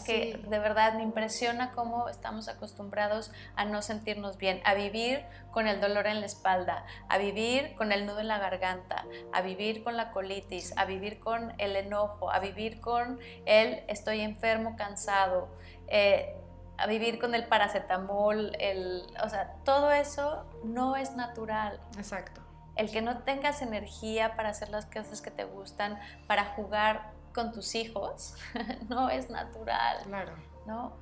que 0.06 0.40
de 0.48 0.60
verdad 0.60 0.94
me 0.96 1.04
impresiona 1.04 1.72
cómo 1.72 2.10
estamos 2.10 2.48
acostumbrados 2.48 3.32
a 3.56 3.66
no 3.66 3.82
sentirnos 3.82 4.38
bien, 4.38 4.62
a 4.66 4.74
vivir 4.74 5.24
con 5.52 5.68
el 5.68 5.80
dolor 5.80 6.08
en 6.08 6.20
la 6.20 6.26
espalda, 6.26 6.86
a 7.08 7.18
vivir 7.18 7.76
con 7.76 7.92
el 7.92 8.06
nudo 8.06 8.20
en 8.20 8.28
la 8.28 8.40
garganta, 8.40 9.06
a 9.32 9.42
vivir 9.42 9.84
con 9.84 9.96
la 9.96 10.12
colitis, 10.12 10.74
a 10.78 10.86
vivir 10.86 11.20
con 11.20 11.54
el 11.60 11.76
enojo, 11.76 12.32
a 12.32 12.40
vivir 12.40 12.82
con 12.82 13.20
el 13.46 13.84
estoy 13.88 14.22
enfermo, 14.22 14.76
cansado, 14.76 15.50
eh, 15.88 16.36
a 16.78 16.88
vivir 16.88 17.20
con 17.20 17.36
el 17.36 17.46
paracetamol, 17.46 18.56
el, 18.60 19.06
o 19.24 19.30
sea, 19.30 19.56
todo 19.66 19.92
eso 19.92 20.46
no 20.64 20.96
es 20.96 21.16
natural. 21.16 21.80
Exacto. 21.98 22.39
El 22.80 22.90
que 22.92 23.02
no 23.02 23.24
tengas 23.24 23.62
energía 23.62 24.36
para 24.38 24.50
hacer 24.50 24.70
las 24.70 24.86
cosas 24.86 25.22
que 25.22 25.32
te 25.32 25.44
gustan, 25.44 26.00
para 26.28 26.46
jugar 26.56 27.12
con 27.34 27.52
tus 27.52 27.76
hijos 27.76 28.36
no 28.90 29.10
es 29.10 29.30
natural. 29.30 30.04
Claro. 30.04 30.34
¿no? 30.66 30.94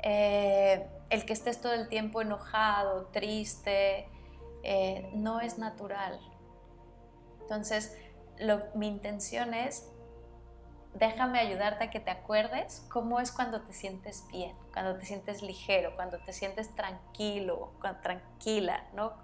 Eh, 0.00 0.86
el 1.08 1.24
que 1.24 1.32
estés 1.32 1.60
todo 1.60 1.72
el 1.72 1.88
tiempo 1.88 2.20
enojado, 2.20 3.06
triste, 3.06 4.08
eh, 4.62 5.10
no 5.14 5.40
es 5.40 5.58
natural. 5.58 6.20
Entonces, 7.40 7.96
mi 8.74 8.88
intención 8.88 9.54
es 9.54 9.88
déjame 10.98 11.38
ayudarte 11.40 11.84
a 11.84 11.90
que 11.90 12.00
te 12.00 12.10
acuerdes 12.10 12.84
cómo 12.88 13.20
es 13.20 13.32
cuando 13.32 13.60
te 13.62 13.72
sientes 13.72 14.24
bien, 14.30 14.54
cuando 14.72 14.96
te 14.96 15.04
sientes 15.04 15.42
ligero, 15.42 15.94
cuando 15.94 16.18
te 16.18 16.32
sientes 16.32 16.74
tranquilo, 16.74 17.72
tranquila, 18.02 18.84
¿no? 18.94 19.14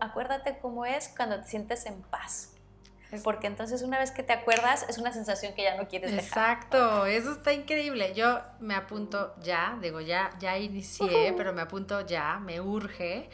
acuérdate 0.00 0.58
cómo 0.58 0.86
es 0.86 1.08
cuando 1.16 1.40
te 1.40 1.48
sientes 1.48 1.86
en 1.86 2.02
paz. 2.02 2.54
Porque 3.24 3.48
entonces 3.48 3.82
una 3.82 3.98
vez 3.98 4.12
que 4.12 4.22
te 4.22 4.32
acuerdas 4.32 4.86
es 4.88 4.98
una 4.98 5.12
sensación 5.12 5.52
que 5.54 5.64
ya 5.64 5.76
no 5.76 5.88
quieres 5.88 6.12
dejar. 6.12 6.52
Exacto, 6.52 7.06
eso 7.06 7.32
está 7.32 7.52
increíble. 7.52 8.14
Yo 8.14 8.40
me 8.60 8.76
apunto 8.76 9.34
ya, 9.40 9.76
digo 9.82 10.00
ya, 10.00 10.30
ya 10.38 10.56
inicié, 10.58 11.34
pero 11.36 11.52
me 11.52 11.62
apunto 11.62 12.06
ya, 12.06 12.38
me 12.38 12.60
urge 12.60 13.28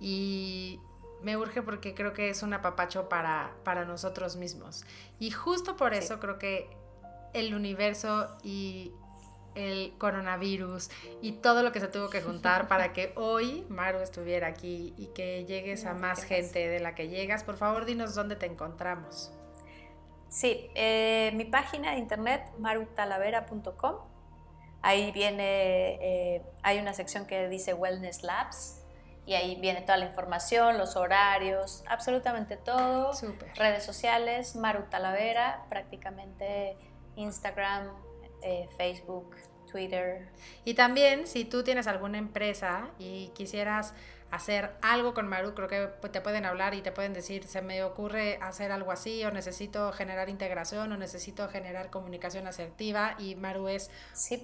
y 0.00 0.80
me 1.22 1.36
urge 1.36 1.62
porque 1.62 1.94
creo 1.94 2.12
que 2.12 2.30
es 2.30 2.42
un 2.42 2.52
apapacho 2.52 3.08
para, 3.08 3.54
para 3.62 3.84
nosotros 3.84 4.34
mismos. 4.34 4.84
Y 5.20 5.30
justo 5.30 5.76
por 5.76 5.94
eso 5.94 6.18
creo 6.18 6.38
que 6.40 6.81
el 7.32 7.54
universo 7.54 8.36
y 8.42 8.92
el 9.54 9.92
coronavirus 9.98 10.90
y 11.20 11.32
todo 11.32 11.62
lo 11.62 11.72
que 11.72 11.80
se 11.80 11.88
tuvo 11.88 12.08
que 12.08 12.22
juntar 12.22 12.68
para 12.68 12.92
que 12.92 13.12
hoy 13.16 13.66
Maru 13.68 13.98
estuviera 13.98 14.48
aquí 14.48 14.94
y 14.96 15.08
que 15.08 15.44
llegues 15.44 15.84
a 15.84 15.94
más 15.94 16.24
gente 16.24 16.68
de 16.68 16.80
la 16.80 16.94
que 16.94 17.08
llegas. 17.08 17.44
Por 17.44 17.56
favor, 17.56 17.84
dinos 17.84 18.14
dónde 18.14 18.36
te 18.36 18.46
encontramos. 18.46 19.32
Sí, 20.28 20.70
eh, 20.74 21.30
mi 21.34 21.44
página 21.44 21.92
de 21.92 21.98
internet 21.98 22.50
marutalavera.com. 22.58 23.96
Ahí 24.80 25.12
viene, 25.12 25.98
eh, 26.00 26.42
hay 26.62 26.78
una 26.78 26.94
sección 26.94 27.26
que 27.26 27.48
dice 27.48 27.74
Wellness 27.74 28.22
Labs 28.22 28.82
y 29.26 29.34
ahí 29.34 29.60
viene 29.60 29.82
toda 29.82 29.98
la 29.98 30.06
información, 30.06 30.78
los 30.78 30.96
horarios, 30.96 31.84
absolutamente 31.86 32.56
todo. 32.56 33.12
Redes 33.54 33.84
sociales, 33.84 34.56
Marutalavera, 34.56 35.64
prácticamente 35.68 36.76
Instagram, 37.16 37.88
eh, 38.42 38.68
Facebook, 38.76 39.36
Twitter. 39.70 40.28
Y 40.64 40.74
también 40.74 41.26
si 41.26 41.44
tú 41.44 41.64
tienes 41.64 41.86
alguna 41.86 42.18
empresa 42.18 42.90
y 42.98 43.28
quisieras 43.28 43.94
hacer 44.32 44.72
algo 44.80 45.12
con 45.12 45.28
Maru, 45.28 45.54
creo 45.54 45.68
que 45.68 46.08
te 46.08 46.22
pueden 46.22 46.46
hablar 46.46 46.72
y 46.72 46.80
te 46.80 46.90
pueden 46.90 47.12
decir, 47.12 47.44
se 47.44 47.60
me 47.60 47.84
ocurre 47.84 48.38
hacer 48.40 48.72
algo 48.72 48.90
así 48.90 49.22
o 49.24 49.30
necesito 49.30 49.92
generar 49.92 50.30
integración 50.30 50.90
o 50.90 50.96
necesito 50.96 51.48
generar 51.50 51.90
comunicación 51.90 52.46
asertiva 52.46 53.14
y 53.18 53.34
Maru 53.34 53.68
es 53.68 53.90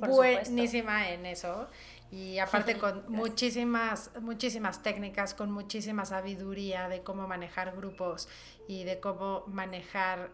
buenísima 0.00 1.08
en 1.10 1.24
eso. 1.24 1.68
Y 2.10 2.38
aparte 2.38 2.76
con 2.78 3.04
muchísimas 3.08 4.10
muchísimas 4.20 4.82
técnicas, 4.82 5.32
con 5.32 5.50
muchísima 5.50 6.04
sabiduría 6.04 6.88
de 6.88 7.02
cómo 7.02 7.26
manejar 7.26 7.74
grupos 7.74 8.28
y 8.66 8.84
de 8.84 9.00
cómo 9.00 9.44
manejar 9.46 10.30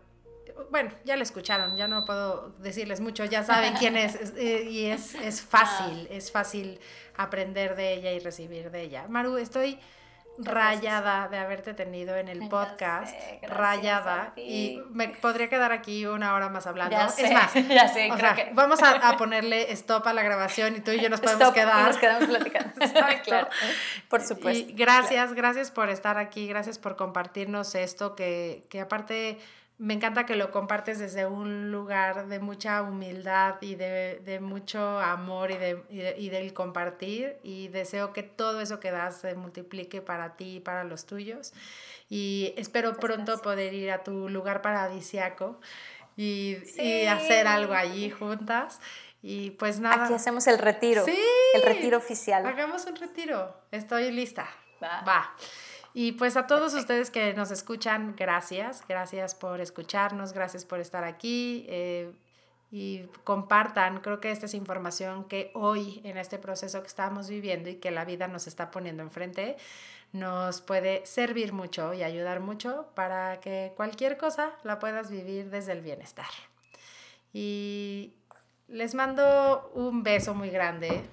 bueno, 0.70 0.90
ya 1.04 1.16
la 1.16 1.22
escucharon, 1.22 1.76
ya 1.76 1.88
no 1.88 2.04
puedo 2.04 2.50
decirles 2.58 3.00
mucho, 3.00 3.24
ya 3.24 3.44
saben 3.44 3.74
quién 3.78 3.96
es 3.96 4.16
eh, 4.36 4.68
y 4.70 4.86
es, 4.86 5.14
es 5.14 5.42
fácil, 5.42 6.06
es 6.10 6.30
fácil 6.30 6.80
aprender 7.16 7.76
de 7.76 7.94
ella 7.94 8.12
y 8.12 8.18
recibir 8.18 8.70
de 8.70 8.82
ella. 8.82 9.06
Maru, 9.08 9.36
estoy 9.36 9.78
rayada 10.38 11.28
de 11.28 11.38
haberte 11.38 11.74
tenido 11.74 12.16
en 12.16 12.28
el 12.28 12.48
podcast, 12.48 13.14
rayada, 13.42 14.32
y 14.36 14.80
me 14.90 15.08
podría 15.08 15.48
quedar 15.48 15.70
aquí 15.72 16.06
una 16.06 16.34
hora 16.34 16.48
más 16.48 16.66
hablando. 16.66 16.96
es 17.16 17.32
más, 17.32 17.54
ya 17.68 17.88
sé, 17.88 18.10
vamos 18.52 18.82
a, 18.82 19.16
ponerle 19.18 19.70
stop 19.72 20.06
a 20.08 20.12
la 20.12 20.22
grabación 20.22 20.76
y 20.76 20.80
tú 20.80 20.90
y 20.90 21.00
yo 21.00 21.08
nos 21.08 21.20
podemos 21.20 21.52
quedar. 21.52 21.86
Nos 21.86 21.98
quedamos 21.98 22.28
platicando. 22.28 22.72
claro, 23.24 23.48
por 24.08 24.22
supuesto. 24.22 24.72
gracias, 24.74 25.34
gracias 25.34 25.70
por 25.70 25.88
estar 25.88 26.18
aquí, 26.18 26.48
gracias 26.48 26.78
por 26.78 26.96
compartirnos 26.96 27.74
esto 27.74 28.16
que, 28.16 28.64
que 28.68 28.80
aparte 28.80 29.38
me 29.78 29.94
encanta 29.94 30.24
que 30.24 30.36
lo 30.36 30.50
compartes 30.50 30.98
desde 31.00 31.26
un 31.26 31.72
lugar 31.72 32.28
de 32.28 32.38
mucha 32.38 32.82
humildad 32.82 33.56
y 33.60 33.74
de, 33.74 34.38
mucho 34.40 35.00
amor 35.00 35.50
y, 35.50 35.56
de, 35.56 36.14
y, 36.16 36.28
del 36.28 36.54
compartir 36.54 37.38
y 37.42 37.68
deseo 37.68 38.12
que 38.12 38.22
todo 38.22 38.60
eso 38.60 38.78
que 38.78 38.92
das 38.92 39.16
se 39.20 39.34
multiplique 39.34 40.00
para 40.00 40.36
ti 40.36 40.56
y 40.56 40.60
para 40.60 40.84
los 40.84 41.06
tuyos 41.06 41.52
y 42.08 42.54
espero 42.56 42.96
pronto 42.96 43.40
poder 43.42 43.74
ir 43.74 43.90
a 43.90 44.04
tu 44.04 44.28
lugar 44.28 44.62
paradisiaco 44.62 45.60
y, 46.16 46.56
hacer 47.08 47.48
algo 47.48 47.74
allí 47.74 48.10
juntas 48.10 48.80
y 49.22 49.52
pues 49.52 49.80
nada. 49.80 50.04
Aquí 50.04 50.14
hacemos 50.14 50.46
el 50.46 50.58
retiro. 50.58 51.04
Sí. 51.04 51.18
El 51.54 51.62
retiro 51.62 51.98
oficial. 51.98 52.46
Hagamos 52.46 52.84
un 52.84 52.94
retiro. 52.94 53.56
Estoy 53.70 54.12
lista. 54.12 54.46
Va. 54.82 55.00
Va. 55.00 55.34
Y 55.96 56.12
pues 56.12 56.36
a 56.36 56.48
todos 56.48 56.74
ustedes 56.74 57.12
que 57.12 57.32
nos 57.34 57.52
escuchan, 57.52 58.16
gracias, 58.16 58.84
gracias 58.88 59.36
por 59.36 59.60
escucharnos, 59.60 60.32
gracias 60.32 60.64
por 60.64 60.80
estar 60.80 61.04
aquí 61.04 61.66
eh, 61.68 62.10
y 62.72 63.02
compartan, 63.22 64.00
creo 64.00 64.18
que 64.18 64.32
esta 64.32 64.46
es 64.46 64.54
información 64.54 65.24
que 65.24 65.52
hoy 65.54 66.00
en 66.02 66.18
este 66.18 66.36
proceso 66.40 66.80
que 66.80 66.88
estamos 66.88 67.28
viviendo 67.28 67.70
y 67.70 67.76
que 67.76 67.92
la 67.92 68.04
vida 68.04 68.26
nos 68.26 68.48
está 68.48 68.72
poniendo 68.72 69.04
enfrente, 69.04 69.56
nos 70.12 70.60
puede 70.60 71.06
servir 71.06 71.52
mucho 71.52 71.94
y 71.94 72.02
ayudar 72.02 72.40
mucho 72.40 72.88
para 72.96 73.38
que 73.40 73.72
cualquier 73.76 74.16
cosa 74.18 74.50
la 74.64 74.80
puedas 74.80 75.12
vivir 75.12 75.48
desde 75.48 75.70
el 75.70 75.80
bienestar. 75.80 76.26
Y 77.32 78.14
les 78.66 78.96
mando 78.96 79.70
un 79.74 80.02
beso 80.02 80.34
muy 80.34 80.50
grande 80.50 81.04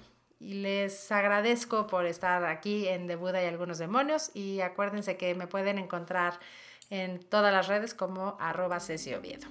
y 0.42 0.54
les 0.54 1.12
agradezco 1.12 1.86
por 1.86 2.04
estar 2.04 2.44
aquí 2.44 2.88
en 2.88 3.06
De 3.06 3.14
Buda 3.14 3.42
y 3.42 3.46
algunos 3.46 3.78
demonios 3.78 4.32
y 4.34 4.60
acuérdense 4.60 5.16
que 5.16 5.34
me 5.36 5.46
pueden 5.46 5.78
encontrar 5.78 6.40
en 6.90 7.20
todas 7.20 7.52
las 7.52 7.68
redes 7.68 7.94
como 7.94 8.36
arroba 8.40 8.78
Oviedo. 8.78 9.46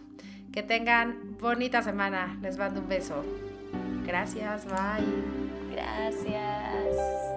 Que 0.52 0.64
tengan 0.64 1.38
bonita 1.40 1.82
semana, 1.82 2.38
les 2.42 2.58
mando 2.58 2.82
un 2.82 2.90
beso. 2.90 3.24
Gracias, 4.06 4.66
bye. 4.66 5.72
Gracias. 5.72 7.31